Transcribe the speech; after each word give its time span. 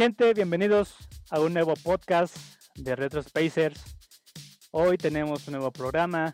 Gente, 0.00 0.32
bienvenidos 0.32 0.94
a 1.28 1.40
un 1.40 1.52
nuevo 1.52 1.74
podcast 1.74 2.34
de 2.74 2.96
Retro 2.96 3.22
Spacers. 3.22 3.98
Hoy 4.70 4.96
tenemos 4.96 5.46
un 5.46 5.52
nuevo 5.52 5.70
programa. 5.70 6.32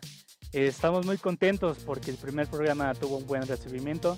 Estamos 0.53 1.05
muy 1.05 1.17
contentos 1.17 1.79
porque 1.79 2.11
el 2.11 2.15
primer 2.15 2.47
programa 2.47 2.93
tuvo 2.93 3.17
un 3.17 3.27
buen 3.27 3.45
recibimiento. 3.45 4.17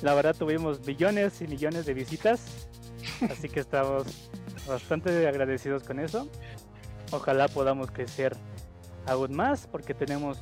La 0.00 0.14
verdad 0.14 0.34
tuvimos 0.34 0.86
millones 0.86 1.42
y 1.42 1.48
millones 1.48 1.84
de 1.84 1.92
visitas, 1.92 2.66
así 3.30 3.50
que 3.50 3.60
estamos 3.60 4.06
bastante 4.66 5.28
agradecidos 5.28 5.82
con 5.82 6.00
eso. 6.00 6.30
Ojalá 7.10 7.48
podamos 7.48 7.90
crecer 7.90 8.34
aún 9.04 9.36
más 9.36 9.66
porque 9.66 9.92
tenemos 9.92 10.38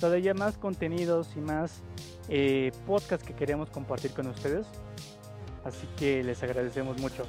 todavía 0.00 0.34
más 0.34 0.58
contenidos 0.58 1.28
y 1.36 1.40
más 1.40 1.80
eh, 2.28 2.72
podcasts 2.88 3.24
que 3.24 3.36
queremos 3.36 3.70
compartir 3.70 4.10
con 4.10 4.26
ustedes. 4.26 4.66
Así 5.64 5.86
que 5.96 6.24
les 6.24 6.42
agradecemos 6.42 6.98
mucho. 6.98 7.24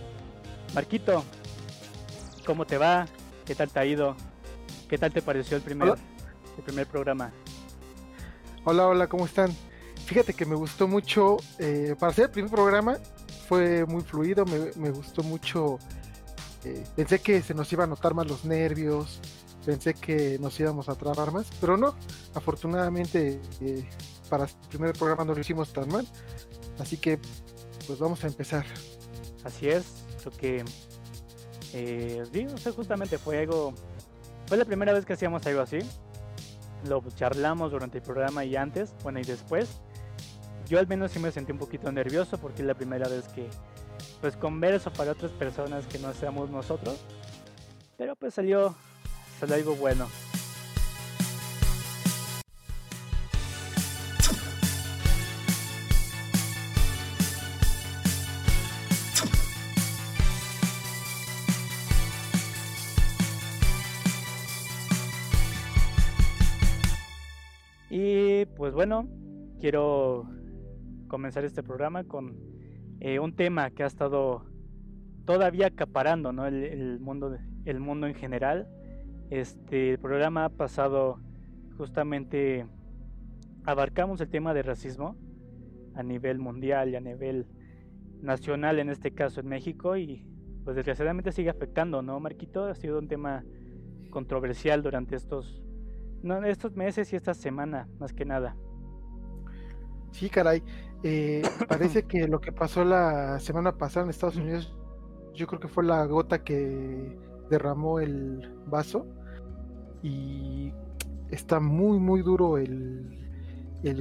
Marquito, 0.73 1.23
¿cómo 2.45 2.65
te 2.65 2.77
va? 2.77 3.05
¿Qué 3.45 3.53
tal 3.53 3.69
te 3.69 3.79
ha 3.79 3.85
ido? 3.85 4.15
¿Qué 4.89 4.97
tal 4.97 5.13
te 5.13 5.21
pareció 5.21 5.55
el 5.55 5.63
primer, 5.63 5.89
el 6.57 6.63
primer 6.63 6.87
programa? 6.87 7.31
Hola, 8.63 8.87
hola, 8.87 9.07
¿cómo 9.07 9.25
están? 9.25 9.55
Fíjate 10.05 10.33
que 10.33 10.45
me 10.45 10.55
gustó 10.55 10.87
mucho, 10.87 11.37
eh, 11.59 11.95
para 11.99 12.11
hacer 12.11 12.25
el 12.25 12.31
primer 12.31 12.51
programa 12.51 12.97
fue 13.47 13.85
muy 13.85 14.01
fluido, 14.01 14.45
me, 14.45 14.89
gustó 14.89 15.21
mucho, 15.21 15.77
eh, 16.63 16.83
pensé 16.95 17.19
que 17.19 17.41
se 17.41 17.53
nos 17.53 17.71
iba 17.71 17.83
a 17.83 17.87
notar 17.87 18.15
más 18.15 18.25
los 18.27 18.43
nervios, 18.43 19.19
pensé 19.65 19.93
que 19.93 20.39
nos 20.39 20.59
íbamos 20.59 20.89
a 20.89 20.95
trabar 20.95 21.31
más, 21.31 21.47
pero 21.61 21.77
no, 21.77 21.93
afortunadamente 22.33 23.39
eh, 23.61 23.87
para 24.27 24.45
el 24.45 24.51
primer 24.69 24.93
programa 24.93 25.23
no 25.23 25.35
lo 25.35 25.39
hicimos 25.39 25.71
tan 25.71 25.87
mal, 25.89 26.07
así 26.79 26.97
que 26.97 27.19
pues 27.85 27.99
vamos 27.99 28.23
a 28.23 28.27
empezar. 28.27 28.65
Así 29.43 29.67
es, 29.67 30.02
que 30.31 30.63
eh, 31.73 32.23
sí, 32.31 32.47
justamente 32.75 33.17
fue 33.17 33.39
algo, 33.39 33.73
fue 34.47 34.57
la 34.57 34.65
primera 34.65 34.93
vez 34.93 35.05
que 35.05 35.13
hacíamos 35.13 35.45
algo 35.45 35.61
así, 35.61 35.79
lo 36.87 37.01
charlamos 37.15 37.71
durante 37.71 37.97
el 37.97 38.03
programa 38.03 38.45
y 38.45 38.55
antes, 38.55 38.93
bueno 39.03 39.19
y 39.19 39.23
después, 39.23 39.81
yo 40.67 40.79
al 40.79 40.87
menos 40.87 41.11
sí 41.11 41.19
me 41.19 41.31
sentí 41.31 41.51
un 41.51 41.57
poquito 41.57 41.91
nervioso 41.91 42.37
porque 42.37 42.61
es 42.61 42.67
la 42.67 42.75
primera 42.75 43.07
vez 43.07 43.27
que 43.29 43.49
pues 44.21 44.35
converso 44.37 44.91
para 44.91 45.11
otras 45.11 45.31
personas 45.31 45.85
que 45.87 45.99
no 45.99 46.13
seamos 46.13 46.49
nosotros, 46.49 46.97
pero 47.97 48.15
pues 48.15 48.33
salió 48.33 48.75
algo 49.51 49.75
bueno. 49.75 50.07
Y 67.95 68.45
pues 68.57 68.73
bueno, 68.73 69.07
quiero 69.59 70.27
comenzar 71.07 71.45
este 71.45 71.61
programa 71.61 72.03
con 72.05 72.35
eh, 72.99 73.19
un 73.19 73.35
tema 73.35 73.69
que 73.69 73.83
ha 73.83 73.85
estado 73.85 74.45
todavía 75.25 75.67
acaparando 75.67 76.33
¿no? 76.33 76.47
el, 76.47 76.63
el 76.63 76.99
mundo, 76.99 77.37
el 77.65 77.79
mundo 77.79 78.07
en 78.07 78.15
general 78.15 78.67
este 79.29 79.91
el 79.91 79.99
programa 79.99 80.49
pasado 80.49 81.19
justamente 81.77 82.65
abarcamos 83.63 84.19
el 84.21 84.29
tema 84.29 84.55
de 84.55 84.63
racismo 84.63 85.15
a 85.93 86.01
nivel 86.01 86.39
mundial 86.39 86.89
y 86.89 86.95
a 86.95 86.99
nivel 86.99 87.45
nacional, 88.23 88.79
en 88.79 88.89
este 88.89 89.11
caso 89.11 89.41
en 89.41 89.49
México, 89.49 89.97
y 89.97 90.25
pues 90.63 90.75
desgraciadamente 90.75 91.31
sigue 91.31 91.51
afectando, 91.51 92.01
¿no, 92.01 92.19
Marquito? 92.19 92.65
Ha 92.65 92.73
sido 92.73 92.97
un 92.97 93.07
tema 93.07 93.43
controversial 94.09 94.81
durante 94.81 95.15
estos, 95.15 95.61
no, 96.23 96.43
estos 96.45 96.75
meses 96.75 97.11
y 97.13 97.15
esta 97.15 97.33
semana, 97.33 97.87
más 97.99 98.13
que 98.13 98.25
nada. 98.25 98.55
Sí, 100.11 100.29
caray. 100.29 100.63
Eh, 101.03 101.41
parece 101.67 102.03
que 102.03 102.27
lo 102.27 102.39
que 102.39 102.51
pasó 102.51 102.85
la 102.85 103.39
semana 103.39 103.77
pasada 103.77 104.05
en 104.05 104.09
Estados 104.09 104.37
Unidos, 104.37 104.73
yo 105.33 105.47
creo 105.47 105.59
que 105.59 105.67
fue 105.67 105.83
la 105.83 106.05
gota 106.05 106.43
que 106.43 107.17
derramó 107.49 107.99
el 107.99 108.55
vaso 108.67 109.05
y 110.01 110.73
está 111.29 111.59
muy, 111.59 111.99
muy 111.99 112.21
duro 112.21 112.57
el, 112.57 113.19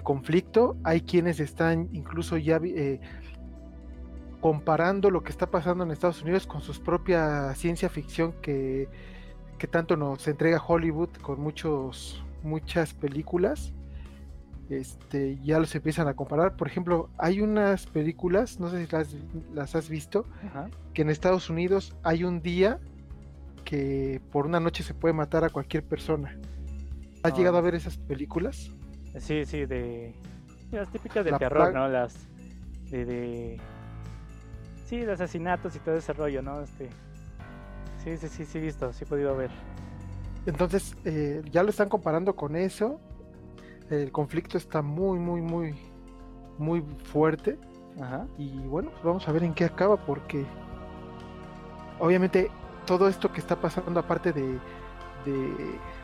conflicto. 0.05 0.77
Hay 0.85 1.01
quienes 1.01 1.41
están 1.41 1.89
incluso 1.93 2.37
ya 2.37 2.61
eh, 2.63 3.01
comparando 4.41 5.11
lo 5.11 5.25
que 5.25 5.31
está 5.31 5.51
pasando 5.51 5.83
en 5.83 5.91
Estados 5.91 6.23
Unidos 6.23 6.47
con 6.47 6.61
su 6.61 6.81
propia 6.83 7.53
ciencia 7.57 7.89
ficción 7.89 8.33
que, 8.41 8.89
que 9.63 9.69
tanto 9.69 9.97
nos 9.97 10.27
entrega 10.27 10.61
Hollywood 10.61 11.11
con 11.21 11.41
muchos, 11.41 12.21
muchas 12.43 12.95
películas. 12.95 13.73
Este, 14.69 15.39
ya 15.41 15.61
los 15.61 15.73
empiezan 15.77 16.09
a 16.09 16.15
comparar. 16.15 16.57
Por 16.57 16.67
ejemplo, 16.67 17.11
hay 17.17 17.41
unas 17.41 17.87
películas, 17.87 18.59
no 18.59 18.71
sé 18.71 18.85
si 18.85 18.91
las, 18.91 19.15
las 19.55 19.77
has 19.77 19.89
visto, 19.89 20.27
que 20.95 21.03
en 21.03 21.11
Estados 21.11 21.49
Unidos 21.49 21.95
hay 22.03 22.25
un 22.25 22.43
día 22.43 22.81
que 23.65 24.21
por 24.33 24.47
una 24.47 24.59
noche 24.59 24.83
se 24.83 24.95
puede 24.95 25.15
matar 25.15 25.45
a 25.45 25.49
cualquier 25.49 25.85
persona. 25.85 26.37
¿Has 27.23 27.39
llegado 27.39 27.57
a 27.57 27.61
ver 27.61 27.77
esas 27.77 27.97
películas? 27.97 28.69
Sí, 29.21 29.45
sí, 29.45 29.65
de 29.65 30.13
las 30.73 30.91
típicas 30.91 31.25
del 31.25 31.39
terror, 31.39 31.73
¿no? 31.73 31.87
Las 31.87 32.27
de, 32.91 33.05
de, 33.05 33.61
sí, 34.87 34.99
de 34.99 35.13
asesinatos 35.13 35.77
y 35.77 35.79
todo 35.79 35.95
ese 35.95 36.13
rollo, 36.15 36.43
¿no? 36.43 36.63
Este 36.63 36.89
sí, 38.05 38.17
sí, 38.17 38.29
sí, 38.29 38.45
sí, 38.45 38.61
visto, 38.61 38.93
sí 38.93 39.05
he 39.05 39.07
podido 39.07 39.37
ver. 39.37 39.51
Entonces, 40.47 40.97
eh, 41.05 41.43
ya 41.51 41.63
lo 41.63 41.71
están 41.71 41.89
comparando 41.89 42.35
con 42.35 42.57
eso. 42.57 43.01
El 43.91 44.11
conflicto 44.11 44.59
está 44.59 44.83
muy, 44.83 45.19
muy, 45.19 45.41
muy, 45.41 45.75
muy 46.59 46.83
fuerte. 47.05 47.59
Ajá. 48.01 48.27
Y 48.39 48.51
bueno, 48.59 48.91
pues 48.91 49.05
vamos 49.05 49.29
a 49.29 49.33
ver 49.33 49.45
en 49.45 49.55
qué 49.55 49.65
acaba, 49.65 49.97
porque 49.97 50.45
obviamente 52.01 52.51
todo 52.87 53.09
esto 53.09 53.31
que 53.33 53.41
está 53.41 53.61
pasando, 53.61 54.01
aparte 54.01 54.33
de, 54.33 54.59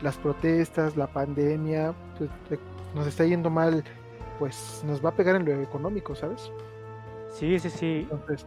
las 0.01 0.17
protestas, 0.17 0.97
la 0.97 1.09
pandemia, 1.09 1.93
pues, 2.17 2.61
nos 2.95 3.07
está 3.07 3.25
yendo 3.25 3.51
mal, 3.51 3.83
pues 4.39 4.85
nos 4.87 5.05
va 5.05 5.09
a 5.09 5.15
pegar 5.15 5.35
en 5.35 5.45
lo 5.45 5.61
económico, 5.61 6.15
¿sabes? 6.15 6.53
Sí, 7.33 7.59
sí, 7.59 7.69
sí. 7.69 8.09
Entonces, 8.11 8.47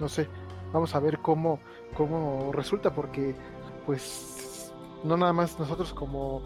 no 0.00 0.08
sé, 0.08 0.28
vamos 0.72 0.94
a 0.94 1.00
ver 1.00 1.18
cómo, 1.18 1.60
cómo 1.94 2.52
resulta, 2.52 2.94
porque 2.94 3.34
pues 3.86 4.72
no 5.04 5.16
nada 5.16 5.32
más 5.32 5.58
nosotros 5.58 5.92
como, 5.94 6.42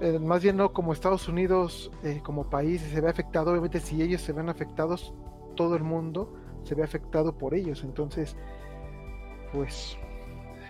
eh, 0.00 0.18
más 0.18 0.42
bien 0.42 0.56
no 0.56 0.72
como 0.72 0.92
Estados 0.92 1.28
Unidos 1.28 1.90
eh, 2.02 2.20
como 2.22 2.48
país 2.50 2.80
se 2.82 3.00
ve 3.00 3.08
afectado, 3.08 3.50
obviamente 3.50 3.80
si 3.80 4.02
ellos 4.02 4.20
se 4.20 4.32
ven 4.32 4.48
afectados, 4.48 5.12
todo 5.54 5.76
el 5.76 5.84
mundo 5.84 6.34
se 6.64 6.74
ve 6.74 6.82
afectado 6.82 7.36
por 7.36 7.54
ellos, 7.54 7.84
entonces 7.84 8.36
pues 9.52 9.96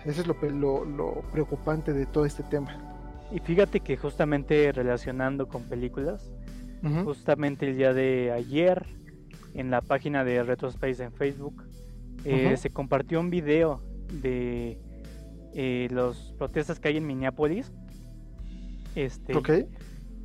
eso 0.05 0.21
es 0.21 0.27
lo, 0.27 0.85
lo, 0.85 1.21
preocupante 1.31 1.91
de 1.91 2.05
todo 2.05 2.25
este 2.25 2.43
tema. 2.43 2.77
Y 3.31 3.39
fíjate 3.39 3.79
que 3.79 3.97
justamente 3.97 4.71
relacionando 4.71 5.47
con 5.47 5.63
películas, 5.63 6.31
justamente 7.03 7.67
el 7.67 7.77
día 7.77 7.93
de 7.93 8.31
ayer 8.31 8.85
en 9.55 9.71
la 9.71 9.81
página 9.81 10.23
de 10.23 10.43
Retrospace 10.43 11.03
en 11.03 11.11
Facebook 11.11 11.63
eh, 12.23 12.55
se 12.57 12.69
compartió 12.69 13.19
un 13.19 13.29
video 13.29 13.81
de 14.21 14.79
eh, 15.53 15.87
las 15.91 16.33
protestas 16.37 16.79
que 16.79 16.89
hay 16.89 16.97
en 16.97 17.07
Minneapolis. 17.07 17.71
Este, 18.95 19.33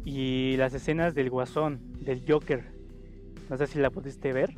Y 0.05 0.57
las 0.57 0.75
escenas 0.75 1.15
del 1.15 1.31
Guasón, 1.31 1.81
del 2.01 2.23
Joker. 2.27 2.65
No 3.49 3.57
sé 3.57 3.67
si 3.67 3.79
la 3.79 3.91
pudiste 3.91 4.33
ver. 4.33 4.55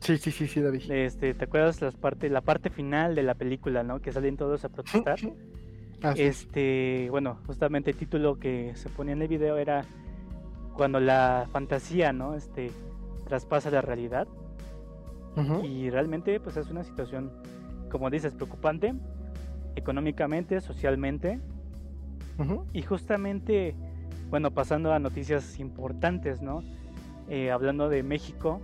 Sí, 0.00 0.16
sí, 0.16 0.30
sí, 0.30 0.46
sí, 0.46 0.60
David. 0.60 0.90
Este, 0.90 1.34
¿te 1.34 1.44
acuerdas 1.44 1.82
las 1.82 1.96
parte, 1.96 2.30
la 2.30 2.40
parte 2.40 2.70
final 2.70 3.14
de 3.14 3.22
la 3.22 3.34
película, 3.34 3.82
¿no? 3.82 4.00
Que 4.00 4.12
salen 4.12 4.36
todos 4.36 4.64
a 4.64 4.68
protestar. 4.68 5.18
este, 6.16 7.08
bueno, 7.10 7.38
justamente 7.46 7.90
el 7.90 7.96
título 7.96 8.38
que 8.38 8.72
se 8.76 8.88
ponía 8.88 9.14
en 9.14 9.22
el 9.22 9.28
video 9.28 9.56
era 9.56 9.84
cuando 10.74 11.00
la 11.00 11.48
fantasía, 11.52 12.12
¿no? 12.12 12.34
Este, 12.34 12.70
traspasa 13.26 13.70
la 13.70 13.82
realidad. 13.82 14.28
Y 15.64 15.90
realmente, 15.90 16.40
pues 16.40 16.56
es 16.56 16.68
una 16.70 16.84
situación, 16.84 17.30
como 17.90 18.10
dices, 18.10 18.34
preocupante, 18.34 18.94
económicamente, 19.76 20.60
socialmente. 20.60 21.40
Y 22.72 22.82
justamente, 22.82 23.74
bueno, 24.30 24.50
pasando 24.50 24.92
a 24.92 24.98
noticias 24.98 25.58
importantes, 25.58 26.40
¿no? 26.40 26.62
Eh, 27.28 27.50
hablando 27.50 27.88
de 27.88 28.02
México, 28.02 28.60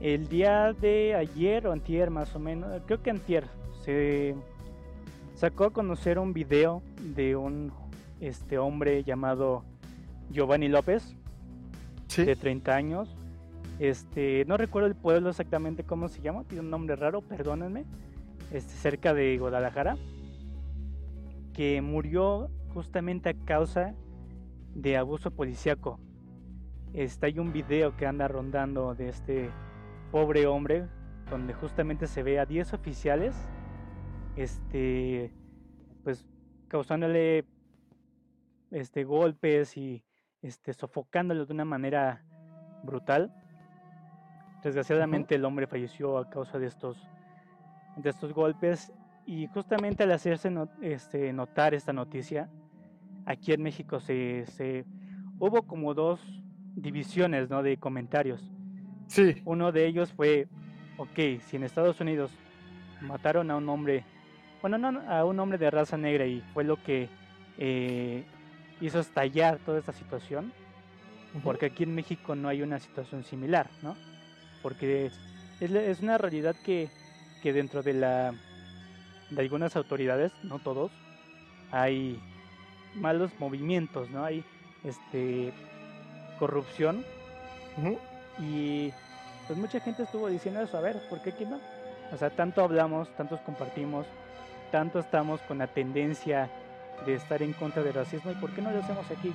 el 0.00 0.28
día 0.28 0.72
de 0.72 1.14
ayer 1.14 1.66
o 1.66 1.72
antier 1.72 2.10
más 2.10 2.34
o 2.34 2.38
menos, 2.38 2.80
creo 2.86 3.02
que 3.02 3.10
antier, 3.10 3.44
se 3.84 4.34
sacó 5.34 5.64
a 5.64 5.72
conocer 5.72 6.18
un 6.18 6.32
video 6.32 6.82
de 7.14 7.36
un 7.36 7.72
hombre 8.60 9.04
llamado 9.04 9.64
Giovanni 10.30 10.68
López, 10.68 11.14
de 12.16 12.36
30 12.36 12.74
años, 12.74 13.15
Este, 13.78 14.44
no 14.46 14.56
recuerdo 14.56 14.88
el 14.88 14.94
pueblo 14.94 15.30
exactamente 15.30 15.84
cómo 15.84 16.08
se 16.08 16.22
llama, 16.22 16.44
tiene 16.44 16.64
un 16.64 16.70
nombre 16.70 16.96
raro, 16.96 17.20
perdónenme. 17.20 17.84
Este, 18.50 18.72
cerca 18.74 19.12
de 19.12 19.36
Guadalajara, 19.38 19.96
que 21.52 21.82
murió 21.82 22.48
justamente 22.72 23.30
a 23.30 23.34
causa 23.44 23.94
de 24.74 24.96
abuso 24.96 25.30
policíaco. 25.30 25.98
Está 26.92 27.26
hay 27.26 27.38
un 27.38 27.52
video 27.52 27.96
que 27.96 28.06
anda 28.06 28.28
rondando 28.28 28.94
de 28.94 29.08
este 29.08 29.50
pobre 30.12 30.46
hombre 30.46 30.86
donde 31.30 31.54
justamente 31.54 32.06
se 32.06 32.22
ve 32.22 32.38
a 32.38 32.46
10 32.46 32.72
oficiales 32.74 33.34
este 34.36 35.32
pues 36.04 36.24
causándole 36.68 37.44
este 38.70 39.04
golpes 39.04 39.76
y 39.76 40.04
este 40.42 40.72
sofocándolo 40.72 41.46
de 41.46 41.52
una 41.52 41.64
manera 41.64 42.24
brutal. 42.84 43.32
Desgraciadamente 44.66 45.36
el 45.36 45.44
hombre 45.44 45.68
falleció 45.68 46.18
a 46.18 46.28
causa 46.28 46.58
de 46.58 46.66
estos 46.66 46.96
de 47.96 48.10
estos 48.10 48.32
golpes 48.32 48.92
y 49.24 49.46
justamente 49.46 50.02
al 50.02 50.10
hacerse 50.10 50.52
este, 50.82 51.32
notar 51.32 51.72
esta 51.72 51.92
noticia 51.92 52.50
aquí 53.26 53.52
en 53.52 53.62
México 53.62 54.00
se, 54.00 54.44
se 54.46 54.84
hubo 55.38 55.62
como 55.62 55.94
dos 55.94 56.20
divisiones 56.74 57.48
¿no? 57.48 57.62
de 57.62 57.76
comentarios. 57.76 58.42
Sí. 59.06 59.40
Uno 59.44 59.70
de 59.70 59.86
ellos 59.86 60.12
fue, 60.12 60.48
ok, 60.96 61.40
si 61.40 61.56
en 61.56 61.62
Estados 61.62 62.00
Unidos 62.00 62.32
mataron 63.00 63.52
a 63.52 63.56
un 63.56 63.68
hombre, 63.68 64.04
bueno, 64.62 64.78
no, 64.78 65.00
a 65.08 65.24
un 65.24 65.38
hombre 65.38 65.58
de 65.58 65.70
raza 65.70 65.96
negra 65.96 66.26
y 66.26 66.40
fue 66.52 66.64
lo 66.64 66.82
que 66.82 67.08
eh, 67.56 68.24
hizo 68.80 68.98
estallar 68.98 69.58
toda 69.58 69.78
esta 69.78 69.92
situación, 69.92 70.52
porque 71.44 71.66
aquí 71.66 71.84
en 71.84 71.94
México 71.94 72.34
no 72.34 72.48
hay 72.48 72.62
una 72.62 72.80
situación 72.80 73.22
similar, 73.22 73.70
¿no? 73.80 73.94
Porque 74.66 75.12
es, 75.60 75.70
es 75.70 76.00
una 76.00 76.18
realidad 76.18 76.56
que, 76.64 76.88
que 77.40 77.52
dentro 77.52 77.84
de 77.84 77.92
la 77.92 78.34
de 79.30 79.40
algunas 79.40 79.76
autoridades, 79.76 80.32
no 80.42 80.58
todos, 80.58 80.90
hay 81.70 82.20
malos 82.96 83.30
movimientos, 83.38 84.10
¿no? 84.10 84.24
Hay 84.24 84.44
este 84.82 85.52
corrupción 86.40 87.04
y 88.40 88.90
pues 89.46 89.56
mucha 89.56 89.78
gente 89.78 90.02
estuvo 90.02 90.28
diciendo 90.28 90.60
eso, 90.60 90.76
a 90.76 90.80
ver, 90.80 91.00
¿por 91.08 91.22
qué 91.22 91.30
aquí 91.30 91.44
no? 91.44 91.60
O 92.12 92.16
sea, 92.16 92.30
tanto 92.30 92.60
hablamos, 92.60 93.08
tantos 93.16 93.38
compartimos, 93.42 94.04
tanto 94.72 94.98
estamos 94.98 95.40
con 95.42 95.58
la 95.58 95.68
tendencia 95.68 96.50
de 97.06 97.14
estar 97.14 97.40
en 97.40 97.52
contra 97.52 97.84
del 97.84 97.94
racismo 97.94 98.32
y 98.32 98.34
¿por 98.34 98.50
qué 98.50 98.62
no 98.62 98.72
lo 98.72 98.80
hacemos 98.80 99.08
aquí? 99.12 99.32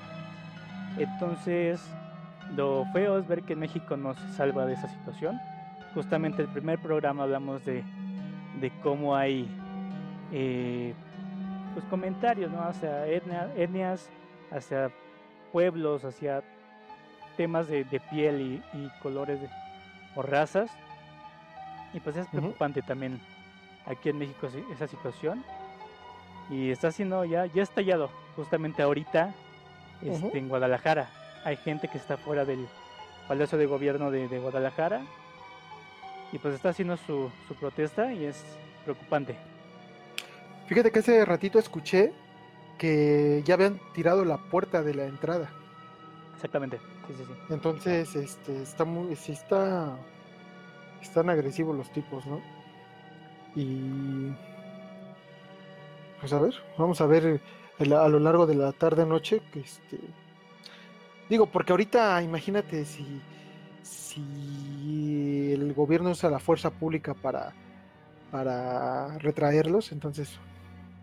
Entonces, 0.97 1.79
lo 2.55 2.85
feo 2.93 3.17
es 3.17 3.27
ver 3.27 3.43
que 3.43 3.55
México 3.55 3.97
no 3.97 4.13
se 4.13 4.27
salva 4.33 4.65
de 4.65 4.73
esa 4.73 4.87
situación. 4.87 5.39
Justamente 5.93 6.41
el 6.41 6.47
primer 6.47 6.79
programa 6.79 7.23
hablamos 7.23 7.65
de, 7.65 7.83
de 8.59 8.71
cómo 8.81 9.15
hay 9.15 9.47
eh, 10.31 10.93
pues 11.73 11.85
comentarios 11.85 12.51
¿no? 12.51 12.61
hacia 12.61 13.07
etnias, 13.07 14.09
hacia 14.51 14.91
pueblos, 15.51 16.03
hacia 16.05 16.43
temas 17.37 17.67
de, 17.67 17.85
piel 18.09 18.61
y, 18.73 18.89
colores 19.01 19.39
o 20.15 20.21
razas. 20.21 20.71
Y 21.93 21.99
pues 21.99 22.15
es 22.15 22.27
preocupante 22.27 22.81
también 22.81 23.19
aquí 23.85 24.09
en 24.09 24.19
México 24.19 24.47
esa 24.71 24.87
situación. 24.87 25.43
Y 26.49 26.69
está 26.69 26.91
siendo 26.91 27.23
ya, 27.25 27.45
ya 27.45 27.63
estallado 27.63 28.09
justamente 28.35 28.81
ahorita 28.81 29.33
este, 30.01 30.37
en 30.37 30.49
Guadalajara. 30.49 31.09
Hay 31.43 31.57
gente 31.57 31.87
que 31.87 31.97
está 31.97 32.17
fuera 32.17 32.45
del 32.45 32.67
Palacio 33.27 33.57
de 33.57 33.65
Gobierno 33.65 34.11
de, 34.11 34.27
Guadalajara 34.39 35.01
y 36.31 36.37
pues 36.37 36.55
está 36.55 36.69
haciendo 36.69 36.97
su, 36.97 37.31
su 37.47 37.55
protesta 37.55 38.13
y 38.13 38.25
es 38.25 38.43
preocupante. 38.83 39.35
Fíjate 40.67 40.91
que 40.91 40.99
hace 40.99 41.25
ratito 41.25 41.59
escuché 41.59 42.13
que 42.77 43.43
ya 43.45 43.55
habían 43.55 43.79
tirado 43.93 44.25
la 44.25 44.37
puerta 44.37 44.81
de 44.83 44.93
la 44.93 45.05
entrada. 45.05 45.49
Exactamente, 46.35 46.79
sí, 47.07 47.13
sí, 47.15 47.23
sí. 47.25 47.33
Entonces, 47.53 48.15
este, 48.15 48.63
está 48.63 48.85
muy, 48.85 49.15
sí 49.15 49.33
está, 49.33 49.95
están 51.01 51.29
agresivos 51.29 51.75
los 51.75 51.91
tipos, 51.91 52.25
¿no? 52.25 52.41
Y, 53.55 54.33
pues 56.19 56.33
a 56.33 56.39
ver, 56.39 56.55
vamos 56.77 57.01
a 57.01 57.05
ver 57.05 57.39
a 57.79 58.07
lo 58.07 58.19
largo 58.19 58.47
de 58.47 58.55
la 58.55 58.71
tarde 58.71 59.05
noche, 59.05 59.41
que 59.53 59.59
este, 59.59 59.99
digo, 61.31 61.45
porque 61.45 61.71
ahorita, 61.71 62.21
imagínate 62.21 62.83
si, 62.83 63.21
si 63.81 65.53
el 65.53 65.73
gobierno 65.73 66.09
usa 66.09 66.29
la 66.29 66.39
fuerza 66.39 66.69
pública 66.69 67.13
para, 67.13 67.53
para 68.29 69.17
retraerlos, 69.17 69.93
entonces 69.93 70.37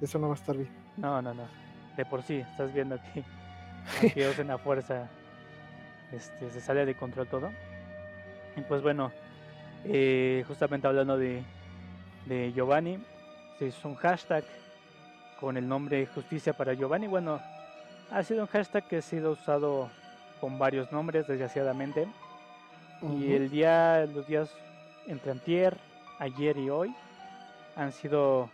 eso 0.02 0.18
no 0.18 0.28
va 0.28 0.34
a 0.34 0.36
estar 0.36 0.54
bien. 0.54 0.68
No, 0.98 1.22
no, 1.22 1.32
no. 1.32 1.44
De 1.96 2.04
por 2.04 2.22
sí, 2.22 2.36
estás 2.36 2.74
viendo 2.74 2.98
que 3.14 3.24
que 4.12 4.28
usen 4.28 4.48
la 4.48 4.58
fuerza 4.58 5.08
este, 6.12 6.50
se 6.50 6.60
sale 6.60 6.84
de 6.84 6.94
control 6.94 7.26
todo. 7.26 7.50
Y 8.54 8.60
pues 8.60 8.82
bueno, 8.82 9.10
eh, 9.86 10.44
justamente 10.46 10.86
hablando 10.86 11.16
de, 11.16 11.42
de 12.26 12.52
Giovanni, 12.52 12.98
se 13.58 13.68
hizo 13.68 13.88
un 13.88 13.94
hashtag 13.94 14.44
con 15.40 15.56
el 15.56 15.66
nombre 15.66 16.04
Justicia 16.04 16.52
para 16.52 16.74
Giovanni. 16.74 17.06
Bueno, 17.06 17.40
ha 18.10 18.22
sido 18.22 18.42
un 18.42 18.48
hashtag 18.48 18.86
que 18.88 18.98
ha 18.98 19.02
sido 19.02 19.32
usado 19.32 19.88
con 20.40 20.58
varios 20.58 20.90
nombres, 20.92 21.26
desgraciadamente. 21.26 22.06
Y 23.02 23.32
el 23.32 23.50
día, 23.50 24.06
los 24.06 24.26
días 24.26 24.52
entre 25.06 25.32
antier, 25.32 25.78
ayer 26.18 26.56
y 26.58 26.70
hoy 26.70 26.94
han 27.76 27.92
sido 27.92 28.50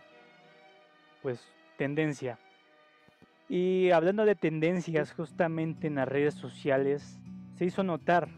pues 1.21 1.41
tendencia. 1.77 2.37
Y 3.49 3.91
hablando 3.91 4.25
de 4.25 4.35
tendencias, 4.35 5.13
justamente 5.13 5.87
en 5.87 5.95
las 5.95 6.07
redes 6.07 6.33
sociales 6.35 7.19
se 7.55 7.65
hizo 7.65 7.83
notar 7.83 8.29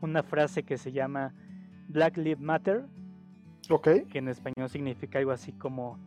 una 0.00 0.22
frase 0.22 0.62
que 0.62 0.76
se 0.76 0.92
llama 0.92 1.34
Black 1.88 2.16
Lives 2.16 2.40
Matter, 2.40 2.84
okay. 3.70 4.04
que 4.04 4.18
en 4.18 4.28
español 4.28 4.68
significa 4.68 5.18
algo 5.18 5.30
así 5.30 5.52
como 5.52 5.98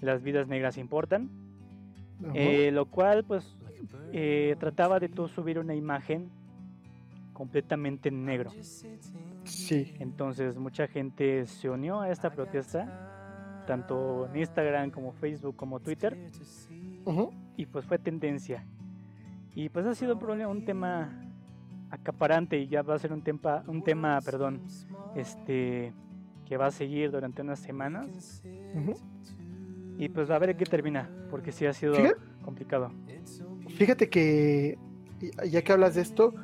las 0.00 0.22
vidas 0.22 0.48
negras 0.48 0.78
importan, 0.78 1.30
eh, 2.34 2.70
lo 2.72 2.86
cual 2.86 3.24
pues 3.24 3.56
eh, 4.12 4.56
trataba 4.58 4.98
de 4.98 5.08
tú 5.08 5.28
subir 5.28 5.58
una 5.58 5.74
imagen 5.74 6.30
completamente 7.32 8.10
en 8.10 8.24
negro. 8.24 8.50
Sí. 9.44 9.94
Entonces 9.98 10.58
mucha 10.58 10.86
gente 10.86 11.46
se 11.46 11.70
unió 11.70 12.00
a 12.00 12.10
esta 12.10 12.30
protesta, 12.30 13.64
tanto 13.66 14.26
en 14.26 14.36
Instagram 14.36 14.90
como 14.90 15.12
Facebook 15.12 15.56
como 15.56 15.80
Twitter, 15.80 16.30
y 17.56 17.66
pues 17.66 17.84
fue 17.86 17.98
tendencia. 17.98 18.64
Y 19.54 19.68
pues 19.68 19.86
ha 19.86 19.94
sido 19.94 20.14
un 20.14 20.20
problema, 20.20 20.50
un 20.50 20.64
tema 20.64 21.30
acaparante 21.90 22.58
y 22.58 22.68
ya 22.68 22.82
va 22.82 22.94
a 22.94 22.98
ser 22.98 23.12
un 23.12 23.22
tema, 23.22 23.64
un 23.66 23.82
tema, 23.82 24.20
perdón, 24.20 24.60
este 25.16 25.92
que 26.44 26.56
va 26.56 26.66
a 26.66 26.70
seguir 26.70 27.10
durante 27.10 27.42
unas 27.42 27.60
semanas. 27.60 28.42
Y 29.98 30.08
pues 30.08 30.30
a 30.30 30.38
ver 30.38 30.56
qué 30.56 30.64
termina, 30.64 31.08
porque 31.30 31.52
sí 31.52 31.64
ha 31.64 31.72
sido 31.72 31.94
complicado. 32.42 32.90
Fíjate 33.80 34.10
que 34.10 34.76
ya 35.48 35.62
que 35.62 35.72
hablas 35.72 35.94
de 35.94 36.02
esto, 36.02 36.34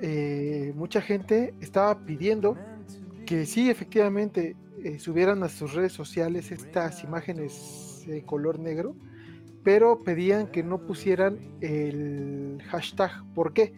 eh, 0.00 0.72
mucha 0.74 1.02
gente 1.02 1.52
estaba 1.60 2.06
pidiendo 2.06 2.56
que 3.26 3.44
sí, 3.44 3.68
efectivamente, 3.68 4.56
eh, 4.82 4.98
subieran 4.98 5.42
a 5.42 5.50
sus 5.50 5.74
redes 5.74 5.92
sociales 5.92 6.50
estas 6.52 7.04
imágenes 7.04 8.02
de 8.06 8.24
color 8.24 8.58
negro, 8.58 8.96
pero 9.62 10.04
pedían 10.04 10.46
que 10.46 10.62
no 10.62 10.86
pusieran 10.86 11.38
el 11.60 12.62
hashtag. 12.70 13.10
¿Por 13.34 13.52
qué? 13.52 13.74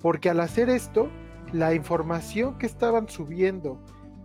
Porque 0.00 0.28
al 0.28 0.40
hacer 0.40 0.68
esto, 0.68 1.08
la 1.52 1.74
información 1.74 2.58
que 2.58 2.66
estaban 2.66 3.08
subiendo 3.08 3.80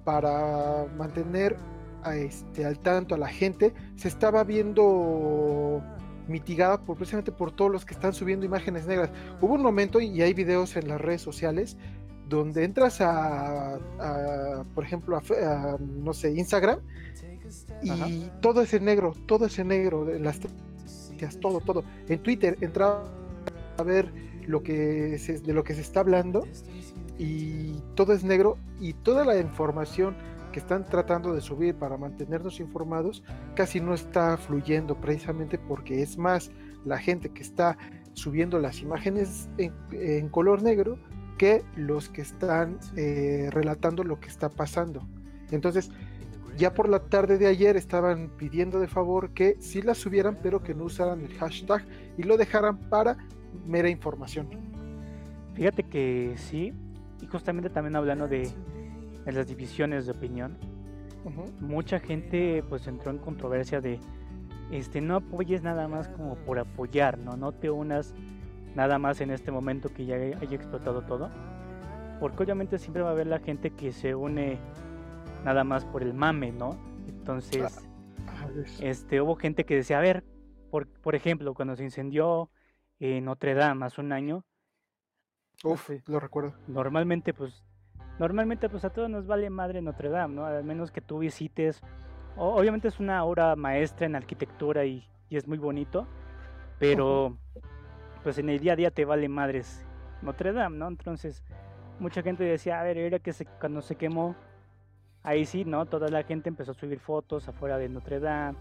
para 0.05 0.87
mantener 0.97 1.55
a 2.01 2.15
este, 2.15 2.65
al 2.65 2.79
tanto 2.79 3.13
a 3.13 3.19
la 3.19 3.29
gente 3.29 3.75
se 3.95 4.07
estaba 4.07 4.43
viendo 4.43 5.83
mitigada 6.27 6.79
por, 6.81 6.97
precisamente 6.97 7.31
por 7.31 7.51
todos 7.51 7.71
los 7.71 7.85
que 7.85 7.93
están 7.93 8.13
subiendo 8.13 8.45
imágenes 8.45 8.85
negras. 8.85 9.09
Hubo 9.41 9.53
un 9.53 9.61
momento, 9.61 9.99
y 9.99 10.21
hay 10.21 10.33
videos 10.33 10.75
en 10.75 10.87
las 10.87 10.99
redes 10.99 11.21
sociales, 11.21 11.77
donde 12.29 12.63
entras 12.63 12.99
a, 13.01 13.79
por 14.73 14.83
ejemplo, 14.83 15.17
a, 15.17 15.77
no 15.79 16.13
sé, 16.13 16.31
Instagram, 16.31 16.79
y 17.81 18.29
todo 18.41 18.61
ese 18.61 18.79
negro, 18.79 19.13
todo 19.25 19.45
ese 19.45 19.63
negro, 19.63 20.05
de 20.05 20.19
las 20.19 20.39
todo, 21.39 21.59
todo. 21.61 21.83
En 22.09 22.19
Twitter 22.19 22.57
entraba 22.61 23.03
a 23.77 23.83
ver 23.83 24.11
lo 24.47 24.61
que 24.61 25.17
de 25.43 25.53
lo 25.53 25.63
que 25.63 25.73
se 25.73 25.81
está 25.81 26.01
hablando 26.01 26.45
y 27.17 27.73
todo 27.95 28.13
es 28.13 28.23
negro 28.23 28.57
y 28.79 28.93
toda 28.93 29.23
la 29.23 29.37
información 29.37 30.15
que 30.53 30.59
están 30.59 30.85
tratando 30.85 31.33
de 31.33 31.41
subir 31.41 31.75
para 31.75 31.97
mantenernos 31.97 32.61
informados 32.61 33.23
casi 33.55 33.81
no 33.81 33.93
está 33.93 34.37
fluyendo 34.37 34.95
precisamente 34.95 35.57
porque 35.57 36.01
es 36.01 36.17
más 36.17 36.51
la 36.85 36.97
gente 36.97 37.29
que 37.29 37.41
está 37.41 37.77
subiendo 38.13 38.59
las 38.59 38.79
imágenes 38.79 39.49
en, 39.57 40.29
color 40.29 40.61
negro 40.63 40.97
que 41.37 41.65
los 41.75 42.07
que 42.07 42.21
están 42.21 42.79
eh, 42.95 43.49
relatando 43.51 44.03
lo 44.03 44.19
que 44.19 44.29
está 44.29 44.49
pasando. 44.49 45.05
Entonces, 45.51 45.91
ya 46.57 46.73
por 46.73 46.87
la 46.87 46.99
tarde 46.99 47.37
de 47.37 47.47
ayer 47.47 47.75
estaban 47.75 48.29
pidiendo 48.37 48.79
de 48.79 48.87
favor 48.87 49.33
que 49.33 49.57
sí 49.59 49.81
la 49.81 49.95
subieran, 49.95 50.37
pero 50.41 50.61
que 50.61 50.75
no 50.75 50.85
usaran 50.85 51.21
el 51.21 51.33
hashtag 51.33 51.83
y 52.17 52.23
lo 52.23 52.37
dejaran 52.37 52.77
para 52.89 53.17
mera 53.65 53.89
información. 53.89 54.47
Fíjate 55.55 55.83
que 55.83 56.35
sí, 56.37 56.73
y 57.21 57.27
justamente 57.27 57.69
también 57.69 57.95
hablando 57.95 58.27
de, 58.27 58.49
las 59.31 59.47
divisiones 59.47 60.05
de 60.05 60.11
opinión, 60.11 60.57
mucha 61.61 61.99
gente 61.99 62.63
pues 62.67 62.87
entró 62.87 63.11
en 63.11 63.17
controversia 63.17 63.79
de 63.79 63.99
este 64.71 65.01
no 65.01 65.17
apoyes 65.17 65.61
nada 65.61 65.87
más 65.87 66.09
como 66.09 66.35
por 66.35 66.59
apoyar, 66.59 67.17
no, 67.17 67.37
no 67.37 67.51
te 67.51 67.69
unas 67.69 68.13
nada 68.75 68.97
más 68.97 69.21
en 69.21 69.29
este 69.29 69.51
momento 69.51 69.89
que 69.93 70.05
ya 70.05 70.15
haya 70.15 70.55
explotado 70.55 71.03
todo. 71.03 71.29
Porque 72.19 72.43
obviamente 72.43 72.79
siempre 72.79 73.01
va 73.01 73.09
a 73.09 73.11
haber 73.11 73.27
la 73.27 73.39
gente 73.39 73.71
que 73.71 73.91
se 73.91 74.15
une 74.15 74.57
nada 75.43 75.63
más 75.63 75.85
por 75.85 76.03
el 76.03 76.13
mame, 76.13 76.51
¿no? 76.51 76.77
Entonces, 77.07 77.85
ah, 78.27 78.47
este, 78.79 79.21
hubo 79.21 79.35
gente 79.35 79.65
que 79.65 79.75
decía, 79.75 79.97
a 79.97 80.01
ver, 80.01 80.23
por, 80.71 80.87
por 80.87 81.15
ejemplo, 81.15 81.53
cuando 81.53 81.75
se 81.75 81.83
incendió 81.83 82.49
en 82.99 83.25
Notre 83.25 83.53
Dame 83.53 83.85
hace 83.85 84.01
un 84.01 84.11
año. 84.11 84.45
Uf, 85.63 85.89
lo 86.07 86.19
recuerdo. 86.19 86.53
Normalmente, 86.67 87.33
pues, 87.33 87.63
normalmente, 88.19 88.69
pues 88.69 88.85
a 88.85 88.89
todos 88.89 89.09
nos 89.09 89.25
vale 89.27 89.49
madre 89.49 89.81
Notre 89.81 90.09
Dame, 90.09 90.35
¿no? 90.35 90.45
Al 90.45 90.63
menos 90.63 90.91
que 90.91 91.01
tú 91.01 91.19
visites. 91.19 91.81
obviamente 92.35 92.87
es 92.87 92.99
una 92.99 93.23
obra 93.23 93.55
maestra 93.55 94.05
en 94.05 94.15
arquitectura 94.15 94.85
y, 94.85 95.07
es 95.29 95.47
muy 95.47 95.57
bonito, 95.57 96.05
pero 96.77 97.35
pues 98.21 98.37
en 98.37 98.49
el 98.49 98.59
día 98.59 98.73
a 98.73 98.75
día 98.75 98.91
te 98.91 99.03
vale 99.03 99.27
madres 99.27 99.83
Notre 100.21 100.53
Dame, 100.53 100.77
¿no? 100.77 100.87
Entonces, 100.87 101.43
mucha 101.99 102.21
gente 102.21 102.43
decía, 102.43 102.79
a 102.79 102.83
ver, 102.83 102.97
era 102.97 103.17
que 103.17 103.33
se, 103.33 103.45
cuando 103.45 103.81
se 103.81 103.95
quemó 103.95 104.35
ahí 105.23 105.45
sí, 105.45 105.65
¿no? 105.65 105.85
Toda 105.85 106.09
la 106.09 106.23
gente 106.23 106.49
empezó 106.49 106.71
a 106.71 106.75
subir 106.75 106.99
fotos 106.99 107.47
afuera 107.47 107.77
de 107.77 107.89
Notre 107.89 108.19
Dame, 108.19 108.57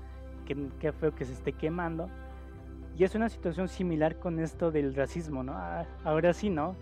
que, 0.46 0.92
feo 0.92 1.14
que 1.14 1.24
se 1.24 1.32
esté 1.32 1.52
quemando. 1.52 2.08
Y 2.96 3.04
es 3.04 3.14
una 3.14 3.28
situación 3.28 3.68
similar 3.68 4.16
con 4.16 4.38
esto 4.38 4.70
del 4.70 4.94
racismo, 4.94 5.42
¿no? 5.42 5.52
Ah, 5.54 5.84
ahora 6.04 6.32
sí, 6.32 6.50
¿no? 6.50 6.76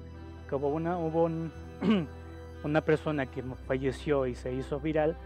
Como 0.49 0.69
una, 0.69 0.99
hubo 0.99 1.29
una 2.64 2.81
persona 2.81 3.26
que 3.26 3.43
falleció 3.67 4.26
y 4.26 4.35
se 4.35 4.52
hizo 4.52 4.81
viral, 4.81 5.17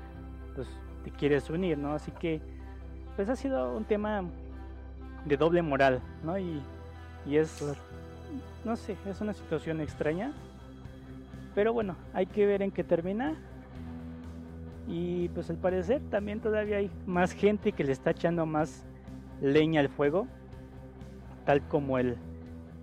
pues 0.54 0.68
te 1.04 1.10
quieres 1.10 1.50
unir, 1.50 1.78
¿no? 1.78 1.94
Así 1.94 2.10
que, 2.12 2.40
pues 3.16 3.28
ha 3.28 3.36
sido 3.36 3.76
un 3.76 3.84
tema 3.84 4.24
de 5.24 5.36
doble 5.36 5.62
moral, 5.62 6.00
¿no? 6.22 6.38
Y, 6.38 6.62
y 7.26 7.36
es, 7.36 7.64
no 8.64 8.76
sé, 8.76 8.96
es 9.06 9.20
una 9.20 9.32
situación 9.32 9.80
extraña. 9.80 10.32
Pero 11.54 11.72
bueno, 11.72 11.96
hay 12.12 12.26
que 12.26 12.46
ver 12.46 12.62
en 12.62 12.70
qué 12.70 12.84
termina. 12.84 13.34
Y 14.86 15.28
pues 15.30 15.48
al 15.50 15.56
parecer 15.56 16.02
también 16.10 16.40
todavía 16.40 16.76
hay 16.76 16.90
más 17.06 17.32
gente 17.32 17.72
que 17.72 17.84
le 17.84 17.92
está 17.92 18.10
echando 18.10 18.44
más 18.44 18.84
leña 19.40 19.80
al 19.80 19.88
fuego, 19.88 20.26
tal 21.46 21.66
como 21.68 21.98
el 21.98 22.16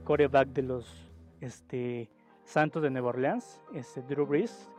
coreback 0.04 0.50
de 0.50 0.62
los 0.64 1.12
este, 1.42 2.10
Santos 2.44 2.82
de 2.84 2.90
Nueva 2.90 3.10
Orleans, 3.10 3.62
este 3.74 4.02
Drew 4.02 4.26
Brees, 4.26 4.70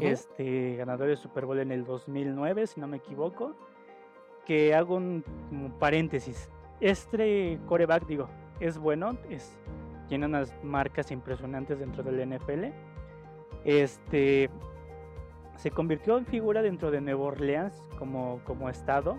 este 0.00 0.76
ganador 0.76 1.08
de 1.08 1.16
Super 1.16 1.46
Bowl 1.46 1.60
en 1.60 1.70
el 1.70 1.84
2009, 1.84 2.66
si 2.66 2.80
no 2.80 2.86
me 2.86 2.96
equivoco. 2.96 3.54
Que 4.44 4.74
hago 4.74 4.96
un, 4.96 5.24
paréntesis. 5.78 6.50
Este 6.80 7.58
coreback, 7.66 8.06
digo, 8.06 8.28
es 8.60 8.76
bueno, 8.78 9.16
es, 9.30 9.58
tiene 10.08 10.26
unas 10.26 10.52
marcas 10.62 11.10
impresionantes 11.10 11.78
dentro 11.78 12.02
del 12.02 12.28
NFL. 12.28 12.64
Este, 13.64 14.50
se 15.56 15.70
convirtió 15.70 16.18
en 16.18 16.26
figura 16.26 16.60
dentro 16.60 16.90
de 16.90 17.00
Nueva 17.00 17.24
Orleans 17.24 17.82
como, 17.98 18.40
como 18.44 18.68
estado, 18.68 19.16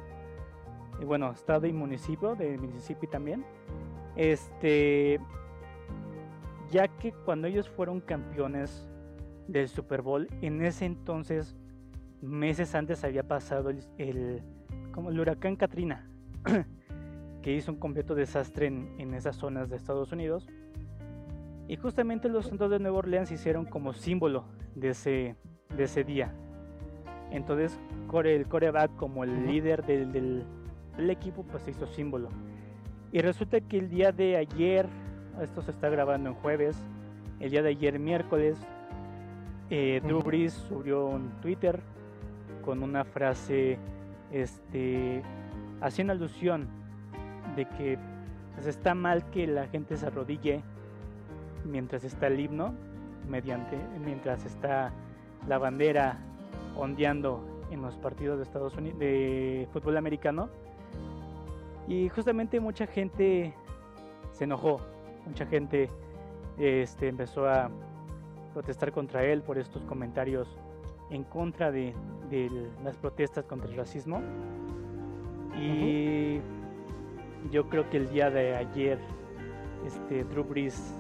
y 1.01 1.05
bueno, 1.05 1.31
estado 1.31 1.67
y 1.67 1.74
municipio 1.74 2.36
de 2.36 2.57
Mississippi 2.57 3.07
también. 3.07 3.45
Este, 4.15 5.19
ya 6.72 6.88
que 6.88 7.12
cuando 7.12 7.48
ellos 7.48 7.69
fueron 7.69 8.01
campeones 8.01 8.88
del 9.48 9.67
Super 9.67 10.01
Bowl, 10.01 10.27
en 10.41 10.62
ese 10.63 10.86
entonces, 10.86 11.55
meses 12.22 12.75
antes 12.75 13.03
había 13.03 13.24
pasado 13.24 13.72
el, 13.98 14.41
como 14.91 15.10
el 15.10 15.19
huracán 15.19 15.55
Katrina, 15.55 16.10
que 17.41 17.53
hizo 17.53 17.72
un 17.72 17.79
completo 17.79 18.15
desastre 18.15 18.67
en, 18.67 18.95
en, 18.98 19.13
esas 19.13 19.36
zonas 19.36 19.69
de 19.69 19.75
Estados 19.75 20.12
Unidos. 20.12 20.48
Y 21.67 21.77
justamente 21.77 22.29
los 22.29 22.48
Santos 22.48 22.69
de 22.69 22.79
Nueva 22.79 23.00
Orleans 23.00 23.31
hicieron 23.31 23.65
como 23.65 23.93
símbolo 23.93 24.45
de 24.75 24.89
ese, 24.89 25.36
de 25.75 25.84
ese 25.84 26.03
día. 26.03 26.34
Entonces 27.31 27.79
el 28.24 28.48
coreback 28.48 28.95
como 28.95 29.24
el 29.24 29.45
líder 29.45 29.86
del, 29.86 30.45
equipo 31.10 31.43
pues 31.43 31.63
se 31.63 31.72
hizo 31.72 31.86
símbolo. 31.88 32.29
Y 33.12 33.19
resulta 33.19 33.60
que 33.62 33.77
el 33.77 33.89
día 33.89 34.12
de 34.12 34.38
ayer, 34.38 34.88
esto 35.42 35.62
se 35.62 35.72
está 35.72 35.89
grabando 35.89 36.30
en 36.30 36.36
jueves, 36.36 36.77
el 37.39 37.51
día 37.51 37.62
de 37.62 37.70
ayer 37.70 38.00
miércoles, 38.00 38.58
eh, 39.70 40.01
Drew 40.04 40.22
Brees 40.22 40.54
subió 40.54 41.06
un 41.06 41.30
Twitter 41.42 41.80
con 42.63 42.84
una 42.84 43.04
frase 43.04 43.77
este, 44.32 45.22
haciendo 45.82 46.13
alusión 46.13 46.68
de 47.56 47.65
que 47.65 47.98
pues, 48.56 48.68
está 48.68 48.94
mal 48.94 49.30
que 49.32 49.48
la 49.48 49.68
gente 49.68 49.98
se 49.98 50.06
arrodille 50.08 50.62
mientras 51.63 52.04
está 52.04 52.27
el 52.27 52.39
himno, 52.39 52.74
mediante, 53.27 53.77
mientras 54.04 54.46
está 54.46 54.92
la 55.48 55.58
bandera 55.58 56.20
ondeando 56.75 57.44
en 57.72 57.82
los 57.82 57.96
partidos 57.96 58.38
de 58.38 58.44
Estados 58.44 58.75
Unidos 58.75 59.00
de 59.00 59.68
fútbol 59.74 59.98
americano. 59.98 60.50
Y 61.88 62.10
justamente 62.10 62.60
mucha 62.60 62.88
gente 62.88 63.54
se 64.32 64.44
enojó, 64.44 64.82
mucha 65.25 65.46
gente 65.46 65.89
este, 66.58 67.08
empezó 67.08 67.48
a 67.48 67.70
protestar 68.53 68.91
contra 68.91 69.24
él 69.24 69.41
por 69.41 69.58
estos 69.58 69.84
comentarios 69.84 70.48
en 71.10 71.24
contra 71.24 71.72
de, 71.72 71.94
las 72.84 72.98
protestas 72.98 73.46
contra 73.46 73.70
el 73.70 73.77
racismo. 73.77 74.22
Y 75.60 76.39
yo 77.51 77.70
creo 77.70 77.89
que 77.89 77.98
el 77.98 78.10
día 78.10 78.29
de 78.29 78.55
ayer, 78.55 79.00
este, 79.86 80.24
Drew 80.24 80.44
Brees 80.44 80.96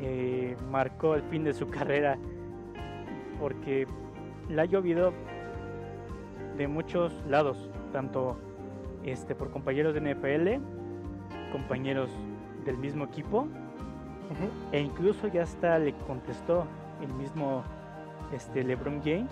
eh, 0.00 0.56
marcó 0.70 1.14
el 1.14 1.22
fin 1.22 1.44
de 1.44 1.54
su 1.54 1.68
carrera 1.70 2.18
porque 3.40 3.86
le 4.48 4.60
ha 4.60 4.64
llovido 4.64 5.12
de 6.56 6.68
muchos 6.68 7.12
lados, 7.28 7.70
tanto 7.92 8.36
este, 9.04 9.34
por 9.34 9.50
compañeros 9.50 9.94
de 9.94 10.00
NFL, 10.00 11.52
compañeros 11.52 12.10
del 12.64 12.78
mismo 12.78 13.04
equipo, 13.04 13.46
e 14.72 14.80
incluso 14.80 15.28
ya 15.28 15.42
hasta 15.42 15.78
le 15.78 15.94
contestó 16.06 16.66
el 17.02 17.12
mismo 17.12 17.62
este, 18.32 18.64
LeBron 18.64 19.02
James, 19.02 19.30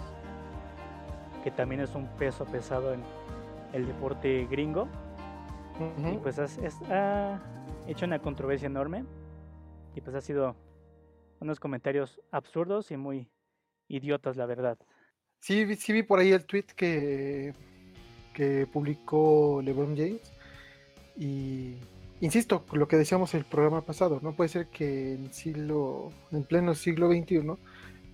que 1.43 1.51
también 1.51 1.81
es 1.81 1.95
un 1.95 2.07
peso 2.19 2.45
pesado 2.45 2.95
en 2.95 3.03
el 3.73 3.87
deporte 3.87 4.47
gringo. 4.51 4.89
Y 6.12 6.19
pues 6.19 6.39
ha 6.39 7.41
hecho 7.89 8.07
una 8.07 8.21
controversia 8.21 8.67
enorme 8.67 9.05
y 9.97 10.01
pues 10.01 10.15
ha 10.15 10.21
sido 10.21 10.55
unos 11.41 11.59
comentarios 11.59 12.21
absurdos 12.31 12.91
y 12.93 12.97
muy 12.97 13.29
idiotas, 13.89 14.37
la 14.37 14.47
verdad. 14.47 14.79
Sí, 15.41 15.75
sí 15.77 15.93
vi 15.93 16.03
por 16.05 16.21
ahí 16.21 16.31
el 16.31 16.47
tweet 16.47 16.67
que, 16.77 17.53
que 18.33 18.69
publicó 18.73 19.61
LeBron 19.62 19.97
James. 19.97 20.33
Y 21.17 21.79
insisto, 22.23 22.64
lo 22.73 22.88
que 22.88 22.97
decíamos 22.97 23.35
en 23.35 23.41
el 23.41 23.45
programa 23.45 23.85
pasado, 23.85 24.21
no 24.23 24.35
puede 24.35 24.49
ser 24.49 24.69
que 24.69 25.14
en 25.14 25.33
siglo, 25.33 26.11
en 26.31 26.45
pleno 26.45 26.75
siglo 26.75 27.11
XXI, 27.12 27.43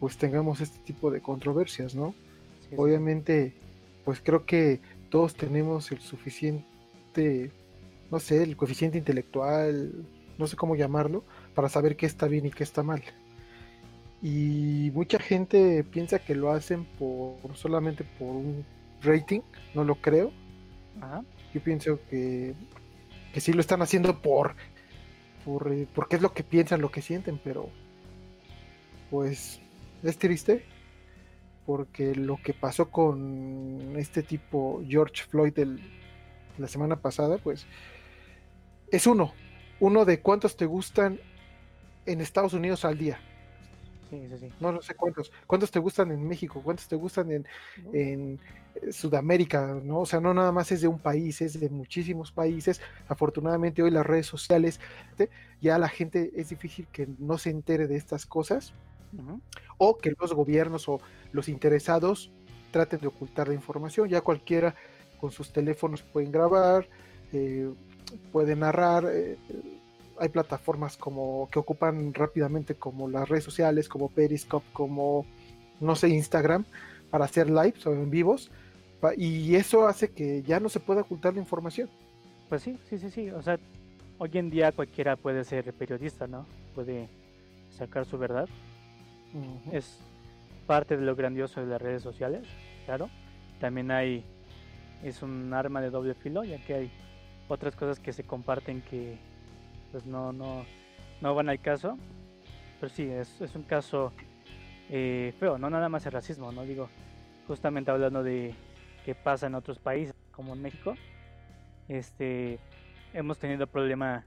pues 0.00 0.16
tengamos 0.16 0.60
este 0.60 0.78
tipo 0.80 1.10
de 1.10 1.20
controversias, 1.20 1.94
¿no? 1.94 2.14
Obviamente, 2.76 3.54
pues 4.04 4.20
creo 4.20 4.44
que 4.44 4.80
todos 5.10 5.34
tenemos 5.34 5.92
el 5.92 6.00
suficiente, 6.00 7.52
no 8.10 8.18
sé, 8.18 8.42
el 8.42 8.56
coeficiente 8.56 8.98
intelectual, 8.98 9.92
no 10.38 10.46
sé 10.46 10.56
cómo 10.56 10.74
llamarlo, 10.74 11.24
para 11.54 11.68
saber 11.68 11.96
qué 11.96 12.06
está 12.06 12.26
bien 12.28 12.46
y 12.46 12.50
qué 12.50 12.64
está 12.64 12.82
mal. 12.82 13.02
Y 14.22 14.90
mucha 14.94 15.18
gente 15.18 15.84
piensa 15.84 16.18
que 16.18 16.34
lo 16.34 16.50
hacen 16.50 16.84
por 16.98 17.36
solamente 17.54 18.04
por 18.18 18.28
un 18.28 18.64
rating, 19.02 19.40
no 19.74 19.84
lo 19.84 19.96
creo. 19.96 20.32
Yo 21.54 21.62
pienso 21.62 22.00
que, 22.10 22.54
que 23.38 23.42
sí 23.42 23.52
lo 23.52 23.60
están 23.60 23.82
haciendo 23.82 24.20
por, 24.20 24.56
por 25.44 25.72
eh, 25.72 25.86
porque 25.94 26.16
es 26.16 26.22
lo 26.22 26.32
que 26.32 26.42
piensan, 26.42 26.80
lo 26.80 26.90
que 26.90 27.02
sienten, 27.02 27.38
pero 27.38 27.70
pues 29.10 29.60
es 30.02 30.18
triste 30.18 30.64
porque 31.64 32.16
lo 32.16 32.38
que 32.42 32.52
pasó 32.52 32.90
con 32.90 33.94
este 33.96 34.24
tipo 34.24 34.82
George 34.88 35.22
Floyd 35.28 35.56
la 36.58 36.66
semana 36.66 36.96
pasada, 36.96 37.38
pues 37.38 37.64
es 38.90 39.06
uno, 39.06 39.32
uno 39.78 40.04
de 40.04 40.18
cuántos 40.18 40.56
te 40.56 40.66
gustan 40.66 41.20
en 42.06 42.20
Estados 42.20 42.54
Unidos 42.54 42.84
al 42.84 42.98
día 42.98 43.20
Sí, 44.10 44.26
sí, 44.28 44.38
sí. 44.38 44.52
No, 44.58 44.72
no 44.72 44.80
sé 44.80 44.94
cuántos. 44.94 45.30
¿Cuántos 45.46 45.70
te 45.70 45.78
gustan 45.78 46.10
en 46.12 46.26
México? 46.26 46.62
¿Cuántos 46.62 46.88
te 46.88 46.96
gustan 46.96 47.30
en, 47.30 47.46
en 47.92 48.40
eh, 48.74 48.92
Sudamérica? 48.92 49.78
¿no? 49.84 50.00
O 50.00 50.06
sea, 50.06 50.18
no 50.20 50.32
nada 50.32 50.50
más 50.50 50.72
es 50.72 50.80
de 50.80 50.88
un 50.88 50.98
país, 50.98 51.42
es 51.42 51.60
de 51.60 51.68
muchísimos 51.68 52.32
países. 52.32 52.80
Afortunadamente 53.06 53.82
hoy 53.82 53.90
las 53.90 54.06
redes 54.06 54.26
sociales, 54.26 54.80
ya 55.60 55.78
la 55.78 55.88
gente 55.88 56.32
es 56.36 56.48
difícil 56.48 56.86
que 56.90 57.06
no 57.18 57.36
se 57.36 57.50
entere 57.50 57.86
de 57.86 57.96
estas 57.96 58.24
cosas. 58.24 58.72
O 59.78 59.96
que 59.98 60.12
los 60.18 60.34
gobiernos 60.34 60.88
o 60.88 61.00
los 61.32 61.48
interesados 61.48 62.30
traten 62.70 63.00
de 63.00 63.08
ocultar 63.08 63.48
la 63.48 63.54
información. 63.54 64.08
Ya 64.08 64.20
cualquiera 64.20 64.74
con 65.20 65.30
sus 65.30 65.52
teléfonos 65.52 66.02
pueden 66.02 66.32
grabar, 66.32 66.88
eh, 67.32 67.70
pueden 68.32 68.60
narrar. 68.60 69.04
Eh, 69.10 69.36
hay 70.20 70.28
plataformas 70.28 70.96
como 70.96 71.48
que 71.50 71.58
ocupan 71.58 72.12
rápidamente 72.14 72.74
como 72.74 73.08
las 73.08 73.28
redes 73.28 73.44
sociales, 73.44 73.88
como 73.88 74.08
Periscope, 74.08 74.66
como 74.72 75.26
no 75.80 75.96
sé, 75.96 76.08
Instagram, 76.08 76.64
para 77.10 77.24
hacer 77.24 77.48
lives 77.48 77.86
o 77.86 77.92
en 77.92 78.10
vivos. 78.10 78.50
Y 79.16 79.54
eso 79.54 79.86
hace 79.86 80.10
que 80.10 80.42
ya 80.42 80.58
no 80.60 80.68
se 80.68 80.80
pueda 80.80 81.02
ocultar 81.02 81.34
la 81.34 81.40
información. 81.40 81.88
Pues 82.48 82.62
sí, 82.62 82.78
sí, 82.88 82.98
sí, 82.98 83.10
sí. 83.10 83.30
O 83.30 83.42
sea, 83.42 83.58
hoy 84.18 84.30
en 84.34 84.50
día 84.50 84.72
cualquiera 84.72 85.16
puede 85.16 85.44
ser 85.44 85.72
periodista, 85.72 86.26
¿no? 86.26 86.46
Puede 86.74 87.08
sacar 87.70 88.04
su 88.06 88.18
verdad. 88.18 88.48
Es 89.70 90.00
parte 90.66 90.96
de 90.96 91.04
lo 91.04 91.14
grandioso 91.14 91.60
de 91.60 91.66
las 91.66 91.80
redes 91.80 92.02
sociales, 92.02 92.46
claro. 92.86 93.08
También 93.60 93.90
hay, 93.90 94.24
es 95.02 95.22
un 95.22 95.52
arma 95.52 95.80
de 95.80 95.90
doble 95.90 96.14
filo, 96.14 96.44
ya 96.44 96.58
que 96.64 96.74
hay 96.74 96.90
otras 97.48 97.76
cosas 97.76 98.00
que 98.00 98.12
se 98.12 98.24
comparten 98.24 98.82
que 98.82 99.18
pues 99.92 100.06
no, 100.06 100.32
no, 100.32 100.64
no 101.20 101.34
van 101.34 101.48
al 101.48 101.60
caso. 101.60 101.98
Pero 102.80 102.92
sí, 102.92 103.04
es, 103.04 103.40
es 103.40 103.54
un 103.54 103.64
caso 103.64 104.12
eh, 104.88 105.34
feo, 105.38 105.58
no 105.58 105.68
nada 105.68 105.88
más 105.88 106.06
el 106.06 106.12
racismo, 106.12 106.52
no 106.52 106.62
digo, 106.64 106.88
justamente 107.46 107.90
hablando 107.90 108.22
de 108.22 108.54
qué 109.04 109.14
pasa 109.14 109.46
en 109.46 109.54
otros 109.54 109.78
países, 109.78 110.14
como 110.30 110.54
en 110.54 110.62
México, 110.62 110.94
este, 111.88 112.58
hemos 113.12 113.38
tenido 113.38 113.66
problema 113.66 114.24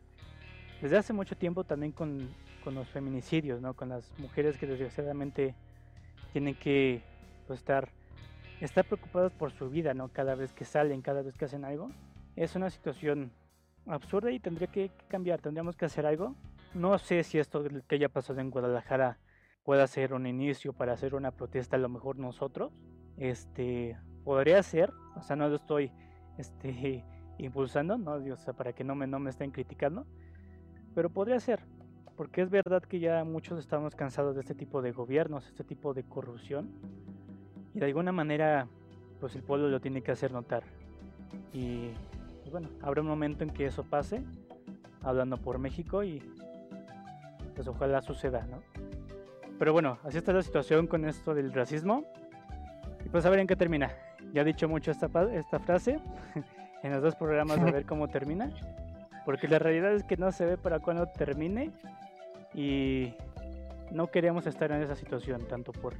desde 0.82 0.98
hace 0.98 1.14
mucho 1.14 1.38
tiempo 1.38 1.64
también 1.64 1.92
con, 1.92 2.30
con 2.64 2.76
los 2.76 2.88
feminicidios, 2.90 3.62
¿no? 3.62 3.74
con 3.76 3.90
las 3.90 4.12
mujeres 4.18 4.58
que 4.58 4.68
desgraciadamente 4.68 5.56
tienen 6.34 6.56
que 6.56 7.02
pues, 7.48 7.60
estar, 7.60 7.90
estar 8.60 8.86
preocupadas 8.86 9.32
por 9.32 9.52
su 9.52 9.70
vida, 9.70 9.94
¿no? 9.94 10.10
cada 10.10 10.36
vez 10.36 10.54
que 10.54 10.66
salen, 10.66 11.02
cada 11.02 11.22
vez 11.22 11.38
que 11.38 11.46
hacen 11.46 11.66
algo. 11.66 11.92
Es 12.36 12.56
una 12.56 12.70
situación 12.70 13.32
absurda 13.88 14.32
y 14.32 14.40
tendría 14.40 14.68
que 14.68 14.92
cambiar, 15.08 15.42
tendríamos 15.42 15.76
que 15.76 15.86
hacer 15.86 16.06
algo. 16.06 16.36
No 16.74 16.98
sé 16.98 17.24
si 17.24 17.38
esto 17.40 17.64
que 17.88 17.96
haya 17.96 18.10
pasado 18.10 18.40
en 18.40 18.50
Guadalajara 18.50 19.18
pueda 19.64 19.86
ser 19.88 20.14
un 20.14 20.26
inicio 20.26 20.74
para 20.74 20.94
hacer 20.94 21.16
una 21.16 21.32
protesta, 21.32 21.76
a 21.76 21.80
lo 21.80 21.90
mejor 21.90 22.18
nosotros. 22.18 22.72
Este, 23.18 23.98
podría 24.24 24.64
ser, 24.64 24.92
o 25.16 25.22
sea, 25.22 25.36
no 25.36 25.50
lo 25.50 25.56
estoy 25.56 25.92
este, 26.38 27.04
impulsando, 27.38 27.98
¿no? 27.98 28.14
O 28.14 28.38
sea, 28.38 28.54
para 28.54 28.74
que 28.74 28.84
no 28.84 28.96
me, 28.96 29.08
no 29.08 29.20
me 29.20 29.30
estén 29.30 29.52
criticando, 29.52 30.06
pero 30.96 31.10
podría 31.10 31.40
ser, 31.40 31.62
porque 32.16 32.42
es 32.42 32.50
verdad 32.50 32.84
que 32.84 33.00
ya 33.00 33.24
muchos 33.24 33.60
estamos 33.60 33.96
cansados 33.96 34.36
de 34.36 34.42
este 34.42 34.56
tipo 34.56 34.82
de 34.82 34.92
gobiernos, 34.92 35.48
este 35.48 35.64
tipo 35.64 35.94
de 35.94 36.04
corrupción, 36.04 36.72
y 37.74 37.80
de 37.80 37.86
alguna 37.86 38.12
manera, 38.12 38.68
pues 39.20 39.36
el 39.36 39.44
pueblo 39.44 39.70
lo 39.70 39.80
tiene 39.80 40.02
que 40.02 40.12
hacer 40.12 40.32
notar. 40.32 40.64
Y 41.54 41.92
bueno, 42.52 42.70
habrá 42.82 43.02
un 43.02 43.08
momento 43.08 43.44
en 43.44 43.50
que 43.50 43.66
eso 43.66 43.84
pase, 43.84 44.24
hablando 45.02 45.38
por 45.38 45.58
México 45.58 46.04
y 46.04 46.22
pues 47.56 47.68
ojalá 47.68 48.02
suceda, 48.02 48.46
¿no? 48.50 48.62
Pero 49.58 49.74
bueno, 49.74 50.00
así 50.04 50.18
está 50.18 50.34
la 50.34 50.42
situación 50.42 50.88
con 50.88 51.06
esto 51.06 51.34
del 51.34 51.54
racismo. 51.54 52.04
Y 53.06 53.10
pues 53.10 53.26
a 53.26 53.30
ver 53.30 53.40
en 53.40 53.48
qué 53.48 53.56
termina. 53.56 53.92
Ya 54.34 54.42
he 54.42 54.46
dicho 54.46 54.68
mucho 54.68 54.92
esta, 54.92 55.08
esta 55.34 55.60
frase 55.60 56.00
en 56.84 56.92
los 56.92 57.02
dos 57.02 57.16
programas 57.16 57.60
a 57.60 57.66
ver 57.66 57.86
cómo 57.86 58.08
termina. 58.08 58.52
Porque 59.24 59.48
la 59.48 59.60
realidad 59.60 59.94
es 59.94 60.04
que 60.04 60.18
no 60.18 60.32
se 60.32 60.46
ve 60.46 60.58
para 60.58 60.80
cuándo 60.80 61.06
termine. 61.08 61.72
Y 62.54 63.14
no 63.92 64.08
queremos 64.08 64.48
estar 64.48 64.72
en 64.72 64.82
esa 64.82 64.96
situación, 64.96 65.48
tanto 65.48 65.72
por 65.72 65.94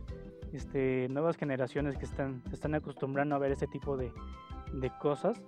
este, 0.54 1.08
nuevas 1.10 1.38
generaciones 1.38 1.98
que 1.98 2.06
están, 2.06 2.42
se 2.50 2.56
están 2.56 2.74
acostumbrando 2.74 3.36
a 3.36 3.40
ver 3.40 3.52
este 3.52 3.68
tipo 3.68 3.96
de, 3.96 4.12
de 4.74 4.90
cosas 5.00 5.40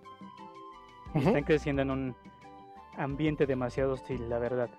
están 1.13 1.43
creciendo 1.43 1.81
en 1.81 1.91
un 1.91 2.15
ambiente 2.97 3.45
demasiado 3.45 3.93
hostil, 3.93 4.29
la 4.29 4.39
verdad. 4.39 4.69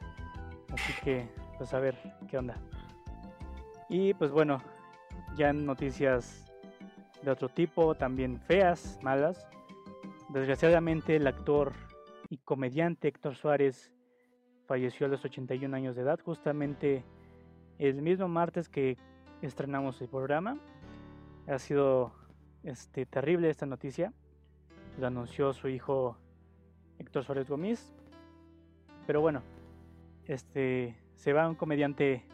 Así 0.73 0.93
que, 1.03 1.29
pues 1.59 1.73
a 1.75 1.79
ver 1.79 1.97
qué 2.29 2.39
onda. 2.39 2.57
Y 3.89 4.15
pues 4.15 4.31
bueno, 4.31 4.63
ya 5.37 5.53
noticias 5.53 6.53
de 7.23 7.31
otro 7.31 7.49
tipo, 7.49 7.95
también 7.95 8.41
feas, 8.41 8.99
malas. 9.03 9.49
Desgraciadamente 10.31 11.17
el 11.17 11.27
actor 11.27 11.73
y 12.29 12.39
comediante 12.39 13.09
Héctor 13.09 13.37
Suárez 13.37 13.93
falleció 14.67 15.07
a 15.07 15.11
los 15.11 15.25
81 15.25 15.77
años 15.77 15.95
de 15.95 16.03
edad, 16.03 16.19
justamente 16.25 17.05
el 17.79 18.03
mismo 18.03 18.29
martes 18.29 18.69
que 18.69 18.97
estrenamos 19.43 20.01
el 20.01 20.09
programa. 20.09 20.59
Ha 21.47 21.59
sido 21.59 22.13
este, 22.63 23.07
terrible 23.07 23.51
esta 23.51 23.67
noticia. 23.67 24.13
Lo 24.99 25.07
anunció 25.07 25.53
su 25.53 25.69
hijo 25.69 26.17
Héctor 26.99 27.25
Suárez 27.25 27.49
Gómez. 27.49 27.93
Pero 29.07 29.21
bueno, 29.21 29.43
este 30.27 30.97
se 31.15 31.33
va 31.33 31.49
un 31.49 31.55
comediante 31.55 32.25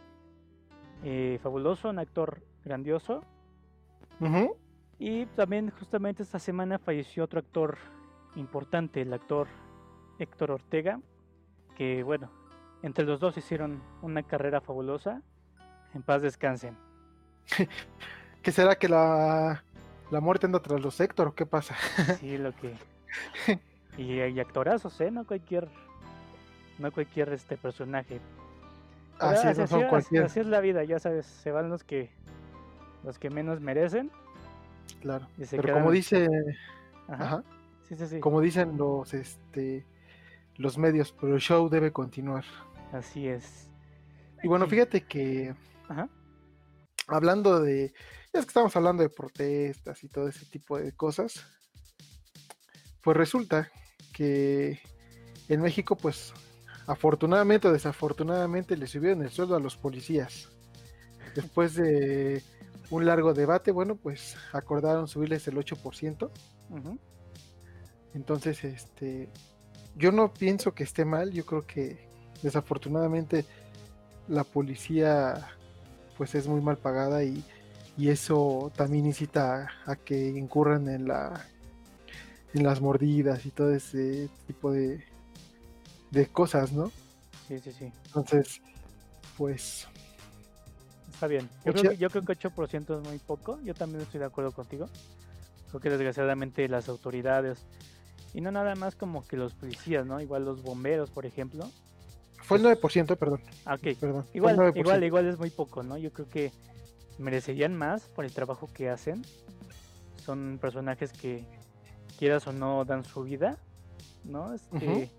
eh, 1.03 1.39
fabuloso, 1.43 1.91
un 1.91 1.99
actor 1.99 2.43
grandioso. 2.65 3.25
Y 4.99 5.25
también 5.27 5.71
justamente 5.71 6.23
esta 6.23 6.39
semana 6.39 6.79
falleció 6.79 7.25
otro 7.25 7.41
actor 7.41 7.79
importante, 8.37 9.01
el 9.01 9.13
actor 9.15 9.49
Héctor 10.19 10.51
Ortega, 10.51 11.01
que 11.75 12.03
bueno, 12.03 12.31
entre 12.83 13.07
los 13.07 13.19
dos 13.19 13.37
hicieron 13.39 13.83
una 14.03 14.23
carrera 14.23 14.61
fabulosa. 14.61 15.23
En 15.95 16.03
paz 16.03 16.21
descansen. 16.23 16.77
¿Qué 18.43 18.53
será 18.53 18.77
que 18.77 18.89
la, 18.89 19.65
la 20.11 20.21
muerte 20.21 20.47
anda 20.47 20.61
tras 20.61 20.81
los 20.81 21.01
Héctor 21.01 21.29
o 21.29 21.35
qué 21.35 21.47
pasa? 21.47 21.75
sí, 22.21 22.37
lo 22.37 22.55
que 22.55 22.75
Y, 23.97 24.41
actorazos, 24.41 25.01
¿eh? 25.01 25.11
No 25.11 25.27
cualquier, 25.27 25.69
no 26.79 26.91
cualquier 26.93 27.33
este 27.33 27.57
personaje. 27.57 28.21
Así, 29.19 29.47
así, 29.49 30.41
es 30.41 30.47
la 30.47 30.61
vida, 30.61 30.83
ya 30.85 30.99
sabes, 30.99 31.27
se 31.27 31.51
van 31.51 31.69
los 31.69 31.85
que 31.85 32.11
los 33.05 33.19
que 33.19 33.31
menos 33.31 33.61
merecen. 33.61 34.11
Claro. 35.01 35.27
Pero 35.51 35.75
como 35.75 35.91
dice, 35.91 36.29
ajá. 37.09 37.43
Sí, 37.89 37.97
sí, 37.97 38.07
sí. 38.07 38.21
como 38.21 38.41
dicen 38.41 38.77
los 38.77 39.13
este 39.15 39.85
los 40.57 40.79
medios, 40.79 41.13
pero 41.19 41.35
el 41.35 41.41
show 41.41 41.69
debe 41.69 41.93
continuar. 41.93 42.45
Así 42.93 43.27
es. 43.27 43.69
Y 44.43 44.49
bueno, 44.49 44.67
fíjate 44.67 45.03
que 45.03 45.55
ajá. 45.89 46.09
hablando 47.09 47.61
de, 47.61 47.93
ya 48.33 48.41
es 48.41 48.47
que 48.47 48.51
estamos 48.51 48.75
hablando 48.77 49.03
de 49.03 49.09
protestas 49.09 50.03
y 50.05 50.09
todo 50.09 50.29
ese 50.29 50.47
tipo 50.47 50.79
de 50.79 50.93
cosas, 50.93 51.45
pues 53.03 53.17
resulta 53.17 53.71
que 54.21 54.79
en 55.49 55.63
México, 55.63 55.97
pues 55.97 56.35
afortunadamente 56.87 57.69
o 57.69 57.73
desafortunadamente 57.73 58.77
le 58.77 58.87
subieron 58.87 59.23
el 59.23 59.31
sueldo 59.31 59.57
a 59.57 59.61
los 59.61 59.79
policías. 59.79 60.51
Después 61.35 61.75
de 61.75 62.43
un 62.91 63.07
largo 63.07 63.33
debate, 63.33 63.71
bueno, 63.71 63.97
pues 63.97 64.37
acordaron 64.53 65.09
subirles 65.09 65.49
el 65.49 65.57
8%. 65.57 66.31
Entonces, 68.13 68.63
este, 68.63 69.31
yo 69.97 70.13
no 70.13 70.35
pienso 70.35 70.75
que 70.75 70.85
esté 70.85 71.07
mal, 71.07 71.33
yo 71.33 71.47
creo 71.47 71.67
que 71.67 72.07
desafortunadamente 72.43 73.47
la 74.29 74.45
policía 74.45 75.49
pues 76.19 76.35
es 76.35 76.47
muy 76.47 76.61
mal 76.61 76.77
pagada 76.77 77.25
y, 77.25 77.43
y 77.97 78.11
eso 78.11 78.71
también 78.77 79.07
incita 79.07 79.71
a 79.87 79.97
que 79.97 80.29
incurran 80.29 80.91
en 80.91 81.09
la 81.09 81.47
en 82.55 82.65
las 82.65 82.81
mordidas 82.81 83.47
y 83.47 83.51
todo 83.51 83.73
ese 83.73 84.29
tipo 84.47 84.73
de, 84.73 85.05
de 86.11 86.27
cosas, 86.27 86.73
¿no? 86.73 86.91
Sí, 87.49 87.59
sí, 87.59 87.73
sí. 87.73 87.93
Entonces, 88.07 88.61
pues... 89.37 89.87
Está 91.13 91.27
bien. 91.27 91.49
Yo 91.65 91.73
creo, 91.73 91.91
que, 91.91 91.97
yo 91.99 92.11
creo 92.11 92.25
que 92.25 92.33
8% 92.33 92.99
es 92.99 93.09
muy 93.09 93.19
poco. 93.19 93.61
Yo 93.63 93.75
también 93.75 94.01
estoy 94.03 94.21
de 94.21 94.27
acuerdo 94.27 94.53
contigo. 94.53 94.89
Creo 95.69 95.81
que 95.81 95.91
desgraciadamente 95.91 96.67
las 96.69 96.89
autoridades, 96.89 97.67
y 98.33 98.41
no 98.41 98.51
nada 98.51 98.75
más 98.75 98.97
como 98.97 99.27
que 99.27 99.37
los 99.37 99.55
policías, 99.55 100.07
¿no? 100.07 100.21
Igual 100.21 100.45
los 100.45 100.63
bomberos, 100.63 101.11
por 101.11 101.27
ejemplo. 101.27 101.71
Fue 102.43 102.59
el 102.59 102.65
9%, 102.65 102.81
pues 102.81 103.19
perdón. 103.19 103.43
Ah, 103.65 103.75
ok. 103.75 103.99
Perdón. 103.99 104.27
Igual, 104.33 104.73
igual, 104.75 105.05
igual 105.05 105.27
es 105.27 105.39
muy 105.39 105.51
poco, 105.51 105.83
¿no? 105.83 105.99
Yo 105.99 106.13
creo 106.13 106.29
que 106.29 106.53
merecerían 107.19 107.77
más 107.77 108.09
por 108.09 108.25
el 108.25 108.33
trabajo 108.33 108.69
que 108.73 108.89
hacen. 108.89 109.23
Son 110.25 110.59
personajes 110.61 111.13
que 111.13 111.45
quieras 112.21 112.47
o 112.47 112.53
no 112.53 112.85
dan 112.85 113.03
su 113.03 113.23
vida, 113.23 113.57
¿no? 114.25 114.53
Este, 114.53 115.11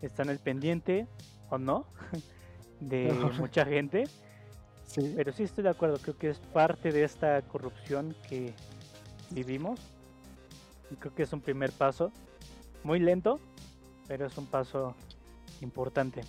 Están 0.00 0.30
al 0.30 0.38
pendiente 0.38 1.08
o 1.50 1.58
no 1.58 1.86
de 2.80 3.12
mucha 3.38 3.66
gente. 3.66 4.04
Pero 4.94 5.32
sí 5.32 5.42
estoy 5.42 5.64
de 5.64 5.70
acuerdo, 5.70 5.98
creo 5.98 6.16
que 6.16 6.30
es 6.30 6.38
parte 6.38 6.92
de 6.92 7.02
esta 7.02 7.42
corrupción 7.42 8.14
que 8.28 8.54
vivimos. 9.30 9.80
Y 10.92 10.94
creo 10.94 11.12
que 11.12 11.24
es 11.24 11.32
un 11.32 11.40
primer 11.40 11.72
paso, 11.72 12.12
muy 12.84 13.00
lento, 13.00 13.40
pero 14.06 14.26
es 14.26 14.38
un 14.38 14.46
paso 14.46 14.94
importante. 15.60 16.20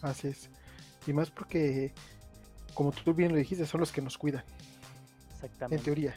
Así 0.00 0.28
es. 0.28 0.50
Y 1.06 1.12
más 1.12 1.30
porque, 1.30 1.92
como 2.74 2.90
tú 2.90 3.14
bien 3.14 3.30
lo 3.30 3.38
dijiste, 3.38 3.66
son 3.66 3.78
los 3.78 3.92
que 3.92 4.02
nos 4.02 4.18
cuidan. 4.18 4.42
Exactamente. 5.34 5.76
En 5.76 5.82
teoría. 5.84 6.14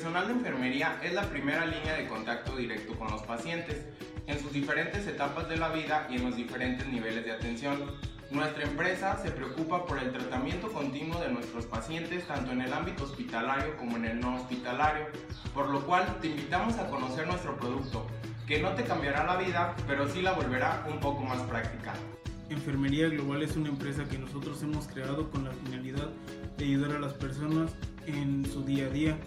Personal 0.00 0.28
de 0.28 0.32
enfermería 0.32 0.98
es 1.02 1.12
la 1.12 1.24
primera 1.24 1.66
línea 1.66 1.94
de 1.94 2.08
contacto 2.08 2.56
directo 2.56 2.94
con 2.94 3.10
los 3.10 3.20
pacientes 3.24 3.84
en 4.26 4.40
sus 4.40 4.50
diferentes 4.50 5.06
etapas 5.06 5.46
de 5.46 5.58
la 5.58 5.68
vida 5.68 6.08
y 6.08 6.16
en 6.16 6.24
los 6.24 6.36
diferentes 6.36 6.86
niveles 6.86 7.22
de 7.22 7.32
atención. 7.32 7.78
Nuestra 8.30 8.62
empresa 8.62 9.18
se 9.22 9.30
preocupa 9.30 9.84
por 9.84 9.98
el 9.98 10.10
tratamiento 10.10 10.72
continuo 10.72 11.20
de 11.20 11.28
nuestros 11.28 11.66
pacientes 11.66 12.26
tanto 12.26 12.50
en 12.50 12.62
el 12.62 12.72
ámbito 12.72 13.04
hospitalario 13.04 13.76
como 13.76 13.98
en 13.98 14.06
el 14.06 14.20
no 14.20 14.36
hospitalario, 14.36 15.04
por 15.52 15.68
lo 15.68 15.84
cual 15.84 16.16
te 16.22 16.28
invitamos 16.28 16.78
a 16.78 16.88
conocer 16.88 17.26
nuestro 17.26 17.58
producto, 17.58 18.06
que 18.46 18.58
no 18.58 18.70
te 18.70 18.84
cambiará 18.84 19.26
la 19.26 19.36
vida, 19.36 19.76
pero 19.86 20.08
sí 20.08 20.22
la 20.22 20.32
volverá 20.32 20.82
un 20.90 20.98
poco 21.00 21.24
más 21.24 21.42
práctica. 21.42 21.92
Enfermería 22.48 23.10
Global 23.10 23.42
es 23.42 23.54
una 23.54 23.68
empresa 23.68 24.04
que 24.04 24.16
nosotros 24.16 24.62
hemos 24.62 24.88
creado 24.88 25.30
con 25.30 25.44
la 25.44 25.52
finalidad 25.52 26.08
de 26.56 26.64
ayudar 26.64 26.96
a 26.96 27.00
las 27.00 27.12
personas 27.12 27.72
en 28.06 28.46
su 28.50 28.64
día 28.64 28.86
a 28.86 28.88
día 28.88 29.18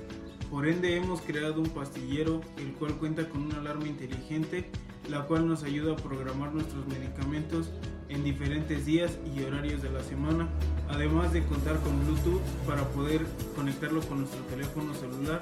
por 0.54 0.68
ende 0.68 0.96
hemos 0.96 1.20
creado 1.22 1.60
un 1.60 1.70
pastillero 1.70 2.40
el 2.58 2.74
cual 2.74 2.94
cuenta 3.00 3.28
con 3.28 3.42
una 3.42 3.58
alarma 3.58 3.88
inteligente 3.88 4.70
la 5.10 5.24
cual 5.24 5.48
nos 5.48 5.64
ayuda 5.64 5.94
a 5.94 5.96
programar 5.96 6.54
nuestros 6.54 6.86
medicamentos 6.86 7.72
en 8.08 8.24
diferentes 8.24 8.86
días 8.86 9.18
y 9.36 9.42
horarios 9.42 9.82
de 9.82 9.90
la 9.90 10.04
semana, 10.04 10.48
además 10.90 11.34
de 11.34 11.44
contar 11.44 11.80
con 11.80 12.00
Bluetooth 12.06 12.40
para 12.68 12.88
poder 12.90 13.22
conectarlo 13.56 14.02
con 14.02 14.20
nuestro 14.20 14.42
teléfono 14.44 14.94
celular 14.94 15.42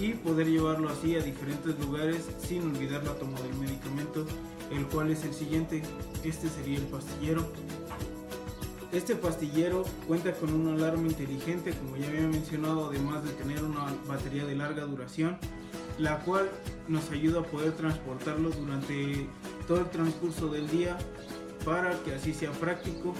y 0.00 0.12
poder 0.12 0.46
llevarlo 0.46 0.88
así 0.90 1.16
a 1.16 1.22
diferentes 1.22 1.76
lugares 1.80 2.30
sin 2.38 2.62
olvidar 2.62 3.02
la 3.02 3.14
toma 3.14 3.40
del 3.40 3.54
medicamento, 3.54 4.24
el 4.70 4.86
cual 4.86 5.10
es 5.10 5.24
el 5.24 5.34
siguiente, 5.34 5.82
este 6.22 6.48
sería 6.48 6.78
el 6.78 6.84
pastillero. 6.84 7.44
Este 8.92 9.16
pastillero 9.16 9.84
cuenta 10.06 10.34
con 10.34 10.52
una 10.52 10.74
alarma 10.74 11.08
inteligente, 11.08 11.72
como 11.72 11.96
ya 11.96 12.08
había 12.08 12.28
mencionado, 12.28 12.90
además 12.90 13.24
de 13.24 13.30
tener 13.32 13.64
una 13.64 13.86
batería 14.06 14.44
de 14.44 14.54
larga 14.54 14.84
duración, 14.84 15.38
la 15.96 16.18
cual 16.18 16.50
nos 16.88 17.10
ayuda 17.10 17.40
a 17.40 17.42
poder 17.42 17.72
transportarlo 17.72 18.50
durante 18.50 19.26
todo 19.66 19.78
el 19.78 19.88
transcurso 19.88 20.48
del 20.48 20.68
día 20.68 20.98
para 21.64 21.98
que 22.02 22.14
así 22.16 22.34
sea 22.34 22.50
práctico. 22.52 23.14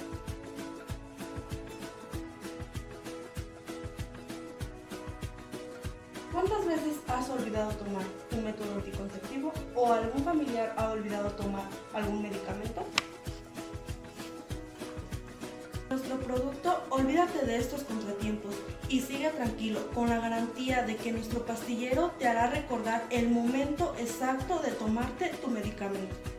¿Cuántas 6.31 6.67
veces 6.67 6.97
has 7.07 7.29
olvidado 7.31 7.71
tomar 7.71 8.03
un 8.31 8.43
método 8.43 8.75
anticonceptivo 8.75 9.51
o 9.73 9.91
algún 9.91 10.23
familiar 10.23 10.75
ha 10.77 10.91
olvidado 10.91 11.31
tomar 11.31 11.67
algún 11.95 12.21
medicamento? 12.21 12.85
Producto, 16.23 16.83
olvídate 16.89 17.45
de 17.45 17.57
estos 17.57 17.83
contratiempos 17.83 18.55
y 18.89 19.01
sigue 19.01 19.29
tranquilo 19.29 19.89
con 19.93 20.09
la 20.09 20.19
garantía 20.19 20.83
de 20.83 20.95
que 20.95 21.11
nuestro 21.11 21.45
pastillero 21.45 22.11
te 22.19 22.27
hará 22.27 22.47
recordar 22.47 23.05
el 23.09 23.29
momento 23.29 23.95
exacto 23.99 24.59
de 24.59 24.71
tomarte 24.71 25.29
tu 25.41 25.49
medicamento. 25.49 26.32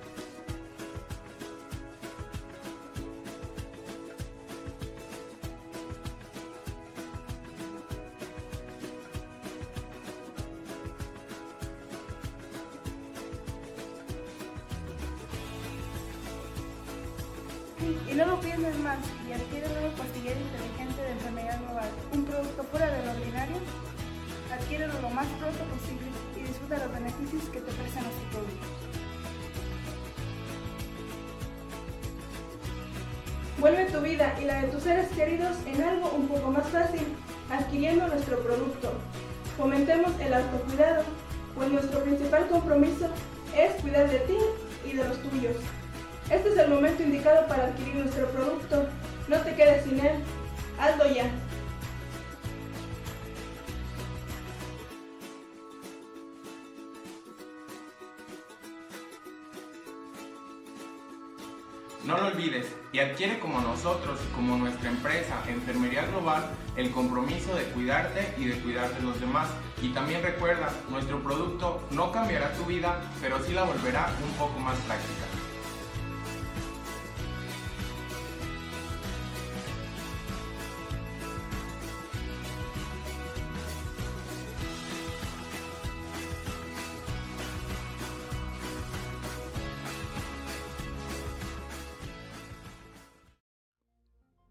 El 66.77 66.91
compromiso 66.91 67.55
de 67.55 67.65
cuidarte 67.65 68.35
y 68.39 68.47
de 68.47 68.61
cuidar 68.61 68.93
de 68.95 69.03
los 69.03 69.21
demás. 69.21 69.49
Y 69.83 69.91
también 69.91 70.23
recuerda, 70.23 70.73
nuestro 70.89 71.23
producto 71.23 71.83
no 71.91 72.11
cambiará 72.13 72.53
tu 72.55 72.65
vida, 72.65 73.01
pero 73.21 73.43
sí 73.45 73.53
la 73.53 73.65
volverá 73.65 74.13
un 74.25 74.33
poco 74.33 74.59
más 74.59 74.77
práctica. 74.81 75.25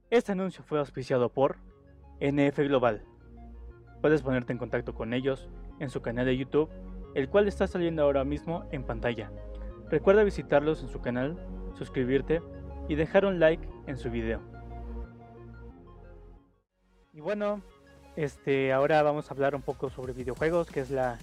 Este 0.10 0.32
anuncio 0.32 0.64
fue 0.64 0.78
auspiciado 0.78 1.28
por 1.30 1.58
NF 2.24 2.58
Global. 2.60 3.04
Puedes 4.02 4.22
ponerte 4.22 4.54
en 4.54 4.58
contacto 4.58 4.96
con 4.96 5.14
ellos 5.14 5.50
en 5.80 5.90
su 5.90 6.02
canal 6.02 6.26
de 6.26 6.38
YouTube, 6.38 6.70
el 7.16 7.28
cual 7.28 7.50
está 7.50 7.68
saliendo 7.68 8.02
ahora 8.02 8.24
mismo 8.24 8.66
en 8.72 8.84
pantalla. 8.84 9.30
Recuerda 9.90 10.24
visitarlos 10.24 10.82
en 10.82 10.88
su 10.88 11.02
canal, 11.02 11.38
suscribirte 11.78 12.42
y 12.88 12.96
dejar 12.96 13.26
un 13.26 13.40
like 13.40 13.68
en 13.88 13.98
su 13.98 14.10
video. 14.10 14.40
Y 17.12 17.20
bueno, 17.20 17.62
este, 18.16 18.72
ahora 18.72 19.04
vamos 19.04 19.30
a 19.30 19.34
hablar 19.34 19.54
un 19.54 19.62
poco 19.62 19.90
sobre 19.90 20.14
videojuegos, 20.14 20.72
que 20.72 20.80
es 20.80 20.92
la, 20.92 21.20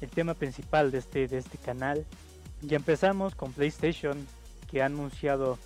el 0.00 0.08
tema 0.08 0.32
principal 0.32 0.90
de 0.90 0.98
este, 0.98 1.28
de 1.28 1.36
este 1.36 1.58
canal. 1.58 2.06
Y 2.62 2.74
empezamos 2.74 3.34
con 3.34 3.52
PlayStation, 3.52 4.16
que 4.70 4.82
ha 4.82 4.86
anunciado 4.86 5.58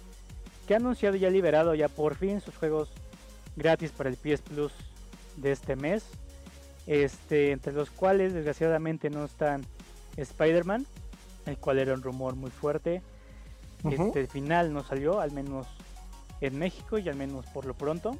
que 0.66 0.74
ha 0.74 0.78
anunciado 0.78 1.14
y 1.14 1.24
ha 1.24 1.30
liberado 1.30 1.76
ya 1.76 1.88
por 1.88 2.16
fin 2.16 2.40
sus 2.40 2.56
juegos 2.56 2.90
gratis 3.56 3.90
para 3.90 4.10
el 4.10 4.16
PS 4.16 4.42
Plus 4.42 4.72
de 5.36 5.52
este 5.52 5.76
mes. 5.76 6.04
Este, 6.86 7.50
entre 7.50 7.72
los 7.72 7.90
cuales 7.90 8.32
desgraciadamente 8.32 9.10
no 9.10 9.24
están 9.24 9.66
Spider-Man, 10.16 10.86
el 11.46 11.58
cual 11.58 11.78
era 11.78 11.94
un 11.94 12.02
rumor 12.02 12.36
muy 12.36 12.50
fuerte. 12.50 13.02
Este 13.90 14.26
final 14.26 14.72
no 14.72 14.84
salió, 14.84 15.20
al 15.20 15.32
menos 15.32 15.66
en 16.40 16.58
México 16.58 16.98
y 16.98 17.08
al 17.08 17.16
menos 17.16 17.46
por 17.46 17.66
lo 17.66 17.74
pronto. 17.74 18.16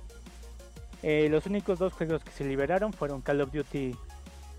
Eh, 1.03 1.29
los 1.31 1.47
únicos 1.47 1.79
dos 1.79 1.93
juegos 1.93 2.25
que 2.25 2.33
se 2.33 2.45
liberaron 2.45 2.93
fueron 2.93 3.21
Call 3.21 3.41
of 3.41 3.53
Duty 3.53 3.97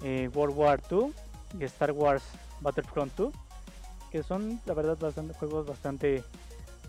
eh, 0.03 0.29
World 0.33 0.57
War 0.57 0.81
II 0.89 1.13
y 1.59 1.63
Star 1.65 1.91
Wars 1.91 2.23
Battlefront 2.61 3.15
2, 3.15 3.33
que 4.11 4.23
son 4.23 4.61
la 4.65 4.73
verdad 4.73 4.97
bastante 4.97 5.33
juegos 5.33 5.65
bastante 5.65 6.23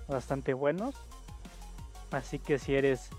bastante 0.07 0.55
buenos. 0.55 0.95
Así 2.11 2.39
que 2.39 2.59
si 2.59 2.75
eres 2.75 3.11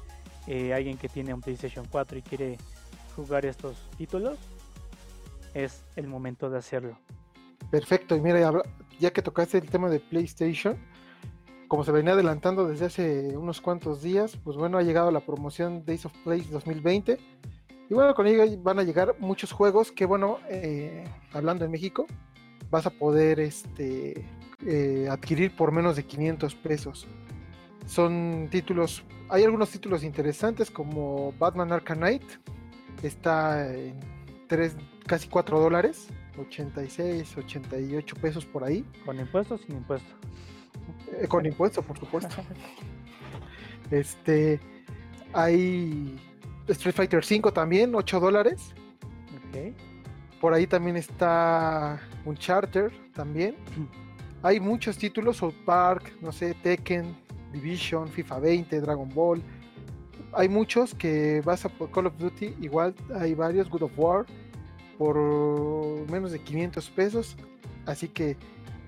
eh, 0.50 0.74
alguien 0.74 0.98
que 0.98 1.08
tiene 1.08 1.34
un 1.34 1.42
PlayStation 1.42 1.86
4 1.90 2.18
y 2.18 2.22
quiere 2.22 2.58
jugar 3.16 3.46
estos 3.46 3.78
títulos, 3.98 4.38
es 5.54 5.84
el 5.96 6.08
momento 6.08 6.50
de 6.50 6.58
hacerlo. 6.58 6.98
Perfecto, 7.72 8.16
y 8.16 8.22
mira, 8.22 8.52
ya 9.00 9.12
que 9.12 9.22
tocaste 9.22 9.60
el 9.60 9.70
tema 9.70 9.90
de 9.90 10.00
PlayStation, 10.00 10.78
como 11.68 11.84
se 11.84 11.92
venía 11.92 12.14
adelantando 12.14 12.68
desde 12.68 12.88
hace 12.88 13.38
unos 13.38 13.62
cuantos 13.62 14.02
días, 14.02 14.38
pues 14.44 14.58
bueno, 14.58 14.80
ha 14.80 14.82
llegado 14.82 15.12
la 15.12 15.20
promoción 15.20 15.86
Days 15.86 16.06
of 16.06 16.14
Play 16.24 16.42
2020, 16.42 17.18
Y 17.90 17.94
bueno, 17.94 18.14
con 18.14 18.28
ello 18.28 18.44
van 18.62 18.80
a 18.80 18.84
llegar 18.84 19.16
muchos 19.20 19.52
juegos 19.52 19.92
que, 19.92 20.06
bueno, 20.06 20.40
eh, 20.50 21.06
hablando 21.32 21.66
en 21.66 21.72
México, 21.72 22.06
vas 22.72 22.86
a 22.86 22.90
poder 22.90 23.40
este, 23.40 24.26
eh, 24.66 25.08
adquirir 25.10 25.56
por 25.56 25.72
menos 25.72 25.96
de 25.96 26.04
500 26.04 26.56
pesos. 26.56 27.08
Son 27.86 28.48
títulos, 28.52 29.04
hay 29.30 29.44
algunos 29.44 29.70
títulos 29.70 30.04
interesantes 30.04 30.72
como 30.72 31.34
Batman 31.38 31.72
Arkham 31.72 32.00
Knight, 32.00 32.24
está 33.04 33.72
en 33.74 34.00
3, 34.48 34.76
casi 35.06 35.28
4 35.28 35.60
dólares, 35.60 36.08
86, 36.38 37.38
88 37.38 38.16
pesos 38.16 38.46
por 38.46 38.64
ahí. 38.64 38.84
¿Con 39.06 39.20
impuestos 39.20 39.62
o 39.62 39.64
sin 39.64 39.78
impuestos? 39.78 40.12
Eh, 41.20 41.28
con 41.28 41.46
impuestos, 41.46 41.86
por 41.86 41.98
supuesto. 42.00 42.36
este, 43.92 44.60
hay 45.34 46.20
Street 46.68 46.96
Fighter 46.96 47.24
5 47.24 47.54
también, 47.54 47.94
8 47.94 48.20
dólares. 48.20 48.74
Por 50.40 50.54
ahí 50.54 50.68
también 50.68 50.96
está 50.96 52.00
un 52.24 52.38
charter 52.38 52.92
también. 53.14 53.56
Hay 54.42 54.60
muchos 54.60 54.98
títulos, 54.98 55.38
South 55.38 55.56
Park, 55.66 56.14
no 56.22 56.32
sé, 56.32 56.54
Tekken, 56.54 57.14
Division, 57.52 58.08
FIFA 58.08 58.40
20, 58.40 58.82
Dragon 58.82 59.10
Ball. 59.14 59.42
Hay 60.34 60.50
muchos 60.50 60.94
que 60.94 61.42
vas 61.42 61.66
a 61.66 61.70
Call 61.70 62.08
of 62.08 62.18
Duty, 62.18 62.56
igual 62.62 62.94
hay 63.16 63.34
varios, 63.34 63.70
Good 63.70 63.84
of 63.84 63.92
War, 63.98 64.26
por 64.98 65.18
menos 66.12 66.32
de 66.32 66.40
500 66.40 66.90
pesos. 66.92 67.36
Así 67.86 68.08
que 68.10 68.38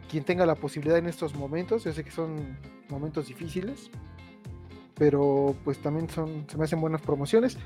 quien 0.10 0.24
tenga 0.24 0.46
la 0.46 0.56
posibilidad 0.56 0.98
en 0.98 1.08
estos 1.08 1.34
momentos, 1.36 1.86
yo 1.86 1.94
sé 1.94 2.04
que 2.04 2.12
son 2.12 2.58
momentos 2.90 3.28
difíciles, 3.28 3.90
pero 4.96 5.56
pues 5.64 5.80
también 5.80 6.10
son, 6.10 6.46
se 6.50 6.58
me 6.58 6.66
hacen 6.66 6.82
buenas 6.82 7.02
promociones. 7.02 7.58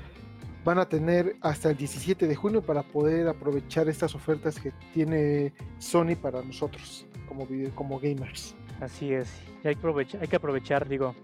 Van 0.64 0.78
a 0.78 0.88
tener 0.88 1.36
hasta 1.42 1.70
el 1.70 1.76
17 1.76 2.26
de 2.26 2.34
junio 2.34 2.62
para 2.62 2.82
poder 2.82 3.28
aprovechar 3.28 3.88
estas 3.88 4.14
ofertas 4.14 4.58
que 4.58 4.72
tiene 4.94 5.52
Sony 5.78 6.16
para 6.20 6.42
nosotros 6.42 7.06
como, 7.28 7.46
como 7.74 8.00
gamers. 8.00 8.56
Así 8.80 9.12
es. 9.12 9.30
Y 9.64 9.68
hay, 9.68 9.74
que 9.74 9.78
aprovechar, 9.80 10.20
hay 10.22 10.28
que 10.28 10.36
aprovechar, 10.36 10.88
digo, 10.88 11.14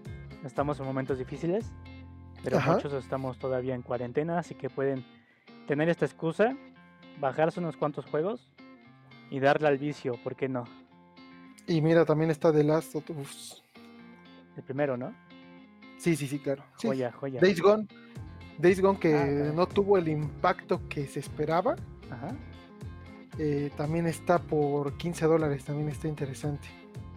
estamos 0.43 0.79
en 0.79 0.85
momentos 0.85 1.17
difíciles, 1.19 1.71
pero 2.43 2.57
Ajá. 2.57 2.73
muchos 2.73 2.93
estamos 2.93 3.37
todavía 3.37 3.75
en 3.75 3.81
cuarentena, 3.83 4.39
así 4.39 4.55
que 4.55 4.69
pueden 4.69 5.05
tener 5.67 5.89
esta 5.89 6.05
excusa, 6.05 6.55
bajarse 7.19 7.59
unos 7.59 7.77
cuantos 7.77 8.05
juegos 8.05 8.51
y 9.29 9.39
darle 9.39 9.67
al 9.67 9.77
vicio, 9.77 10.13
¿por 10.23 10.35
qué 10.35 10.49
no? 10.49 10.65
Y 11.67 11.81
mira, 11.81 12.03
también 12.05 12.29
está 12.31 12.51
The 12.51 12.63
Last 12.63 12.95
of 12.95 13.09
Us. 13.11 13.63
El 14.57 14.63
primero, 14.63 14.97
¿no? 14.97 15.13
Sí, 15.97 16.15
sí, 16.15 16.27
sí, 16.27 16.39
claro. 16.39 16.63
Sí, 16.77 16.87
Joya, 16.87 17.11
joya. 17.13 17.39
Days 17.39 17.61
Gone. 17.61 17.87
Days 18.57 18.81
Gone 18.81 18.99
que 18.99 19.15
Ah, 19.15 19.51
no 19.55 19.65
tuvo 19.67 19.97
el 19.97 20.09
impacto 20.09 20.81
que 20.89 21.07
se 21.07 21.19
esperaba. 21.21 21.75
Ajá. 22.11 22.35
eh, 23.39 23.71
también 23.77 24.05
está 24.05 24.37
por 24.39 24.97
15 24.97 25.25
dólares, 25.25 25.63
también 25.63 25.87
está 25.89 26.07
interesante. 26.07 26.67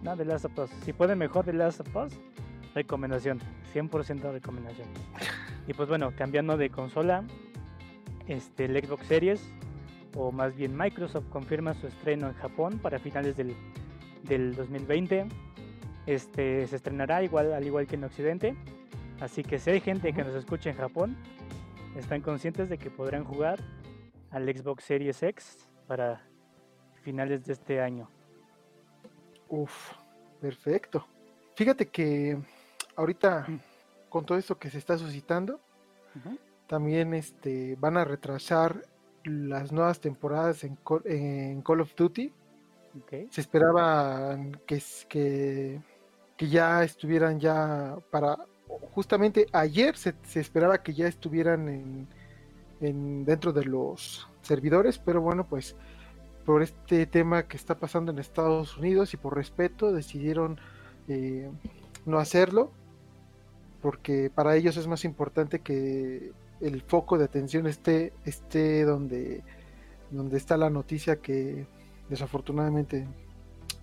No, 0.07 0.15
The 0.15 0.23
Last 0.23 0.45
of 0.45 0.57
Us. 0.57 0.69
Si 0.85 0.93
pueden 0.93 1.17
mejor 1.17 1.43
The 1.43 1.51
Last 1.51 1.81
of 1.81 1.93
Us, 1.93 2.13
recomendación. 2.73 3.41
100% 3.73 4.31
recomendación. 4.31 4.87
Y 5.67 5.73
pues 5.73 5.89
bueno, 5.89 6.13
cambiando 6.15 6.55
de 6.55 6.69
consola, 6.69 7.25
este, 8.25 8.65
el 8.65 8.81
Xbox 8.81 9.05
Series, 9.05 9.41
o 10.15 10.31
más 10.31 10.55
bien 10.55 10.77
Microsoft, 10.77 11.27
confirma 11.27 11.73
su 11.73 11.87
estreno 11.87 12.29
en 12.29 12.35
Japón 12.35 12.79
para 12.81 12.99
finales 12.99 13.35
del, 13.35 13.53
del 14.23 14.55
2020. 14.55 15.27
Este, 16.05 16.65
se 16.67 16.77
estrenará 16.77 17.21
igual, 17.21 17.51
al 17.51 17.65
igual 17.65 17.85
que 17.85 17.95
en 17.95 18.05
Occidente. 18.05 18.55
Así 19.19 19.43
que 19.43 19.59
si 19.59 19.71
hay 19.71 19.81
gente 19.81 20.13
que 20.13 20.23
nos 20.23 20.35
escucha 20.35 20.69
en 20.69 20.77
Japón, 20.77 21.17
están 21.97 22.21
conscientes 22.21 22.69
de 22.69 22.77
que 22.77 22.89
podrán 22.89 23.25
jugar 23.25 23.59
al 24.31 24.45
Xbox 24.45 24.85
Series 24.85 25.21
X 25.21 25.67
para 25.85 26.21
finales 27.03 27.45
de 27.45 27.51
este 27.51 27.81
año. 27.81 28.07
Uf, 29.49 29.91
perfecto. 30.41 31.05
Fíjate 31.55 31.87
que 31.87 32.37
ahorita 32.95 33.47
con 34.09 34.25
todo 34.25 34.37
esto 34.37 34.57
que 34.57 34.69
se 34.69 34.77
está 34.77 34.97
suscitando, 34.97 35.59
también 36.67 37.13
este, 37.13 37.75
van 37.79 37.97
a 37.97 38.03
retrasar 38.05 38.83
las 39.23 39.71
nuevas 39.71 39.99
temporadas 39.99 40.63
en, 40.63 40.77
Call- 40.83 41.05
en 41.05 41.61
Call 41.61 41.81
of 41.81 41.93
Duty. 41.95 42.33
Se 43.31 43.41
esperaba 43.41 44.37
que, 44.65 44.81
que, 45.07 45.81
que 46.35 46.49
ya 46.49 46.83
estuvieran 46.83 47.39
ya 47.39 47.97
para... 48.11 48.37
Justamente 48.93 49.47
ayer 49.53 49.95
se, 49.95 50.13
se 50.23 50.39
esperaba 50.39 50.81
que 50.81 50.93
ya 50.93 51.07
estuvieran 51.07 51.69
en, 51.69 52.07
en- 52.81 53.23
dentro 53.25 53.53
de 53.53 53.65
los 53.65 54.27
servidores, 54.41 54.97
pero 54.99 55.21
bueno, 55.21 55.45
pues 55.47 55.75
por 56.47 56.63
este 56.63 57.05
tema 57.05 57.43
que 57.43 57.57
está 57.57 57.77
pasando 57.77 58.09
en 58.09 58.19
Estados 58.19 58.77
Unidos 58.77 59.13
y 59.13 59.17
por 59.17 59.35
respeto 59.35 59.91
decidieron 59.91 60.57
eh, 61.09 61.51
no 62.05 62.19
hacerlo, 62.19 62.71
porque 63.81 64.31
para 64.33 64.55
ellos 64.55 64.77
es 64.77 64.87
más 64.87 65.03
importante 65.03 65.59
que 65.59 66.31
el 66.61 66.81
foco 66.83 67.17
de 67.17 67.25
atención 67.25 67.67
esté, 67.67 68.13
esté 68.23 68.85
donde, 68.85 69.43
donde 70.09 70.37
está 70.37 70.55
la 70.55 70.69
noticia 70.69 71.17
que 71.17 71.67
desafortunadamente 72.07 73.05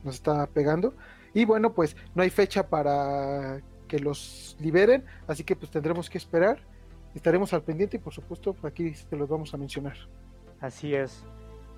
nos 0.02 0.14
está 0.14 0.46
pegando. 0.46 0.94
Y 1.34 1.44
bueno, 1.44 1.74
pues 1.74 1.98
no 2.14 2.22
hay 2.22 2.30
fecha 2.30 2.70
para 2.70 3.60
que 3.88 3.98
los 3.98 4.56
liberen, 4.58 5.04
así 5.26 5.44
que 5.44 5.54
pues 5.54 5.70
tendremos 5.70 6.08
que 6.08 6.16
esperar. 6.16 6.60
Estaremos 7.14 7.52
al 7.52 7.62
pendiente 7.62 7.98
y 7.98 8.00
por 8.00 8.14
supuesto 8.14 8.56
aquí 8.62 8.94
te 9.10 9.16
los 9.18 9.28
vamos 9.28 9.52
a 9.52 9.58
mencionar. 9.58 9.98
Así 10.62 10.94
es. 10.94 11.26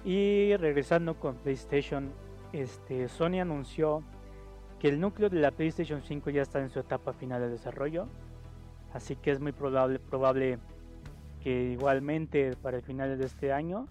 Y 0.06 0.56
regresando 0.56 1.18
con 1.18 1.34
PlayStation, 1.34 2.12
este, 2.52 3.08
Sony 3.08 3.40
anunció 3.40 4.04
que 4.78 4.88
el 4.88 5.00
núcleo 5.00 5.28
de 5.28 5.40
la 5.40 5.50
PlayStation 5.50 6.00
5 6.00 6.30
ya 6.30 6.42
está 6.42 6.60
en 6.60 6.70
su 6.70 6.78
etapa 6.78 7.12
final 7.12 7.40
de 7.40 7.48
desarrollo. 7.48 8.06
Así 8.92 9.16
que 9.16 9.32
es 9.32 9.40
muy 9.40 9.50
probable, 9.50 9.98
probable 9.98 10.60
que 11.42 11.72
igualmente 11.72 12.54
para 12.62 12.76
el 12.76 12.84
final 12.84 13.18
de 13.18 13.26
este 13.26 13.52
año 13.52 13.88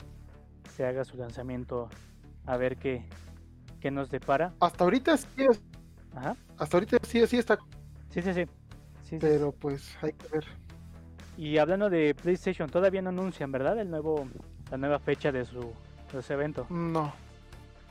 se 0.73 0.86
haga 0.86 1.04
su 1.04 1.17
lanzamiento 1.17 1.89
a 2.45 2.56
ver 2.56 2.78
qué, 2.78 3.06
qué 3.82 3.91
nos 3.91 4.10
depara. 4.10 4.54
Hasta 4.62 4.86
ahorita 4.86 5.17
sí, 5.17 5.45
Ajá. 6.15 6.38
hasta 6.58 6.78
ahorita 6.78 6.97
sí, 7.04 7.28
sí 7.28 7.38
está, 7.38 7.60
Sí, 8.10 8.21
sí, 8.21 8.34
sí. 8.34 8.45
Sí, 9.04 9.10
sí, 9.10 9.17
pero 9.19 9.51
pues 9.51 9.97
hay 10.01 10.13
que 10.13 10.28
ver. 10.30 10.45
Y 11.38 11.58
hablando 11.58 11.89
de 11.89 12.15
PlayStation, 12.15 12.69
todavía 12.69 13.01
no 13.01 13.10
anuncian, 13.10 13.51
¿verdad? 13.51 13.78
El 13.80 13.89
nuevo, 13.91 14.25
la 14.71 14.78
nueva 14.78 14.99
fecha 14.99 15.34
de 15.34 15.43
su, 15.43 15.73
de 16.13 16.21
su 16.21 16.33
evento. 16.33 16.65
No, 16.69 17.13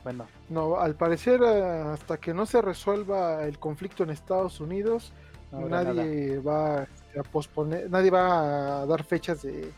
Bueno, 0.03 0.25
no, 0.49 0.77
al 0.79 0.95
parecer 0.95 1.41
eh, 1.43 1.81
hasta 1.93 2.17
que 2.17 2.33
no 2.33 2.45
se 2.45 2.61
resuelva 2.61 3.43
el 3.45 3.57
conflicto 3.59 4.03
en 4.03 4.11
Estados 4.11 4.59
Unidos, 4.59 5.11
no 5.51 5.59
habrá 5.59 5.83
nada. 5.83 5.93
nadie 5.93 6.39
va 6.39 6.81
a 6.83 7.23
posponer, 7.31 7.89
nadie 7.89 8.11
va 8.11 8.81
a 8.81 8.85
dar 8.85 9.03
fechas 9.03 9.41
de 9.41 9.71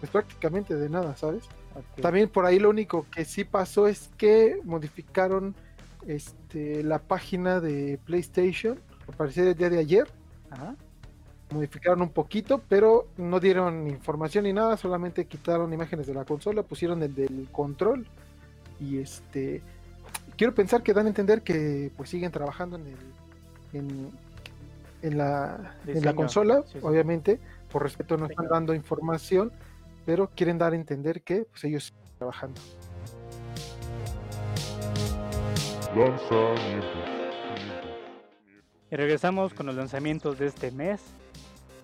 pues 0.00 0.10
prácticamente 0.10 0.74
de 0.74 0.88
nada, 0.90 1.16
¿sabes? 1.16 1.44
También 2.00 2.28
por 2.28 2.46
ahí 2.46 2.58
lo 2.58 2.70
único 2.70 3.06
que 3.10 3.24
sí 3.24 3.44
pasó 3.44 3.88
es 3.88 4.10
que 4.16 4.60
modificaron 4.64 5.54
este 6.06 6.82
la 6.84 6.98
página 6.98 7.60
de 7.60 7.98
PlayStation, 8.04 8.78
al 9.08 9.14
parecer 9.14 9.48
el 9.48 9.54
día 9.56 9.70
de 9.70 9.78
ayer, 9.78 10.06
Ajá. 10.50 10.76
Modificaron 11.50 12.02
un 12.02 12.10
poquito, 12.10 12.62
pero 12.68 13.06
no 13.16 13.40
dieron 13.40 13.86
información 13.88 14.44
ni 14.44 14.52
nada, 14.52 14.76
solamente 14.76 15.26
quitaron 15.26 15.72
imágenes 15.72 16.06
de 16.06 16.14
la 16.14 16.24
consola, 16.24 16.62
pusieron 16.62 17.02
el 17.02 17.14
del 17.14 17.48
control 17.52 18.06
y 18.80 18.98
este 18.98 19.62
quiero 20.36 20.54
pensar 20.54 20.82
que 20.82 20.92
dan 20.92 21.06
a 21.06 21.08
entender 21.08 21.42
que 21.42 21.90
pues 21.96 22.10
siguen 22.10 22.32
trabajando 22.32 22.76
en 22.76 22.86
el 22.86 23.78
en, 23.78 24.10
en 25.02 25.18
la, 25.18 25.74
en 25.86 26.04
la 26.04 26.14
consola, 26.14 26.62
sí, 26.62 26.74
sí. 26.74 26.78
obviamente, 26.82 27.40
por 27.70 27.82
respeto 27.82 28.16
no 28.16 28.26
están 28.26 28.46
dando 28.48 28.74
información, 28.74 29.52
pero 30.06 30.30
quieren 30.34 30.58
dar 30.58 30.72
a 30.72 30.76
entender 30.76 31.22
que 31.22 31.46
pues 31.50 31.64
ellos 31.64 31.84
siguen 31.84 32.18
trabajando. 32.18 32.60
Y 38.90 38.96
regresamos 38.96 39.54
con 39.54 39.66
los 39.66 39.74
lanzamientos 39.74 40.38
de 40.38 40.46
este 40.46 40.70
mes. 40.70 41.00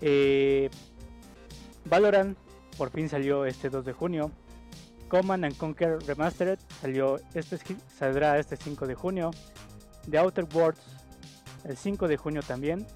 Eh, 0.01 0.71
Valorant 1.85 2.37
por 2.77 2.91
fin 2.91 3.09
salió 3.09 3.45
este 3.45 3.69
2 3.69 3.85
de 3.85 3.93
junio. 3.93 4.31
Command 5.09 5.45
and 5.45 5.57
Conquer 5.57 5.99
Remastered 6.07 6.59
salió 6.81 7.19
este, 7.35 7.59
saldrá 7.99 8.39
este 8.39 8.57
5 8.57 8.87
de 8.87 8.95
junio. 8.95 9.31
The 10.09 10.19
Outer 10.19 10.47
Worlds 10.55 10.81
el 11.65 11.77
5 11.77 12.09
de 12.09 12.17
junio 12.17 12.43
también. 12.43 12.87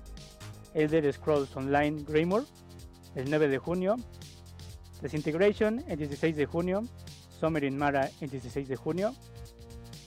Elder 0.75 1.13
Scrolls 1.13 1.55
Online 1.57 2.03
Greymoor 2.05 2.45
el 3.15 3.29
9 3.29 3.49
de 3.49 3.59
junio. 3.59 3.97
Disintegration 5.03 5.85
el 5.89 5.99
16 5.99 6.37
de 6.37 6.47
junio. 6.47 6.85
Summer 7.39 7.65
in 7.65 7.77
Mara 7.77 8.11
el 8.21 8.31
16 8.31 8.69
de 8.69 8.77
junio. 8.77 9.15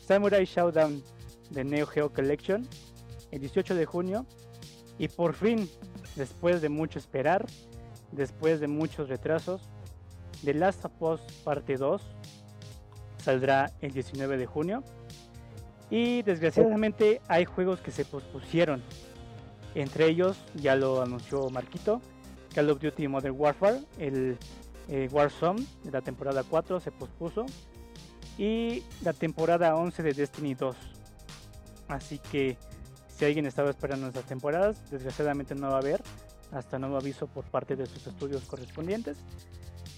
Samurai 0.07 0.45
Showdown 0.45 1.03
de 1.49 1.63
Neo 1.63 1.85
Geo 1.85 2.11
Collection 2.11 2.67
el 3.31 3.41
18 3.41 3.75
de 3.75 3.85
junio. 3.85 4.25
Y 4.97 5.09
por 5.09 5.33
fin, 5.35 5.69
después 6.17 6.61
de 6.61 6.69
mucho 6.69 6.99
esperar, 6.99 7.45
después 8.11 8.59
de 8.59 8.67
muchos 8.67 9.07
retrasos, 9.07 9.61
The 10.43 10.53
Last 10.53 10.85
of 10.85 11.01
Us 11.01 11.21
Parte 11.43 11.77
2 11.77 12.01
saldrá 13.23 13.71
el 13.81 13.91
19 13.91 14.37
de 14.37 14.45
junio. 14.45 14.83
Y 15.89 16.21
desgraciadamente 16.23 17.21
hay 17.27 17.45
juegos 17.45 17.79
que 17.79 17.91
se 17.91 18.03
pospusieron. 18.03 18.83
Entre 19.73 20.07
ellos, 20.07 20.37
ya 20.55 20.75
lo 20.75 21.01
anunció 21.01 21.49
Marquito, 21.49 22.01
Call 22.53 22.69
of 22.69 22.79
Duty 22.81 23.07
Modern 23.07 23.35
Warfare, 23.37 23.81
el 23.99 24.37
eh, 24.89 25.07
Warzone 25.11 25.65
de 25.83 25.91
la 25.91 26.01
temporada 26.01 26.43
4 26.43 26.79
se 26.79 26.91
pospuso. 26.91 27.45
Y 28.37 28.83
la 29.03 29.13
temporada 29.13 29.75
11 29.75 30.03
de 30.03 30.13
Destiny 30.13 30.53
2. 30.53 30.75
Así 31.87 32.19
que 32.19 32.57
si 33.17 33.25
alguien 33.25 33.47
estaba 33.47 33.71
esperando 33.71 34.07
esas 34.07 34.25
temporadas, 34.25 34.91
desgraciadamente 34.91 35.55
no 35.55 35.69
va 35.69 35.75
a 35.75 35.79
haber 35.79 36.01
hasta 36.51 36.77
nuevo 36.77 36.97
aviso 36.97 37.27
por 37.27 37.45
parte 37.45 37.75
de 37.75 37.87
sus 37.87 38.05
estudios 38.05 38.43
correspondientes. 38.43 39.17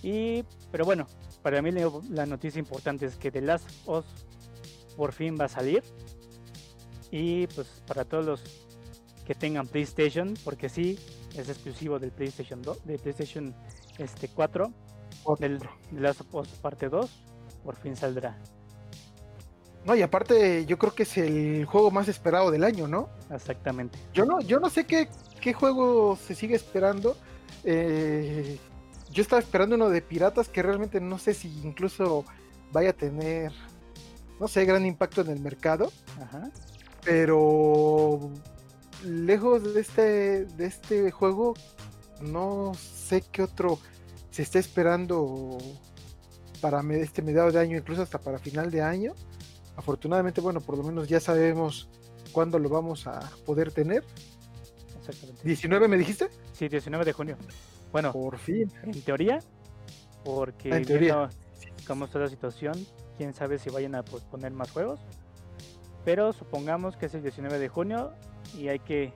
Y, 0.01 0.43
pero 0.71 0.85
bueno, 0.85 1.05
para 1.41 1.61
mí 1.61 1.71
la 1.71 2.25
noticia 2.25 2.59
importante 2.59 3.05
es 3.05 3.17
que 3.17 3.29
The 3.29 3.41
Last 3.41 3.69
of 3.85 4.05
Us 4.05 4.95
por 4.95 5.11
fin 5.11 5.37
va 5.39 5.45
a 5.45 5.49
salir. 5.49 5.83
Y 7.11 7.47
pues 7.47 7.67
para 7.85 8.05
todos 8.05 8.25
los 8.25 8.43
que 9.25 9.35
tengan 9.35 9.67
PlayStation, 9.67 10.33
porque 10.45 10.69
sí, 10.69 10.97
es 11.35 11.49
exclusivo 11.49 11.99
del 11.99 12.11
PlayStation 12.11 12.61
2, 12.61 12.85
de 12.85 12.99
PlayStation 12.99 13.53
este 13.97 14.29
4, 14.29 14.71
del 15.39 15.59
The 15.59 15.99
Last 15.99 16.21
of 16.21 16.35
Us 16.35 16.47
parte 16.59 16.87
2, 16.87 17.09
por 17.63 17.75
fin 17.75 17.95
saldrá. 17.95 18.37
No, 19.85 19.95
y 19.95 20.01
aparte 20.01 20.65
yo 20.65 20.77
creo 20.77 20.93
que 20.93 21.03
es 21.03 21.17
el 21.17 21.65
juego 21.65 21.89
más 21.91 22.07
esperado 22.07 22.51
del 22.51 22.63
año, 22.63 22.87
¿no? 22.87 23.09
Exactamente. 23.31 23.97
Yo 24.13 24.25
no, 24.25 24.41
yo 24.41 24.59
no 24.59 24.69
sé 24.69 24.85
qué, 24.85 25.09
qué 25.41 25.53
juego 25.53 26.17
se 26.17 26.35
sigue 26.35 26.55
esperando. 26.55 27.17
Eh, 27.63 28.57
yo 29.11 29.21
estaba 29.21 29.41
esperando 29.41 29.75
uno 29.75 29.89
de 29.89 30.01
piratas 30.01 30.49
que 30.49 30.61
realmente 30.61 30.99
no 30.99 31.17
sé 31.17 31.33
si 31.33 31.47
incluso 31.63 32.25
vaya 32.71 32.91
a 32.91 32.93
tener, 32.93 33.51
no 34.39 34.47
sé, 34.47 34.65
gran 34.65 34.85
impacto 34.85 35.21
en 35.21 35.29
el 35.29 35.39
mercado. 35.39 35.91
Ajá. 36.21 36.51
Pero 37.03 38.31
lejos 39.03 39.73
de 39.73 39.81
este, 39.81 40.45
de 40.45 40.65
este 40.65 41.11
juego, 41.11 41.55
no 42.21 42.73
sé 42.73 43.23
qué 43.31 43.43
otro 43.43 43.79
se 44.29 44.41
está 44.41 44.59
esperando 44.59 45.57
para 46.61 46.81
este 46.93 47.21
mediado 47.21 47.51
de 47.51 47.59
año, 47.59 47.77
incluso 47.77 48.01
hasta 48.01 48.19
para 48.19 48.37
final 48.37 48.69
de 48.69 48.81
año. 48.81 49.13
Afortunadamente, 49.79 50.41
bueno, 50.41 50.59
por 50.59 50.77
lo 50.77 50.83
menos 50.83 51.07
ya 51.07 51.21
sabemos 51.21 51.87
cuándo 52.33 52.59
lo 52.59 52.67
vamos 52.67 53.07
a 53.07 53.21
poder 53.45 53.71
tener. 53.71 54.03
Exactamente. 54.99 55.41
¿19 55.41 55.87
me 55.87 55.95
dijiste? 55.97 56.27
Sí, 56.51 56.67
19 56.67 57.05
de 57.05 57.13
junio. 57.13 57.37
Bueno, 57.93 58.11
Por 58.11 58.37
fin. 58.37 58.69
en 58.83 59.01
teoría, 59.03 59.39
porque 60.25 60.73
Ah, 60.73 60.77
en 60.77 60.83
teoría. 60.85 61.15
viendo 61.15 61.29
cómo 61.87 62.05
está 62.05 62.19
la 62.19 62.27
situación, 62.27 62.73
quién 63.17 63.33
sabe 63.33 63.57
si 63.57 63.69
vayan 63.69 63.95
a 63.95 64.03
poner 64.03 64.51
más 64.51 64.69
juegos. 64.69 64.99
Pero 66.03 66.33
supongamos 66.33 66.97
que 66.97 67.05
es 67.05 67.13
el 67.13 67.21
19 67.21 67.57
de 67.57 67.69
junio 67.69 68.11
y 68.57 68.67
hay 68.67 68.79
que 68.79 69.13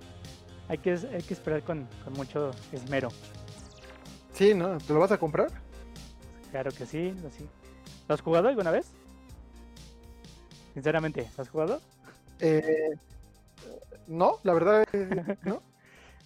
hay 0.69 0.77
que, 0.77 0.91
hay 0.91 1.21
que 1.23 1.33
esperar 1.33 1.61
con, 1.63 1.89
con 2.05 2.13
mucho 2.13 2.51
esmero. 2.71 3.09
Sí, 4.31 4.53
¿no? 4.53 4.77
¿Te 4.77 4.93
lo 4.93 4.99
vas 5.01 5.11
a 5.11 5.17
comprar? 5.17 5.49
Claro 6.51 6.71
que 6.71 6.85
sí, 6.85 7.13
así. 7.27 7.49
¿Lo 8.07 8.15
has 8.15 8.21
jugado 8.21 8.47
alguna 8.47 8.71
vez? 8.71 8.93
Sinceramente, 10.73 11.29
¿lo 11.37 11.41
has 11.41 11.49
jugado? 11.49 11.81
Eh, 12.39 12.89
no, 14.07 14.37
la 14.43 14.53
verdad, 14.53 14.85
eh, 14.93 15.37
no. 15.43 15.61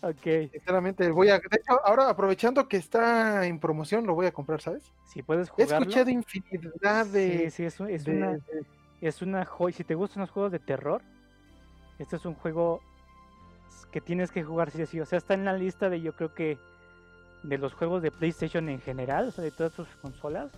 Ok, 0.03 0.51
Sinceramente, 0.51 1.09
voy 1.09 1.29
a. 1.29 1.39
De 1.39 1.57
hecho, 1.59 1.83
ahora 1.83 2.07
aprovechando 2.07 2.67
que 2.67 2.77
está 2.77 3.47
en 3.47 3.59
promoción, 3.59 4.05
lo 4.05 4.13
voy 4.13 4.27
a 4.27 4.31
comprar, 4.31 4.61
¿sabes? 4.61 4.83
si 5.07 5.23
puedes 5.23 5.47
He 5.47 5.51
jugarlo. 5.65 5.77
escuchado 5.79 6.11
infinidad 6.11 7.07
de. 7.07 7.49
Sí, 7.49 7.51
sí, 7.51 7.63
es, 7.65 7.79
un- 7.79 7.89
es 7.89 8.03
de- 8.03 8.11
una, 8.15 8.33
de- 8.33 8.65
es 9.01 9.23
una 9.23 9.43
joya. 9.45 9.75
Si 9.75 9.83
te 9.83 9.95
gustan 9.95 10.21
los 10.21 10.29
juegos 10.29 10.51
de 10.51 10.59
terror, 10.59 11.01
este 11.97 12.17
es 12.17 12.25
un 12.27 12.35
juego 12.35 12.79
que 13.91 13.99
tienes 13.99 14.29
que 14.29 14.43
jugar 14.43 14.69
sí 14.69 14.83
o 14.83 14.85
sí. 14.85 14.99
O 15.01 15.05
sea, 15.07 15.17
está 15.17 15.33
en 15.33 15.45
la 15.45 15.53
lista 15.53 15.89
de 15.89 15.99
yo 15.99 16.13
creo 16.15 16.31
que 16.35 16.59
de 17.41 17.57
los 17.57 17.73
juegos 17.73 18.03
de 18.03 18.11
PlayStation 18.11 18.69
en 18.69 18.79
general, 18.81 19.29
o 19.29 19.31
sea, 19.31 19.43
de 19.43 19.51
todas 19.51 19.73
sus 19.73 19.87
consolas, 19.95 20.51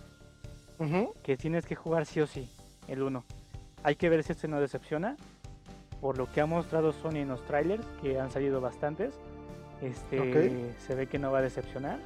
que 1.24 1.38
tienes 1.38 1.64
que 1.64 1.76
jugar 1.76 2.04
sí 2.04 2.20
o 2.20 2.26
sí, 2.26 2.50
el 2.88 3.02
1. 3.02 3.24
Hay 3.82 3.96
que 3.96 4.08
ver 4.08 4.22
si 4.22 4.32
este 4.32 4.48
no 4.48 4.60
decepciona. 4.60 5.16
Por 6.00 6.16
lo 6.16 6.30
que 6.32 6.40
ha 6.40 6.46
mostrado 6.46 6.92
Sony 6.92 7.16
en 7.16 7.28
los 7.28 7.44
trailers, 7.46 7.84
que 8.00 8.18
han 8.18 8.30
salido 8.30 8.60
bastantes, 8.60 9.14
este 9.82 10.74
se 10.78 10.94
ve 10.94 11.06
que 11.06 11.18
no 11.18 11.30
va 11.30 11.38
a 11.38 11.42
decepcionar. 11.42 11.98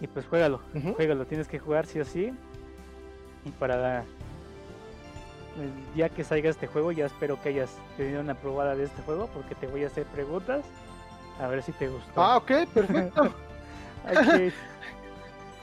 Y 0.00 0.06
pues 0.06 0.26
juégalo, 0.26 0.60
ujú. 0.74 0.94
juégalo, 0.94 1.26
tienes 1.26 1.48
que 1.48 1.58
jugar 1.58 1.86
sí 1.86 1.98
o 2.00 2.04
sí. 2.04 2.32
Y 3.44 3.50
para 3.50 4.04
el 5.58 5.94
día 5.94 6.08
que 6.08 6.24
salga 6.24 6.50
este 6.50 6.66
juego, 6.66 6.92
ya 6.92 7.06
espero 7.06 7.40
que 7.42 7.50
hayas 7.50 7.76
tenido 7.96 8.20
una 8.20 8.34
probada 8.34 8.76
de 8.76 8.84
este 8.84 9.02
juego, 9.02 9.28
porque 9.34 9.54
te 9.54 9.66
voy 9.66 9.84
a 9.84 9.88
hacer 9.88 10.06
preguntas. 10.06 10.64
A 11.40 11.48
ver 11.48 11.62
si 11.62 11.72
te 11.72 11.88
gustó. 11.88 12.22
Ah, 12.22 12.36
ok, 12.36 12.52
perfecto. 12.72 13.34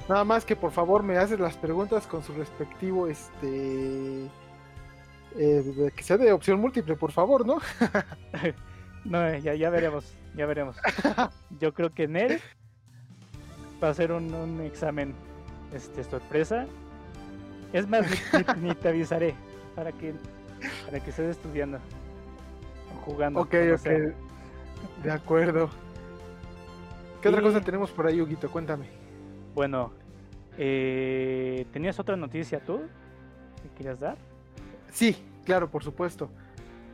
Nada 0.09 0.23
más 0.23 0.43
que 0.43 0.55
por 0.55 0.71
favor 0.71 1.03
me 1.03 1.17
haces 1.17 1.39
las 1.39 1.55
preguntas 1.55 2.07
con 2.07 2.23
su 2.23 2.33
respectivo, 2.33 3.07
este. 3.07 4.27
Eh, 5.35 5.91
que 5.95 6.03
sea 6.03 6.17
de 6.17 6.31
opción 6.31 6.59
múltiple, 6.59 6.95
por 6.95 7.11
favor, 7.11 7.45
¿no? 7.45 7.59
No, 9.05 9.35
ya, 9.37 9.55
ya 9.55 9.69
veremos, 9.69 10.13
ya 10.35 10.45
veremos. 10.45 10.75
Yo 11.61 11.73
creo 11.73 11.93
que 11.93 12.07
Nel 12.07 12.41
va 13.81 13.89
a 13.89 13.93
ser 13.93 14.11
un, 14.11 14.33
un 14.33 14.59
examen 14.61 15.15
este, 15.73 16.03
sorpresa. 16.03 16.67
Es 17.71 17.87
más, 17.87 18.05
ni, 18.59 18.67
ni- 18.69 18.75
te 18.75 18.89
avisaré 18.89 19.35
para 19.75 19.93
que, 19.93 20.13
para 20.85 20.99
que 20.99 21.09
estés 21.11 21.29
estudiando 21.37 21.77
o 22.93 22.99
jugando. 23.05 23.39
Ok, 23.39 23.55
ok. 23.73 23.77
sea. 23.79 24.13
De 25.01 25.11
acuerdo. 25.11 25.69
¿Qué 27.21 27.29
otra 27.29 27.41
cosa 27.41 27.61
tenemos 27.61 27.89
por 27.91 28.05
ahí, 28.05 28.19
Huguito? 28.19 28.51
Cuéntame. 28.51 28.87
Bueno, 29.55 29.93
eh, 30.57 31.65
¿tenías 31.71 31.97
otra 31.99 32.17
noticia 32.17 32.59
tú 32.59 32.81
que 33.63 33.69
quieras 33.77 33.99
dar? 34.01 34.17
Sí, 34.91 35.15
claro, 35.45 35.69
por 35.69 35.83
supuesto. 35.83 36.29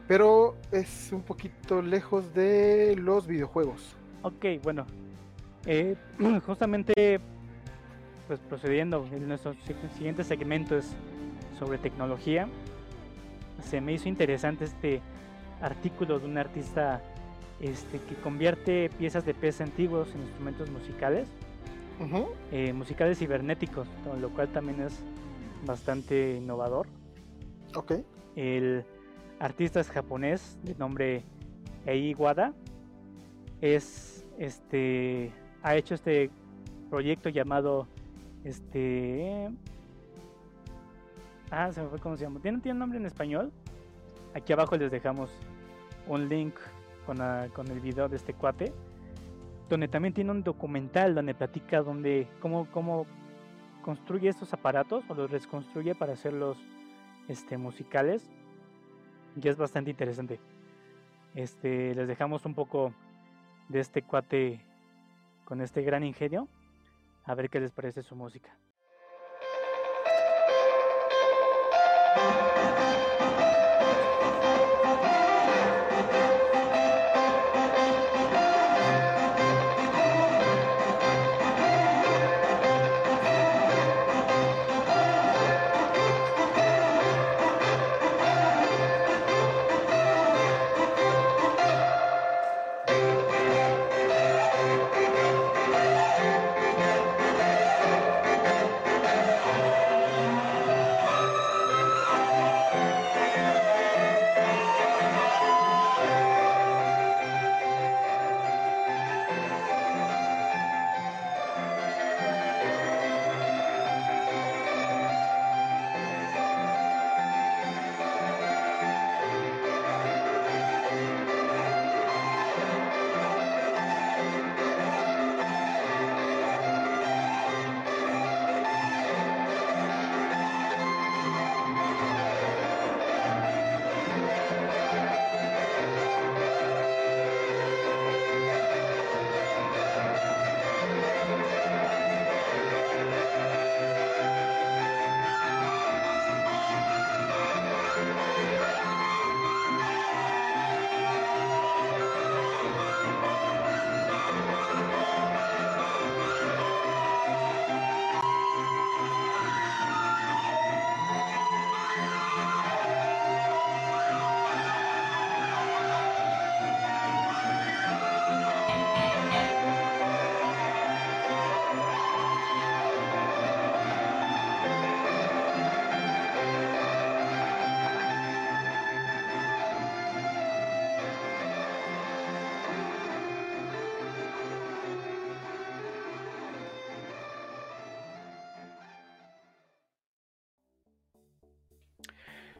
Pero 0.07 0.55
es 0.71 1.09
un 1.11 1.21
poquito 1.21 1.81
lejos 1.81 2.33
de 2.33 2.95
los 2.97 3.25
videojuegos. 3.27 3.95
Ok, 4.21 4.45
bueno. 4.63 4.85
eh, 5.65 5.95
justamente, 6.45 7.19
pues 8.27 8.39
procediendo, 8.47 9.07
en 9.11 9.27
nuestro 9.27 9.53
si- 9.65 9.75
siguiente 9.97 10.23
segmento 10.23 10.77
es 10.77 10.91
sobre 11.57 11.77
tecnología. 11.77 12.47
Se 13.63 13.81
me 13.81 13.93
hizo 13.93 14.07
interesante 14.09 14.65
este 14.65 15.01
artículo 15.61 16.19
de 16.19 16.25
un 16.27 16.37
artista 16.37 17.01
este, 17.61 17.99
que 17.99 18.15
convierte 18.15 18.89
piezas 18.99 19.25
de 19.25 19.33
pez 19.33 19.61
antiguos 19.61 20.13
en 20.13 20.21
instrumentos 20.21 20.69
musicales, 20.69 21.27
eh, 22.51 22.73
musicales 22.73 23.17
cibernéticos, 23.17 23.87
lo 24.19 24.29
cual 24.29 24.49
también 24.49 24.81
es 24.81 24.99
bastante 25.65 26.35
innovador. 26.35 26.87
Ok. 27.75 27.93
El 28.35 28.85
artista 29.39 29.79
es 29.79 29.89
japonés 29.89 30.57
de 30.63 30.75
nombre 30.75 31.23
Ei 31.85 32.13
Wada. 32.13 32.53
Es 33.61 34.25
este 34.37 35.31
ha 35.61 35.75
hecho 35.75 35.95
este 35.95 36.29
proyecto 36.89 37.29
llamado 37.29 37.87
este 38.43 39.49
Ah, 41.51 41.71
se 41.71 41.81
me 41.81 41.89
fue 41.89 41.99
cómo 41.99 42.17
se 42.17 42.23
llama. 42.23 42.39
¿Tiene, 42.39 42.59
tiene 42.59 42.79
nombre 42.79 42.97
en 42.97 43.05
español? 43.05 43.51
Aquí 44.33 44.51
abajo 44.53 44.75
les 44.75 44.91
dejamos 44.91 45.29
un 46.07 46.27
link 46.27 46.55
con, 47.05 47.17
con 47.53 47.67
el 47.69 47.79
video 47.79 48.09
de 48.09 48.15
este 48.15 48.33
cuate. 48.33 48.73
Donde 49.69 49.87
también 49.87 50.13
tiene 50.13 50.31
un 50.31 50.43
documental 50.43 51.15
donde 51.15 51.33
platica 51.33 51.81
donde 51.81 52.27
cómo, 52.39 52.67
cómo 52.71 53.05
construye 53.83 54.29
estos 54.29 54.53
aparatos 54.53 55.03
o 55.09 55.13
los 55.13 55.29
reconstruye 55.29 55.95
para 55.95 56.13
hacerlos 56.13 56.57
este, 57.27 57.57
musicales. 57.57 58.29
Y 59.41 59.47
es 59.47 59.57
bastante 59.57 59.91
interesante. 59.91 60.39
Este, 61.33 61.93
les 61.93 62.07
dejamos 62.07 62.45
un 62.45 62.53
poco 62.55 62.93
de 63.67 63.79
este 63.79 64.01
cuate 64.01 64.61
con 65.43 65.61
este 65.61 65.81
gran 65.81 66.03
ingenio. 66.03 66.47
A 67.25 67.35
ver 67.35 67.49
qué 67.49 67.59
les 67.59 67.71
parece 67.71 68.03
su 68.03 68.15
música. 68.15 68.57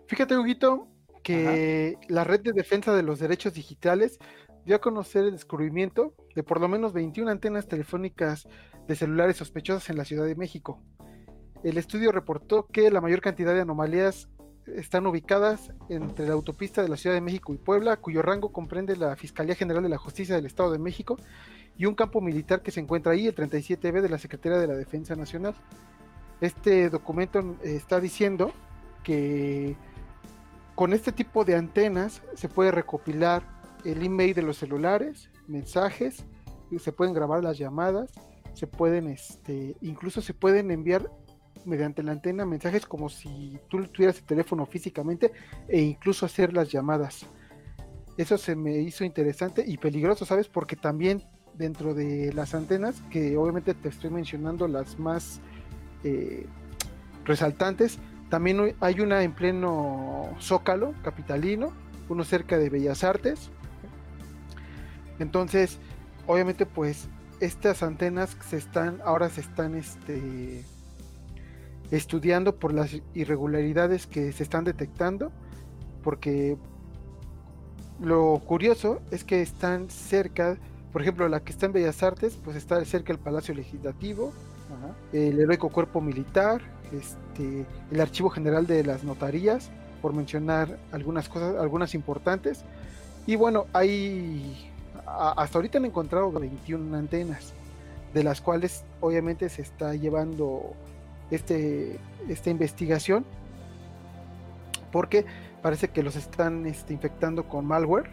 Fíjate, 0.08 0.38
Huguito, 0.38 0.88
que 1.24 1.97
la 2.08 2.24
Red 2.24 2.41
de 2.41 2.53
Defensa 2.53 2.95
de 2.95 3.03
los 3.03 3.20
Derechos 3.20 3.53
Digitales 3.53 4.20
dio 4.66 4.76
a 4.76 4.82
conocer 4.82 5.26
el 5.26 5.32
descubrimiento 5.32 6.14
de 6.36 6.43
por 6.43 6.60
lo 6.60 6.68
menos 6.68 6.93
21 6.93 7.32
antenas 7.32 7.68
telefónicas 7.68 8.47
de 8.88 8.95
celulares 8.95 9.38
sospechosas 9.38 9.89
en 9.89 9.97
la 9.97 10.06
Ciudad 10.06 10.26
de 10.26 10.36
México. 10.36 10.82
El 11.64 11.78
estudio 11.78 12.12
reportó 12.12 12.68
que 12.68 12.91
la 12.91 13.01
mayor 13.01 13.22
cantidad 13.22 13.53
de 13.53 13.62
anomalías 13.62 14.30
están 14.68 15.06
ubicadas 15.08 15.72
entre 15.89 16.28
la 16.28 16.34
autopista 16.34 16.82
de 16.82 16.89
la 16.89 16.97
Ciudad 16.97 17.16
de 17.16 17.22
México 17.22 17.53
y 17.53 17.58
Puebla, 17.58 17.97
cuyo 17.97 18.22
rango 18.22 18.51
comprende 18.51 18.95
la 18.95 19.16
Fiscalía 19.16 19.56
General 19.56 19.82
de 19.82 19.89
la 19.89 19.97
Justicia 19.97 20.36
del 20.36 20.45
Estado 20.45 20.72
de 20.72 20.80
México 20.80 21.18
y 21.78 21.86
un 21.86 21.95
campo 21.95 22.22
militar 22.22 22.62
que 22.62 22.72
se 22.72 22.80
encuentra 22.80 23.14
ahí, 23.14 23.28
el 23.28 23.36
37B 23.36 24.01
de 24.01 24.10
la 24.10 24.18
Secretaría 24.18 24.58
de 24.58 24.68
la 24.68 24.76
Defensa 24.76 25.16
Nacional. 25.16 25.56
Este 26.41 26.89
documento 26.89 27.58
está 27.64 27.99
diciendo 27.99 28.51
que 29.03 29.76
con 30.76 30.94
este 30.94 31.12
tipo 31.12 31.46
de 31.46 31.56
antenas 31.56 32.22
se 32.36 32.50
puede 32.50 32.72
recopilar 32.72 33.44
el 33.86 34.04
email 34.04 34.34
de 34.34 34.42
los 34.42 34.58
celulares, 34.58 35.30
mensajes, 35.48 36.26
se 36.78 36.92
pueden 36.92 37.14
grabar 37.14 37.44
las 37.44 37.58
llamadas, 37.58 38.12
se 38.54 38.68
pueden, 38.68 39.08
este, 39.08 39.76
incluso 39.82 40.22
se 40.22 40.34
pueden 40.34 40.72
enviar 40.72 41.10
mediante 41.66 42.04
la 42.04 42.12
antena 42.12 42.46
mensajes 42.46 42.86
como 42.86 43.10
si 43.10 43.58
tú 43.70 43.88
tuvieras 43.88 44.20
el 44.20 44.26
teléfono 44.26 44.66
físicamente 44.66 45.32
e 45.68 45.82
incluso 45.82 46.26
hacer 46.26 46.54
las 46.54 46.72
llamadas. 46.72 47.26
Eso 48.18 48.38
se 48.38 48.56
me 48.56 48.78
hizo 48.78 49.04
interesante 49.04 49.64
y 49.66 49.78
peligroso, 49.78 50.26
¿sabes? 50.26 50.48
Porque 50.48 50.76
también 50.76 51.24
dentro 51.54 51.94
de 51.94 52.34
las 52.34 52.54
antenas, 52.54 53.02
que 53.10 53.38
obviamente 53.38 53.74
te 53.74 53.90
estoy 53.90 54.10
mencionando 54.10 54.68
las 54.68 55.00
más 55.00 55.40
eh, 56.04 56.46
resaltantes, 57.24 58.00
también 58.30 58.76
hay 58.80 59.02
una 59.02 59.24
en 59.24 59.34
pleno 59.34 60.30
Zócalo 60.40 60.94
capitalino, 61.04 61.72
uno 62.10 62.24
cerca 62.24 62.58
de 62.58 62.70
Bellas 62.70 63.04
Artes. 63.04 63.50
Entonces, 65.20 65.80
obviamente, 66.28 66.66
pues 66.66 67.08
estas 67.40 67.84
antenas 67.84 68.38
se 68.48 68.58
están, 68.58 69.00
ahora 69.04 69.30
se 69.30 69.42
están 69.42 69.76
este, 69.76 70.64
estudiando 71.92 72.56
por 72.56 72.74
las 72.74 72.98
irregularidades 73.14 74.08
que 74.08 74.32
se 74.32 74.44
están 74.44 74.64
detectando, 74.64 75.32
porque 76.04 76.58
lo 78.00 78.42
curioso 78.46 79.02
es 79.12 79.24
que 79.24 79.42
están 79.42 79.90
cerca, 79.90 80.58
por 80.92 81.02
ejemplo, 81.02 81.28
la 81.30 81.42
que 81.42 81.52
está 81.52 81.68
en 81.68 81.74
Bellas 81.74 82.04
Artes, 82.04 82.38
pues 82.44 82.58
está 82.58 82.84
cerca 82.86 83.14
del 83.14 83.22
Palacio 83.22 83.54
Legislativo, 83.54 84.34
el 85.14 85.40
heroico 85.40 85.70
cuerpo 85.70 86.02
militar, 86.02 86.62
este, 86.92 87.66
el 87.92 88.02
Archivo 88.02 88.30
General 88.30 88.68
de 88.68 88.84
las 88.84 89.04
Notarías, 89.04 89.70
por 90.02 90.14
mencionar 90.14 90.78
algunas 90.92 91.30
cosas, 91.30 91.56
algunas 91.60 91.96
importantes. 91.96 92.64
Y 93.28 93.36
bueno, 93.36 93.66
hay 93.74 94.72
hasta 95.06 95.58
ahorita 95.58 95.78
han 95.78 95.86
encontrado 95.86 96.32
21 96.32 96.96
antenas, 96.96 97.54
de 98.14 98.24
las 98.24 98.42
cuales 98.42 98.84
obviamente 99.02 99.50
se 99.50 99.62
está 99.62 99.94
llevando 99.94 100.74
este, 101.32 102.00
esta 102.28 102.50
investigación, 102.50 103.26
porque 104.92 105.26
parece 105.62 105.90
que 105.90 106.04
los 106.04 106.16
están 106.16 106.66
este, 106.66 106.94
infectando 106.94 107.48
con 107.48 107.66
malware. 107.66 108.10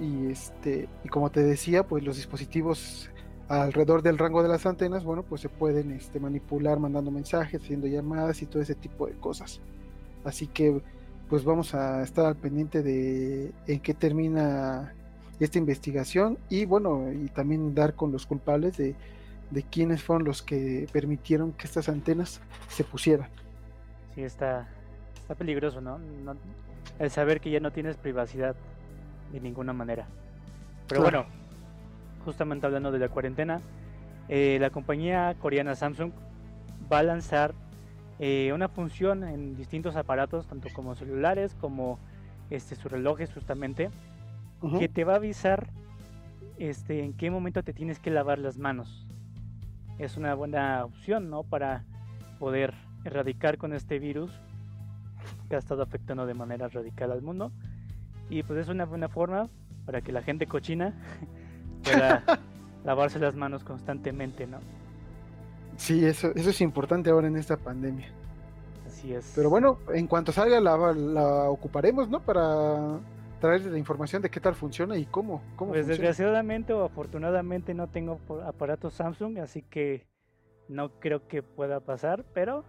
Y, 0.00 0.26
este, 0.30 0.88
y 1.04 1.08
como 1.08 1.30
te 1.30 1.40
decía, 1.42 1.86
pues 1.86 2.02
los 2.02 2.16
dispositivos 2.16 3.10
alrededor 3.48 4.02
del 4.02 4.18
rango 4.18 4.42
de 4.42 4.48
las 4.48 4.66
antenas, 4.66 5.04
bueno, 5.04 5.22
pues 5.22 5.40
se 5.40 5.48
pueden 5.48 5.92
este, 5.92 6.20
manipular 6.20 6.78
mandando 6.78 7.10
mensajes, 7.10 7.62
haciendo 7.62 7.86
llamadas 7.86 8.40
y 8.42 8.46
todo 8.46 8.62
ese 8.62 8.74
tipo 8.74 9.06
de 9.06 9.14
cosas. 9.14 9.60
Así 10.24 10.46
que 10.46 10.80
pues 11.28 11.44
vamos 11.44 11.74
a 11.74 12.02
estar 12.02 12.26
al 12.26 12.36
pendiente 12.36 12.82
de 12.82 13.52
en 13.66 13.80
qué 13.80 13.94
termina 13.94 14.94
esta 15.40 15.58
investigación 15.58 16.38
y 16.48 16.64
bueno, 16.64 17.10
y 17.12 17.28
también 17.28 17.74
dar 17.74 17.94
con 17.94 18.12
los 18.12 18.26
culpables 18.26 18.76
de, 18.76 18.94
de 19.50 19.62
quiénes 19.62 20.02
fueron 20.02 20.24
los 20.24 20.42
que 20.42 20.86
permitieron 20.92 21.52
que 21.52 21.66
estas 21.66 21.88
antenas 21.88 22.40
se 22.68 22.84
pusieran. 22.84 23.28
Sí, 24.14 24.22
está, 24.22 24.68
está 25.14 25.34
peligroso, 25.34 25.80
¿no? 25.80 25.98
El 26.98 27.10
saber 27.10 27.40
que 27.40 27.50
ya 27.50 27.60
no 27.60 27.72
tienes 27.72 27.96
privacidad 27.96 28.54
de 29.32 29.40
ninguna 29.40 29.72
manera. 29.72 30.06
Pero 30.86 31.02
bueno, 31.02 31.26
justamente 32.24 32.66
hablando 32.66 32.90
de 32.90 32.98
la 32.98 33.08
cuarentena, 33.08 33.60
eh, 34.28 34.58
la 34.60 34.70
compañía 34.70 35.34
coreana 35.40 35.74
Samsung 35.74 36.12
va 36.90 36.98
a 36.98 37.02
lanzar 37.02 37.54
eh, 38.18 38.52
una 38.54 38.68
función 38.68 39.24
en 39.24 39.56
distintos 39.56 39.96
aparatos, 39.96 40.46
tanto 40.46 40.68
como 40.72 40.94
celulares 40.94 41.54
como 41.60 41.98
este, 42.50 42.76
sus 42.76 42.90
relojes 42.90 43.32
justamente, 43.32 43.90
que 44.78 44.88
te 44.88 45.04
va 45.04 45.14
a 45.14 45.16
avisar 45.16 45.68
este, 46.58 47.04
en 47.04 47.12
qué 47.12 47.30
momento 47.30 47.62
te 47.62 47.74
tienes 47.74 47.98
que 47.98 48.10
lavar 48.10 48.38
las 48.38 48.56
manos. 48.56 49.06
Es 49.98 50.16
una 50.16 50.34
buena 50.34 50.84
opción, 50.84 51.28
¿no? 51.28 51.42
Para 51.42 51.84
poder 52.38 52.72
erradicar 53.04 53.58
con 53.58 53.74
este 53.74 53.98
virus 53.98 54.30
que 55.48 55.56
ha 55.56 55.58
estado 55.58 55.82
afectando 55.82 56.24
de 56.24 56.34
manera 56.34 56.68
radical 56.68 57.12
al 57.12 57.22
mundo. 57.22 57.52
Y 58.30 58.42
pues 58.42 58.60
es 58.60 58.68
una 58.68 58.86
buena 58.86 59.08
forma 59.08 59.48
para 59.84 60.00
que 60.00 60.12
la 60.12 60.22
gente 60.22 60.46
cochina 60.46 60.94
pueda 61.84 62.24
lavarse 62.84 63.18
las 63.18 63.34
manos 63.34 63.64
constantemente, 63.64 64.46
¿no? 64.46 64.58
Sí, 65.76 66.04
eso, 66.04 66.32
eso 66.34 66.50
es 66.50 66.60
importante 66.60 67.10
ahora 67.10 67.26
en 67.26 67.36
esta 67.36 67.56
pandemia. 67.56 68.08
Así 68.86 69.12
es. 69.12 69.32
Pero 69.34 69.50
bueno, 69.50 69.78
en 69.92 70.06
cuanto 70.06 70.32
salga 70.32 70.60
la, 70.60 70.76
la 70.92 71.50
ocuparemos, 71.50 72.08
¿no? 72.08 72.20
Para 72.20 73.00
traer 73.40 73.66
la 73.66 73.78
información 73.78 74.22
de 74.22 74.30
qué 74.30 74.40
tal 74.40 74.54
funciona 74.54 74.96
y 74.96 75.04
cómo. 75.04 75.42
cómo 75.56 75.72
pues 75.72 75.86
desgraciadamente 75.86 76.72
o 76.72 76.84
afortunadamente 76.84 77.74
no 77.74 77.88
tengo 77.88 78.18
aparatos 78.46 78.94
Samsung, 78.94 79.38
así 79.38 79.62
que 79.62 80.06
no 80.68 80.98
creo 81.00 81.26
que 81.28 81.42
pueda 81.42 81.80
pasar, 81.80 82.24
pero 82.32 82.64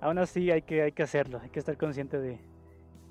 aún 0.00 0.18
así 0.18 0.50
hay 0.50 0.62
que, 0.62 0.82
hay 0.82 0.92
que 0.92 1.02
hacerlo, 1.02 1.40
hay 1.42 1.50
que 1.50 1.58
estar 1.58 1.76
consciente 1.76 2.18
de, 2.18 2.40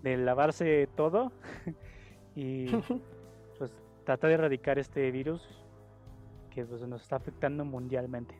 de 0.04 0.18
lavarse 0.18 0.88
todo 0.96 1.32
y 2.36 2.68
pues 4.06 4.20
trata 4.20 4.28
de 4.28 4.36
erradicar 4.36 4.78
este 4.78 5.10
virus 5.10 5.42
que 6.52 6.64
pues, 6.64 6.82
nos 6.84 7.02
está 7.02 7.16
afectando 7.16 7.66
mundialmente. 7.66 8.36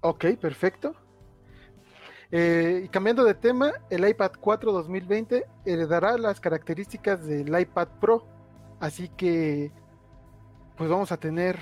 Ok, 0.00 0.24
perfecto. 0.40 0.94
Eh, 2.32 2.82
y 2.84 2.88
cambiando 2.88 3.22
de 3.22 3.34
tema, 3.34 3.72
el 3.90 4.06
iPad 4.08 4.32
4 4.40 4.72
2020 4.72 5.46
heredará 5.64 6.18
las 6.18 6.40
características 6.40 7.24
del 7.24 7.56
iPad 7.58 7.88
Pro. 8.00 8.26
Así 8.80 9.08
que, 9.08 9.70
pues 10.76 10.90
vamos 10.90 11.12
a 11.12 11.16
tener 11.16 11.58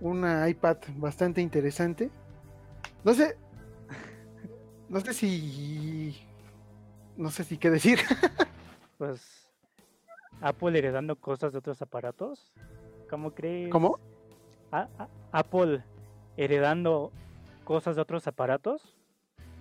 una 0.00 0.48
iPad 0.48 0.76
bastante 0.98 1.40
interesante. 1.40 2.12
No 3.02 3.12
sé, 3.12 3.36
no 4.88 5.00
sé 5.00 5.14
si, 5.14 6.16
no 7.16 7.30
sé 7.32 7.42
si 7.42 7.58
qué 7.58 7.70
decir. 7.70 7.98
pues 8.98 9.39
Apple 10.40 10.78
heredando 10.78 11.16
cosas 11.16 11.52
de 11.52 11.58
otros 11.58 11.80
aparatos. 11.82 12.52
¿Cómo 13.08 13.32
crees? 13.34 13.70
¿Cómo? 13.70 13.98
Apple 15.32 15.82
heredando 16.36 17.12
cosas 17.64 17.96
de 17.96 18.02
otros 18.02 18.26
aparatos. 18.26 18.96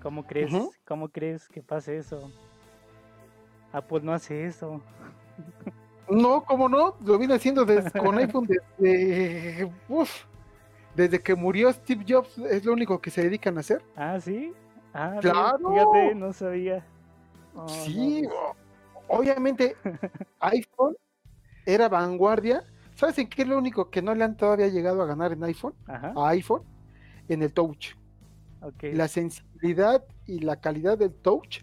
¿Cómo 0.01 0.25
crees? 0.25 0.51
¿Cómo 0.85 1.09
crees 1.09 1.47
que 1.49 1.61
pase 1.61 1.97
eso? 1.97 2.31
Apple 3.73 4.01
no 4.03 4.13
hace 4.13 4.45
eso. 4.45 4.81
No, 6.09 6.43
¿cómo 6.43 6.69
no? 6.69 6.95
Lo 7.05 7.17
viene 7.17 7.35
haciendo 7.35 7.65
desde, 7.65 7.91
con 7.99 8.17
iPhone 8.17 8.47
desde. 8.47 9.69
desde 10.95 11.19
que 11.19 11.35
murió 11.35 11.71
Steve 11.71 12.05
Jobs, 12.07 12.37
es 12.37 12.65
lo 12.65 12.73
único 12.73 12.99
que 12.99 13.11
se 13.11 13.23
dedican 13.23 13.57
a 13.57 13.59
hacer. 13.59 13.83
Ah, 13.95 14.19
sí. 14.19 14.53
Ah, 14.93 15.17
claro. 15.21 15.69
Fíjate, 15.69 16.15
no 16.15 16.33
sabía. 16.33 16.85
sí, 17.67 18.23
pues 18.23 18.58
obviamente 19.09 19.75
iPhone 20.39 20.95
era 21.65 21.89
vanguardia. 21.89 22.63
¿Sabes 22.95 23.17
en 23.19 23.29
qué 23.29 23.43
es 23.43 23.47
lo 23.47 23.57
único 23.57 23.89
que 23.89 24.01
no 24.01 24.13
le 24.13 24.23
han 24.23 24.35
todavía 24.35 24.67
llegado 24.67 25.01
a 25.01 25.05
ganar 25.05 25.31
en 25.31 25.43
iPhone? 25.43 25.73
A 25.87 26.29
iPhone, 26.29 26.63
en 27.27 27.41
el 27.43 27.53
touch. 27.53 27.95
La 28.81 29.07
sensibilidad 29.07 30.03
y 30.25 30.39
la 30.39 30.59
calidad 30.59 30.97
del 30.97 31.13
touch 31.13 31.61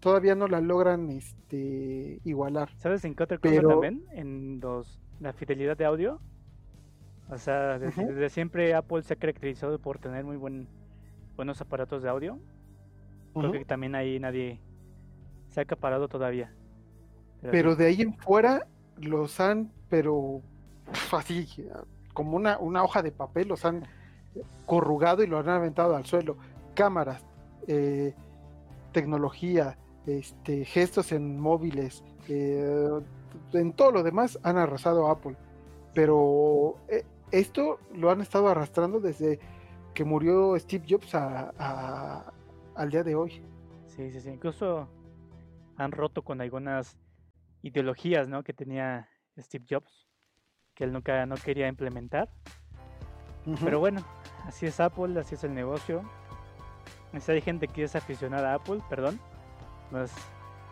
todavía 0.00 0.34
no 0.34 0.48
la 0.48 0.60
logran 0.60 1.10
este, 1.10 2.20
igualar. 2.24 2.70
¿Sabes 2.78 3.04
en 3.04 3.14
qué 3.14 3.22
otra 3.22 3.38
cosa 3.38 3.60
también? 3.60 4.04
En 4.12 4.60
los, 4.60 4.98
la 5.20 5.32
fidelidad 5.32 5.76
de 5.76 5.84
audio. 5.84 6.20
O 7.28 7.38
sea, 7.38 7.78
desde, 7.78 8.28
siempre 8.30 8.74
Apple 8.74 9.02
se 9.02 9.14
ha 9.14 9.16
caracterizado 9.16 9.78
por 9.78 9.98
tener 9.98 10.24
muy 10.24 10.36
buen, 10.36 10.66
buenos 11.36 11.60
aparatos 11.60 12.02
de 12.02 12.08
audio. 12.08 12.38
Creo 13.34 13.52
que 13.52 13.64
también 13.64 13.94
ahí 13.94 14.18
nadie 14.18 14.60
se 15.50 15.60
ha 15.60 15.62
acaparado 15.62 16.08
todavía. 16.08 16.52
Pero, 17.42 17.76
de 17.76 17.86
ahí 17.86 18.02
en 18.02 18.14
fuera 18.14 18.66
los 18.96 19.40
han, 19.40 19.72
pero 19.88 20.42
así, 21.12 21.46
como 22.12 22.36
una, 22.36 22.58
una 22.58 22.84
hoja 22.84 23.02
de 23.02 23.12
papel, 23.12 23.48
los 23.48 23.64
han 23.64 23.84
corrugado 24.66 25.22
y 25.22 25.26
lo 25.26 25.38
han 25.38 25.48
aventado 25.48 25.96
al 25.96 26.06
suelo. 26.06 26.36
Cámaras, 26.74 27.24
eh, 27.66 28.14
tecnología, 28.92 29.78
este, 30.06 30.64
gestos 30.64 31.12
en 31.12 31.40
móviles, 31.40 32.04
eh, 32.28 33.00
en 33.52 33.72
todo 33.72 33.92
lo 33.92 34.02
demás 34.02 34.38
han 34.42 34.58
arrasado 34.58 35.06
a 35.06 35.12
Apple. 35.12 35.36
Pero 35.94 36.76
eh, 36.88 37.04
esto 37.30 37.78
lo 37.94 38.10
han 38.10 38.20
estado 38.20 38.48
arrastrando 38.48 39.00
desde 39.00 39.40
que 39.94 40.04
murió 40.04 40.58
Steve 40.58 40.84
Jobs 40.88 41.14
al 41.14 42.90
día 42.90 43.02
de 43.02 43.14
hoy. 43.14 43.42
Sí, 43.86 44.10
sí, 44.10 44.20
sí. 44.20 44.30
Incluso 44.30 44.88
han 45.76 45.92
roto 45.92 46.22
con 46.22 46.40
algunas 46.40 46.96
ideologías 47.62 48.28
¿no? 48.28 48.42
que 48.42 48.52
tenía 48.52 49.08
Steve 49.38 49.64
Jobs, 49.68 50.08
que 50.74 50.84
él 50.84 50.92
nunca 50.92 51.26
no 51.26 51.36
quería 51.36 51.68
implementar. 51.68 52.28
Pero 53.64 53.80
bueno, 53.80 54.02
así 54.46 54.66
es 54.66 54.80
Apple, 54.80 55.18
así 55.18 55.34
es 55.34 55.44
el 55.44 55.54
negocio. 55.54 56.02
Si 57.18 57.32
hay 57.32 57.40
gente 57.40 57.66
que 57.66 57.82
es 57.82 57.96
aficionada 57.96 58.52
a 58.52 58.54
Apple, 58.54 58.80
perdón, 58.88 59.18
no 59.90 60.02
es 60.02 60.12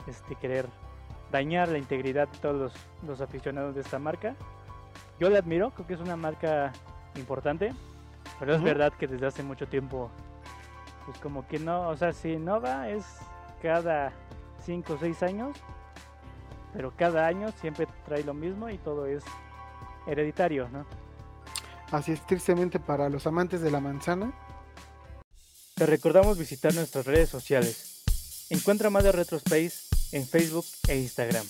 este, 0.07 0.36
querer 0.36 0.66
dañar 1.32 1.68
la 1.68 1.78
integridad 1.78 2.28
de 2.28 2.39
todos 2.39 2.72
los, 3.07 3.20
aficionados 3.20 3.74
de 3.74 3.80
esta 3.80 3.99
marca. 3.99 4.36
Yo 5.18 5.28
la 5.30 5.41
admiro, 5.41 5.70
creo 5.70 5.86
que 5.86 5.95
es 5.95 6.01
una 6.01 6.16
marca 6.16 6.72
importante, 7.16 7.72
pero 8.39 8.55
es 8.55 8.62
verdad 8.62 8.93
que 8.93 9.07
desde 9.07 9.26
hace 9.26 9.43
mucho 9.43 9.66
tiempo, 9.66 10.11
pues 11.07 11.18
como 11.18 11.47
que 11.49 11.59
no, 11.59 11.89
o 11.89 11.97
sea, 11.97 12.12
si 12.12 12.36
no 12.36 12.61
va 12.61 12.89
es 12.89 13.05
cada 13.61 14.12
5 14.61 14.93
o 14.93 14.99
6 14.99 15.22
años, 15.24 15.59
pero 16.73 16.95
cada 16.97 17.27
año 17.27 17.53
siempre 17.61 17.87
trae 18.05 18.25
lo 18.25 18.35
mismo 18.35 18.69
y 18.71 18.79
todo 18.79 19.07
es 19.07 19.25
hereditario, 20.07 20.69
¿no? 20.69 20.87
Así 21.91 22.12
es, 22.12 22.27
tristemente 22.27 22.79
para 22.79 23.09
los 23.09 23.27
amantes 23.27 23.61
de 23.61 23.71
la 23.71 23.81
manzana. 23.81 24.33
Te 25.75 25.87
recordamos 25.87 26.39
visitar 26.39 26.75
nuestras 26.75 27.07
redes 27.07 27.29
sociales. 27.29 28.05
Encuentra 28.51 28.91
más 28.91 29.05
de 29.05 29.12
Retrospace 29.12 29.89
en 30.12 30.27
Facebook 30.27 30.66
e 30.89 30.97
Instagram. 30.97 31.47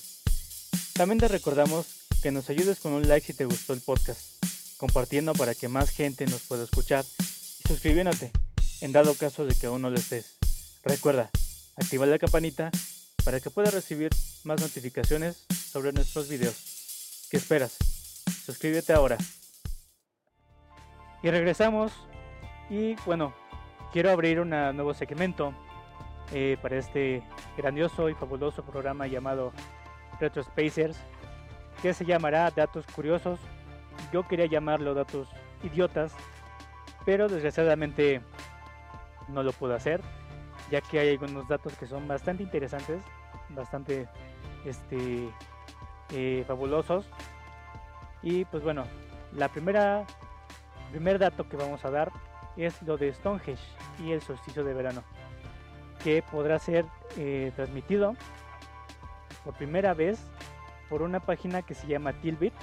También 0.94 1.18
te 1.18 1.28
recordamos 1.28 1.86
que 2.22 2.30
nos 2.30 2.50
ayudes 2.50 2.80
con 2.80 2.92
un 2.92 3.08
like 3.08 3.26
si 3.26 3.34
te 3.34 3.44
gustó 3.44 3.72
el 3.72 3.80
podcast, 3.80 4.44
compartiendo 4.76 5.32
para 5.32 5.54
que 5.54 5.68
más 5.68 5.90
gente 5.90 6.26
nos 6.26 6.42
pueda 6.42 6.64
escuchar 6.64 7.04
y 7.20 7.68
suscribiéndote 7.68 8.32
en 8.80 8.92
dado 8.92 9.14
caso 9.14 9.46
de 9.46 9.54
que 9.54 9.66
aún 9.66 9.82
no 9.82 9.90
lo 9.90 9.98
estés. 9.98 10.38
Recuerda, 10.84 11.30
activa 11.76 12.06
la 12.06 12.18
campanita 12.18 12.70
para 13.24 13.40
que 13.40 13.50
puedas 13.50 13.74
recibir 13.74 14.10
más 14.44 14.60
notificaciones 14.60 15.46
sobre 15.50 15.92
nuestros 15.92 16.28
videos. 16.28 17.28
¿Qué 17.30 17.36
esperas? 17.36 17.76
Suscríbete 18.44 18.92
ahora. 18.92 19.18
Y 21.22 21.30
regresamos 21.30 21.92
y 22.70 22.94
bueno, 23.06 23.34
quiero 23.92 24.10
abrir 24.10 24.40
un 24.40 24.50
nuevo 24.50 24.94
segmento 24.94 25.54
eh, 26.32 26.56
para 26.60 26.76
este 26.76 27.22
grandioso 27.56 28.08
y 28.08 28.14
fabuloso 28.14 28.62
programa 28.62 29.06
llamado 29.06 29.52
Retro 30.20 30.42
Spacers, 30.42 30.96
que 31.82 31.94
se 31.94 32.04
llamará 32.04 32.50
Datos 32.50 32.84
Curiosos. 32.94 33.40
Yo 34.12 34.26
quería 34.28 34.46
llamarlo 34.46 34.94
Datos 34.94 35.28
Idiotas, 35.62 36.12
pero 37.04 37.28
desgraciadamente 37.28 38.20
no 39.28 39.42
lo 39.42 39.52
puedo 39.52 39.74
hacer, 39.74 40.00
ya 40.70 40.80
que 40.80 41.00
hay 41.00 41.10
algunos 41.10 41.48
datos 41.48 41.74
que 41.74 41.86
son 41.86 42.06
bastante 42.06 42.42
interesantes, 42.42 43.02
bastante 43.50 44.08
este, 44.64 45.28
eh, 46.12 46.44
fabulosos. 46.46 47.06
Y 48.22 48.44
pues 48.46 48.62
bueno, 48.62 48.84
la 49.32 49.48
primera 49.48 50.04
primer 50.90 51.18
dato 51.18 51.48
que 51.48 51.56
vamos 51.56 51.84
a 51.84 51.90
dar 51.90 52.10
es 52.56 52.80
lo 52.82 52.96
de 52.96 53.12
Stonehenge 53.12 53.62
y 54.02 54.12
el 54.12 54.22
solsticio 54.22 54.64
de 54.64 54.74
verano, 54.74 55.02
que 56.02 56.22
podrá 56.22 56.58
ser 56.58 56.86
eh, 57.16 57.52
transmitido 57.54 58.16
por 59.44 59.54
primera 59.54 59.94
vez 59.94 60.18
por 60.88 61.02
una 61.02 61.20
página 61.20 61.62
que 61.62 61.74
se 61.74 61.86
llama 61.86 62.14
Tilbit, 62.14 62.54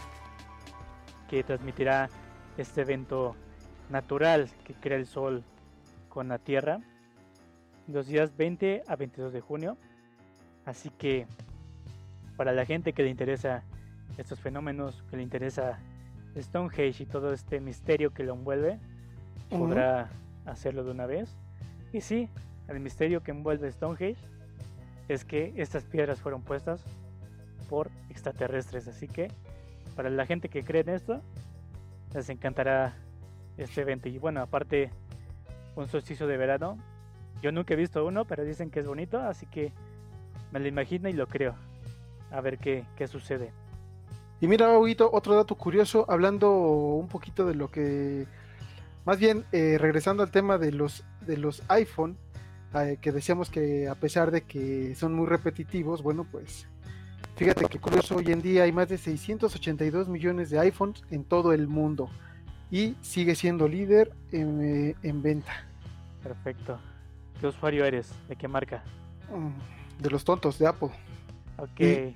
que 1.29 1.43
transmitirá 1.43 2.09
este 2.57 2.81
evento 2.81 3.35
natural 3.89 4.49
que 4.63 4.73
crea 4.73 4.97
el 4.97 5.05
sol 5.05 5.43
con 6.09 6.27
la 6.27 6.39
Tierra 6.39 6.79
los 7.87 8.07
días 8.07 8.35
20 8.35 8.83
a 8.87 8.95
22 8.95 9.33
de 9.33 9.41
junio. 9.41 9.77
Así 10.65 10.89
que 10.89 11.27
para 12.37 12.51
la 12.51 12.65
gente 12.65 12.93
que 12.93 13.03
le 13.03 13.09
interesa 13.09 13.63
estos 14.17 14.39
fenómenos, 14.39 15.03
que 15.09 15.17
le 15.17 15.23
interesa 15.23 15.79
Stonehenge 16.35 17.03
y 17.03 17.05
todo 17.05 17.33
este 17.33 17.59
misterio 17.59 18.13
que 18.13 18.23
lo 18.23 18.33
envuelve, 18.33 18.79
podrá 19.49 20.09
hacerlo 20.45 20.83
de 20.83 20.91
una 20.91 21.05
vez. 21.05 21.35
Y 21.93 22.01
sí, 22.01 22.29
el 22.67 22.79
misterio 22.79 23.23
que 23.23 23.31
envuelve 23.31 23.71
Stonehenge 23.71 24.19
es 25.07 25.23
que 25.23 25.53
estas 25.55 25.83
piedras 25.83 26.19
fueron 26.19 26.41
puestas 26.41 26.83
por 27.69 27.89
extraterrestres. 28.09 28.87
Así 28.87 29.07
que 29.07 29.29
para 29.95 30.09
la 30.09 30.25
gente 30.25 30.49
que 30.49 30.63
cree 30.63 30.81
en 30.81 30.89
esto, 30.89 31.21
les 32.13 32.29
encantará 32.29 32.95
este 33.57 33.81
evento. 33.81 34.09
Y 34.09 34.17
bueno, 34.17 34.41
aparte, 34.41 34.89
un 35.75 35.87
solsticio 35.87 36.27
de 36.27 36.37
verano. 36.37 36.77
Yo 37.41 37.51
nunca 37.51 37.73
he 37.73 37.77
visto 37.77 38.05
uno, 38.05 38.25
pero 38.25 38.43
dicen 38.43 38.71
que 38.71 38.79
es 38.79 38.87
bonito, 38.87 39.19
así 39.19 39.45
que 39.45 39.71
me 40.51 40.59
lo 40.59 40.67
imagino 40.67 41.09
y 41.09 41.13
lo 41.13 41.27
creo. 41.27 41.55
A 42.31 42.41
ver 42.41 42.57
qué, 42.57 42.85
qué 42.95 43.07
sucede. 43.07 43.51
Y 44.41 44.47
mira, 44.47 44.77
Huguito, 44.77 45.09
otro 45.11 45.35
dato 45.35 45.55
curioso, 45.55 46.05
hablando 46.09 46.51
un 46.51 47.07
poquito 47.07 47.45
de 47.45 47.55
lo 47.55 47.71
que, 47.71 48.27
más 49.05 49.17
bien 49.17 49.45
eh, 49.51 49.77
regresando 49.79 50.23
al 50.23 50.31
tema 50.31 50.57
de 50.57 50.71
los, 50.71 51.05
de 51.21 51.37
los 51.37 51.63
iPhone, 51.69 52.17
eh, 52.73 52.97
que 53.01 53.11
decíamos 53.11 53.49
que 53.49 53.87
a 53.87 53.95
pesar 53.95 54.31
de 54.31 54.41
que 54.41 54.93
son 54.95 55.13
muy 55.13 55.27
repetitivos, 55.27 56.03
bueno, 56.03 56.27
pues 56.29 56.67
fíjate 57.37 57.65
que 57.65 57.79
curioso, 57.79 58.17
hoy 58.17 58.31
en 58.31 58.41
día 58.41 58.63
hay 58.63 58.73
más 58.73 58.89
de 58.89 58.97
682 58.97 60.09
millones 60.09 60.49
de 60.49 60.59
iPhones 60.59 61.01
en 61.11 61.23
todo 61.23 61.53
el 61.53 61.67
mundo 61.67 62.09
y 62.69 62.95
sigue 63.01 63.35
siendo 63.35 63.69
líder 63.69 64.11
en, 64.33 64.61
eh, 64.61 65.11
venta. 65.13 65.65
Perfecto. 66.21 66.77
¿Qué 67.39 67.47
usuario 67.47 67.85
eres? 67.85 68.11
¿De 68.27 68.35
qué 68.35 68.47
marca? 68.47 68.83
Mm, 69.31 69.84
de 69.99 70.09
los 70.09 70.23
tontos 70.23 70.59
de 70.59 70.67
Apple. 70.67 70.89
Ok. 71.57 72.15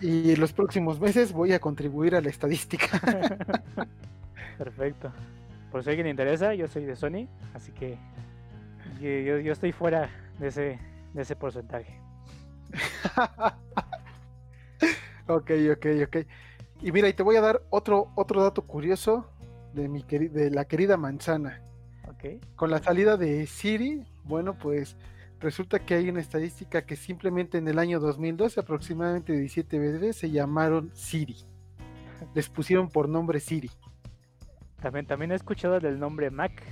Y 0.00 0.32
en 0.32 0.40
los 0.40 0.52
próximos 0.52 1.00
meses 1.00 1.32
voy 1.32 1.52
a 1.52 1.58
contribuir 1.58 2.14
a 2.14 2.20
la 2.20 2.28
estadística. 2.28 3.00
Perfecto. 4.58 5.12
Por 5.70 5.82
si 5.82 5.90
alguien 5.90 6.04
le 6.04 6.10
interesa, 6.10 6.54
yo 6.54 6.68
soy 6.68 6.84
de 6.84 6.96
Sony, 6.96 7.28
así 7.54 7.72
que 7.72 7.98
yo, 9.00 9.52
estoy 9.52 9.72
fuera 9.72 10.10
de 10.38 10.48
ese, 10.48 10.78
de 11.12 11.22
ese 11.22 11.36
porcentaje. 11.36 11.98
ok, 15.28 15.50
ok, 15.72 15.86
ok. 16.06 16.16
Y 16.82 16.92
mira, 16.92 17.08
y 17.08 17.12
te 17.12 17.22
voy 17.22 17.36
a 17.36 17.40
dar 17.40 17.62
otro, 17.70 18.12
otro 18.14 18.42
dato 18.42 18.62
curioso 18.62 19.30
de, 19.74 19.88
mi 19.88 20.02
de 20.02 20.50
la 20.50 20.66
querida 20.66 20.96
manzana. 20.96 21.62
Okay. 22.08 22.40
Con 22.54 22.70
la 22.70 22.78
salida 22.78 23.16
de 23.16 23.46
Siri, 23.46 24.06
bueno, 24.24 24.54
pues 24.54 24.96
resulta 25.46 25.78
que 25.78 25.94
hay 25.94 26.08
una 26.08 26.20
estadística 26.20 26.84
que 26.84 26.96
simplemente 26.96 27.56
en 27.56 27.68
el 27.68 27.78
año 27.78 28.00
2012 28.00 28.58
aproximadamente 28.58 29.32
17 29.32 29.78
bebés 29.78 30.16
se 30.16 30.28
llamaron 30.28 30.90
Siri. 30.92 31.36
Les 32.34 32.48
pusieron 32.48 32.88
por 32.88 33.08
nombre 33.08 33.38
Siri. 33.38 33.70
También, 34.82 35.06
también 35.06 35.30
he 35.30 35.36
escuchado 35.36 35.78
del 35.78 36.00
nombre 36.00 36.32
Mac. 36.32 36.64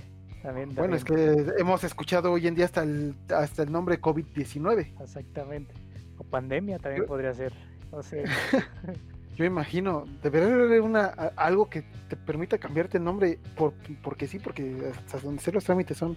También, 0.43 0.75
Bueno, 0.75 0.97
es 0.97 1.05
que 1.05 1.53
hemos 1.57 1.85
escuchado 1.85 2.33
hoy 2.33 2.49
en 2.49 2.57
día 2.57 2.65
hasta 2.65 2.83
el, 2.83 3.15
hasta 3.29 3.63
el 3.63 3.71
nombre 3.71 4.01
COVID-19. 4.01 5.01
Exactamente. 5.01 5.73
O 6.19 6.25
pandemia 6.25 6.81
también 6.81 7.07
podría 7.07 7.33
ser. 7.33 7.53
Yo 9.37 9.45
imagino, 9.45 10.05
debería 10.21 10.53
haber 10.53 10.81
una, 10.81 11.07
algo 11.37 11.71
que 11.71 11.83
te 12.09 12.17
permita 12.17 12.59
cambiarte 12.59 12.99
el 12.99 13.05
nombre 13.05 13.39
por, 13.57 13.73
porque 14.03 14.27
sí, 14.27 14.41
porque 14.41 14.93
hasta 15.07 15.21
donde 15.21 15.41
sé 15.41 15.53
los 15.53 15.63
trámites 15.63 15.97
son, 15.97 16.17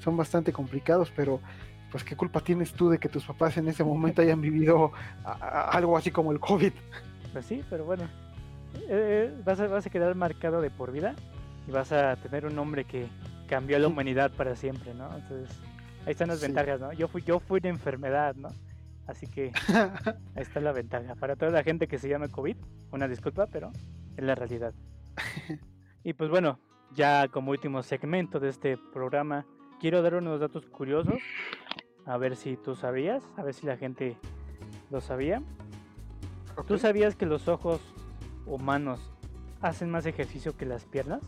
son 0.00 0.18
bastante 0.18 0.52
complicados, 0.52 1.10
pero 1.16 1.40
pues 1.94 2.02
qué 2.02 2.16
culpa 2.16 2.40
tienes 2.40 2.72
tú 2.72 2.90
de 2.90 2.98
que 2.98 3.08
tus 3.08 3.24
papás 3.24 3.56
en 3.56 3.68
ese 3.68 3.84
momento 3.84 4.20
hayan 4.20 4.40
vivido 4.40 4.90
algo 5.22 5.96
así 5.96 6.10
como 6.10 6.32
el 6.32 6.40
COVID. 6.40 6.72
Pues 7.32 7.46
sí, 7.46 7.62
pero 7.70 7.84
bueno, 7.84 8.02
eh, 8.74 8.88
eh, 9.30 9.34
vas, 9.44 9.60
a, 9.60 9.68
vas 9.68 9.86
a 9.86 9.90
quedar 9.90 10.12
marcado 10.16 10.60
de 10.60 10.70
por 10.70 10.90
vida 10.90 11.14
y 11.68 11.70
vas 11.70 11.92
a 11.92 12.16
tener 12.16 12.46
un 12.46 12.56
nombre 12.56 12.84
que 12.84 13.06
cambió 13.48 13.76
a 13.76 13.78
la 13.78 13.86
humanidad 13.86 14.32
para 14.32 14.56
siempre, 14.56 14.92
¿no? 14.92 15.04
Entonces, 15.14 15.56
ahí 16.04 16.10
están 16.10 16.26
las 16.26 16.40
ventajas, 16.40 16.80
¿no? 16.80 16.92
Yo 16.94 17.06
fui, 17.06 17.22
yo 17.22 17.38
fui 17.38 17.60
una 17.60 17.68
enfermedad, 17.68 18.34
¿no? 18.34 18.48
Así 19.06 19.28
que 19.28 19.52
ahí 20.34 20.42
está 20.42 20.58
la 20.58 20.72
ventaja. 20.72 21.14
Para 21.14 21.36
toda 21.36 21.52
la 21.52 21.62
gente 21.62 21.86
que 21.86 22.00
se 22.00 22.08
llama 22.08 22.26
COVID, 22.26 22.56
una 22.90 23.06
disculpa, 23.06 23.46
pero 23.46 23.70
es 24.16 24.24
la 24.24 24.34
realidad. 24.34 24.74
Y 26.02 26.12
pues 26.12 26.28
bueno, 26.28 26.58
ya 26.92 27.28
como 27.28 27.52
último 27.52 27.84
segmento 27.84 28.40
de 28.40 28.48
este 28.48 28.76
programa, 28.92 29.46
quiero 29.80 30.02
dar 30.02 30.16
unos 30.16 30.38
datos 30.38 30.66
curiosos 30.66 31.22
a 32.06 32.16
ver 32.16 32.36
si 32.36 32.56
tú 32.56 32.74
sabías, 32.74 33.22
a 33.36 33.42
ver 33.42 33.54
si 33.54 33.66
la 33.66 33.76
gente 33.76 34.16
lo 34.90 35.00
sabía. 35.00 35.42
¿Tú 36.66 36.78
sabías 36.78 37.16
que 37.16 37.26
los 37.26 37.48
ojos 37.48 37.80
humanos 38.46 39.00
hacen 39.60 39.90
más 39.90 40.06
ejercicio 40.06 40.56
que 40.56 40.66
las 40.66 40.84
piernas? 40.84 41.22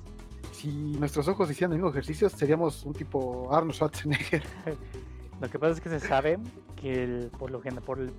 Si 0.52 0.68
nuestros 0.68 1.28
ojos 1.28 1.50
hicieran 1.50 1.72
el 1.72 1.78
mismo 1.78 1.90
ejercicio, 1.90 2.28
seríamos 2.28 2.84
un 2.84 2.92
tipo 2.94 3.48
Arnold 3.52 3.74
Schwarzenegger. 3.74 4.42
Lo 5.40 5.48
que 5.50 5.58
pasa 5.58 5.72
es 5.74 5.80
que 5.80 5.88
se 5.90 6.00
sabe 6.00 6.38
que 6.76 7.04
el- 7.04 7.30
por 7.38 7.50
lo 7.50 7.60
general, 7.60 7.84
por 7.84 7.98
el- 8.00 8.12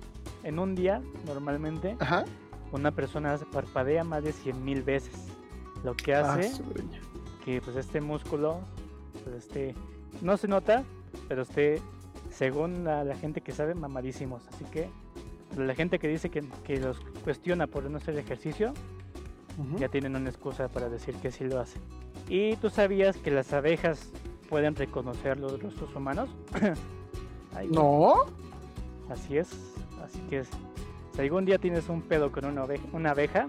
en 0.44 0.58
un 0.60 0.74
día, 0.76 1.00
normalmente, 1.26 1.96
Ajá. 1.98 2.24
una 2.70 2.92
persona 2.92 3.36
se 3.38 3.44
parpadea 3.46 4.04
más 4.04 4.22
de 4.22 4.32
100 4.32 4.64
mil 4.64 4.82
veces. 4.82 5.14
Lo 5.82 5.94
que 5.96 6.14
Ah, 6.14 6.34
hace 6.34 6.62
que 7.44 7.60
pues 7.60 7.74
este 7.76 8.00
músculo 8.00 8.60
pues, 9.24 9.34
este, 9.36 9.74
no 10.22 10.36
se 10.36 10.46
nota, 10.46 10.84
pero 11.28 11.42
esté, 11.42 11.80
según 12.30 12.84
la, 12.84 13.04
la 13.04 13.16
gente 13.16 13.40
que 13.40 13.52
sabe, 13.52 13.74
mamadísimos. 13.74 14.46
Así 14.48 14.64
que 14.66 14.88
la 15.56 15.74
gente 15.74 15.98
que 15.98 16.08
dice 16.08 16.30
que, 16.30 16.44
que 16.64 16.78
los 16.78 17.00
cuestiona 17.24 17.66
por 17.66 17.88
no 17.90 17.98
hacer 17.98 18.16
ejercicio, 18.18 18.72
ya 19.78 19.88
tienen 19.88 20.14
una 20.14 20.28
excusa 20.30 20.68
para 20.68 20.88
decir 20.88 21.14
que 21.16 21.32
sí 21.32 21.44
lo 21.44 21.58
hacen. 21.60 21.82
¿Y 22.28 22.54
tú 22.56 22.70
sabías 22.70 23.16
que 23.16 23.30
las 23.32 23.52
abejas 23.52 24.10
pueden 24.48 24.76
reconocer 24.76 25.40
los 25.40 25.60
rostros 25.60 25.94
humanos? 25.96 26.28
Ay, 27.54 27.68
No. 27.72 28.26
Así 29.10 29.36
es, 29.38 29.50
así 30.04 30.20
que 30.30 30.40
es. 30.40 30.48
Si 31.14 31.20
algún 31.22 31.44
día 31.46 31.58
tienes 31.58 31.88
un 31.88 32.02
pedo 32.02 32.30
con 32.30 32.44
una, 32.44 32.62
oveja- 32.64 32.86
una 32.92 33.10
abeja, 33.10 33.46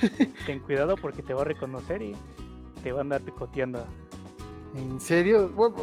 ten 0.46 0.60
cuidado 0.60 0.96
porque 0.96 1.22
te 1.22 1.34
va 1.34 1.42
a 1.42 1.44
reconocer 1.44 2.00
y 2.02 2.14
te 2.82 2.92
va 2.92 2.98
a 2.98 3.02
andar 3.02 3.20
picoteando. 3.20 3.84
¿En 4.76 5.00
serio? 5.00 5.50
Bu- 5.54 5.74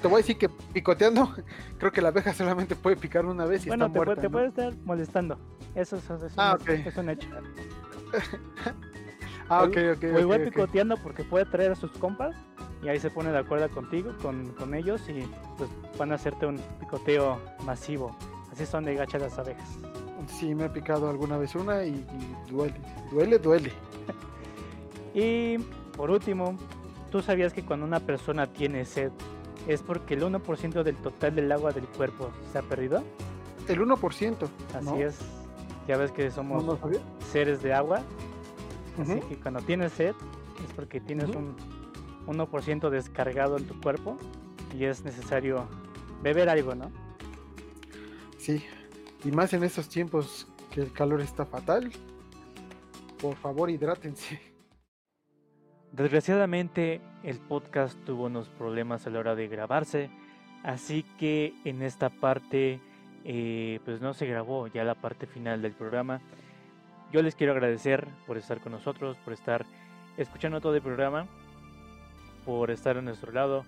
Te 0.00 0.08
voy 0.08 0.14
a 0.14 0.16
decir 0.18 0.38
que 0.38 0.48
picoteando, 0.48 1.30
creo 1.78 1.92
que 1.92 2.00
la 2.00 2.08
abeja 2.08 2.32
solamente 2.32 2.74
puede 2.76 2.96
picar 2.96 3.26
una 3.26 3.44
vez 3.44 3.66
y 3.66 3.68
bueno, 3.68 3.86
está 3.86 3.92
te, 3.92 3.98
puede- 3.98 4.06
muerta. 4.06 4.22
te 4.22 4.28
¿no? 4.28 4.32
puede 4.32 4.46
estar 4.48 4.74
molestando. 4.86 5.38
Eso, 5.74 5.96
es- 5.96 6.04
eso 6.10 6.26
Ah, 6.36 6.56
un, 6.58 6.62
ok. 6.62 6.68
es 6.86 6.96
un 6.96 7.08
hecho. 7.10 7.28
Ah, 9.48 9.64
ok, 9.64 9.76
ok. 9.96 10.04
o 10.14 10.20
igual 10.20 10.42
picoteando 10.44 10.96
porque 10.96 11.24
puede 11.24 11.44
traer 11.44 11.72
a 11.72 11.74
sus 11.74 11.90
compas 11.98 12.34
y 12.82 12.88
ahí 12.88 12.98
se 12.98 13.10
pone 13.10 13.30
de 13.32 13.38
acuerdo 13.38 13.68
contigo, 13.68 14.12
con, 14.22 14.48
con 14.54 14.72
ellos 14.74 15.02
y 15.10 15.28
pues 15.58 15.68
van 15.98 16.10
a 16.12 16.14
hacerte 16.14 16.46
un 16.46 16.58
picoteo 16.80 17.38
masivo. 17.66 18.16
Así 18.50 18.64
son 18.64 18.84
de 18.84 18.94
gachas 18.94 19.20
las 19.20 19.38
abejas. 19.38 19.68
Sí, 20.38 20.54
me 20.54 20.64
ha 20.64 20.72
picado 20.72 21.10
alguna 21.10 21.36
vez 21.36 21.54
una 21.54 21.84
y, 21.84 21.90
y 21.90 22.50
duele. 22.50 22.80
Duele, 23.10 23.38
duele. 23.38 23.72
Y 25.14 25.58
por 25.96 26.10
último, 26.10 26.56
¿tú 27.12 27.20
sabías 27.20 27.52
que 27.52 27.62
cuando 27.62 27.86
una 27.86 28.00
persona 28.00 28.52
tiene 28.52 28.86
sed 28.86 29.12
es 29.68 29.82
porque 29.82 30.14
el 30.14 30.22
1% 30.22 30.82
del 30.82 30.96
total 30.96 31.36
del 31.36 31.52
agua 31.52 31.70
del 31.70 31.86
cuerpo 31.86 32.30
se 32.50 32.58
ha 32.58 32.62
perdido? 32.62 33.04
El 33.68 33.80
1%. 33.80 34.48
Así 34.74 34.84
¿no? 34.84 34.96
es. 34.96 35.18
Ya 35.86 35.96
ves 35.98 36.10
que 36.10 36.30
somos 36.30 36.64
no 36.64 36.78
seres 37.30 37.62
de 37.62 37.74
agua, 37.74 38.02
así 39.00 39.20
que 39.20 39.36
cuando 39.36 39.60
tienes 39.60 39.92
sed 39.92 40.14
es 40.64 40.72
porque 40.74 41.00
tienes 41.00 41.28
un 41.30 41.56
1% 42.26 42.88
descargado 42.88 43.56
en 43.56 43.66
tu 43.66 43.78
cuerpo 43.80 44.16
y 44.72 44.84
es 44.84 45.04
necesario 45.04 45.66
beber 46.22 46.48
algo, 46.48 46.74
¿no? 46.74 46.90
Sí. 48.38 48.64
Y 49.24 49.32
más 49.32 49.52
en 49.52 49.64
estos 49.64 49.88
tiempos 49.88 50.46
que 50.70 50.82
el 50.82 50.92
calor 50.92 51.20
está 51.20 51.44
fatal. 51.44 51.92
Por 53.20 53.34
favor, 53.34 53.70
hidrátense. 53.70 54.51
Desgraciadamente 55.92 57.02
el 57.22 57.38
podcast 57.38 58.02
tuvo 58.06 58.24
unos 58.24 58.48
problemas 58.48 59.06
a 59.06 59.10
la 59.10 59.18
hora 59.18 59.34
de 59.34 59.46
grabarse, 59.46 60.08
así 60.62 61.04
que 61.18 61.52
en 61.66 61.82
esta 61.82 62.08
parte 62.08 62.80
eh, 63.26 63.78
pues 63.84 64.00
no 64.00 64.14
se 64.14 64.24
grabó 64.24 64.68
ya 64.68 64.84
la 64.84 64.94
parte 64.94 65.26
final 65.26 65.60
del 65.60 65.72
programa. 65.72 66.22
Yo 67.12 67.20
les 67.20 67.34
quiero 67.34 67.52
agradecer 67.52 68.08
por 68.26 68.38
estar 68.38 68.62
con 68.62 68.72
nosotros, 68.72 69.18
por 69.18 69.34
estar 69.34 69.66
escuchando 70.16 70.62
todo 70.62 70.74
el 70.74 70.80
programa, 70.80 71.26
por 72.46 72.70
estar 72.70 72.96
a 72.96 73.02
nuestro 73.02 73.30
lado, 73.30 73.66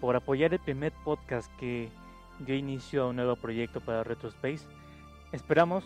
por 0.00 0.14
apoyar 0.14 0.54
el 0.54 0.60
primer 0.60 0.92
podcast 1.04 1.52
que 1.56 1.90
dio 2.38 2.54
inicio 2.54 3.02
a 3.02 3.08
un 3.08 3.16
nuevo 3.16 3.34
proyecto 3.34 3.80
para 3.80 4.04
RetroSpace. 4.04 4.68
Esperamos 5.32 5.84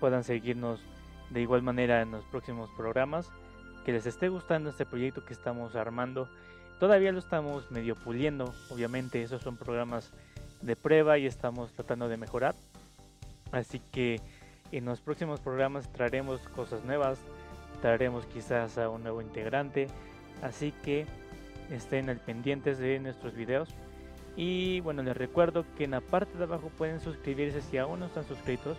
puedan 0.00 0.24
seguirnos 0.24 0.80
de 1.28 1.42
igual 1.42 1.60
manera 1.60 2.00
en 2.00 2.10
los 2.10 2.24
próximos 2.24 2.70
programas 2.74 3.30
que 3.84 3.92
les 3.92 4.06
esté 4.06 4.28
gustando 4.28 4.70
este 4.70 4.86
proyecto 4.86 5.24
que 5.24 5.34
estamos 5.34 5.76
armando. 5.76 6.28
Todavía 6.80 7.12
lo 7.12 7.18
estamos 7.18 7.70
medio 7.70 7.94
puliendo, 7.94 8.52
obviamente 8.70 9.22
esos 9.22 9.42
son 9.42 9.56
programas 9.56 10.10
de 10.62 10.74
prueba 10.74 11.18
y 11.18 11.26
estamos 11.26 11.72
tratando 11.72 12.08
de 12.08 12.16
mejorar. 12.16 12.54
Así 13.52 13.80
que 13.92 14.20
en 14.72 14.86
los 14.86 15.00
próximos 15.00 15.40
programas 15.40 15.92
traeremos 15.92 16.40
cosas 16.48 16.84
nuevas, 16.84 17.18
traeremos 17.80 18.26
quizás 18.26 18.78
a 18.78 18.88
un 18.88 19.02
nuevo 19.02 19.20
integrante, 19.20 19.88
así 20.42 20.72
que 20.82 21.06
estén 21.70 22.08
al 22.08 22.18
pendientes 22.18 22.78
de 22.78 22.98
nuestros 22.98 23.34
videos. 23.34 23.68
Y 24.36 24.80
bueno, 24.80 25.02
les 25.02 25.16
recuerdo 25.16 25.64
que 25.76 25.84
en 25.84 25.92
la 25.92 26.00
parte 26.00 26.36
de 26.36 26.44
abajo 26.44 26.70
pueden 26.76 27.00
suscribirse 27.00 27.60
si 27.60 27.78
aún 27.78 28.00
no 28.00 28.06
están 28.06 28.26
suscritos. 28.26 28.76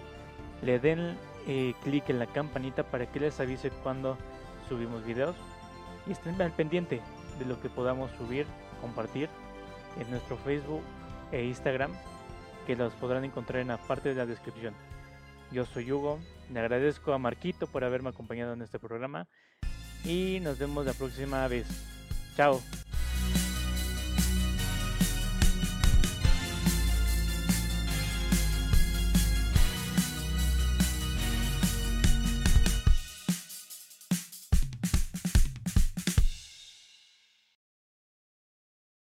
Le 0.62 0.80
den 0.80 1.16
eh, 1.48 1.74
clic 1.84 2.10
en 2.10 2.20
la 2.20 2.26
campanita 2.26 2.84
para 2.84 3.06
que 3.06 3.20
les 3.20 3.40
avise 3.40 3.70
cuando 3.70 4.18
subimos 4.68 5.06
videos 5.06 5.36
y 6.08 6.12
estén 6.12 6.42
al 6.42 6.52
pendiente 6.52 7.02
de 7.40 7.46
lo 7.46 7.62
que 7.62 7.70
podamos 7.70 8.12
subir, 8.18 8.46
compartir 8.82 9.30
en 10.00 10.10
nuestro 10.10 10.38
Facebook 10.38 10.82
e 11.32 11.44
Instagram, 11.46 11.92
que 12.66 12.76
los 12.76 12.94
podrán 12.94 13.26
encontrar 13.26 13.62
en 13.62 13.70
la 13.70 13.78
parte 13.78 14.10
de 14.10 14.16
la 14.16 14.26
descripción. 14.26 14.74
Yo 15.52 15.66
soy 15.66 15.92
Hugo, 15.92 16.20
le 16.52 16.60
agradezco 16.60 17.14
a 17.14 17.18
Marquito 17.18 17.68
por 17.68 17.84
haberme 17.84 18.10
acompañado 18.10 18.54
en 18.54 18.62
este 18.62 18.80
programa 18.80 19.28
y 20.04 20.40
nos 20.42 20.58
vemos 20.58 20.86
la 20.86 20.94
próxima 20.94 21.48
vez. 21.48 21.68
Chao. 22.36 22.62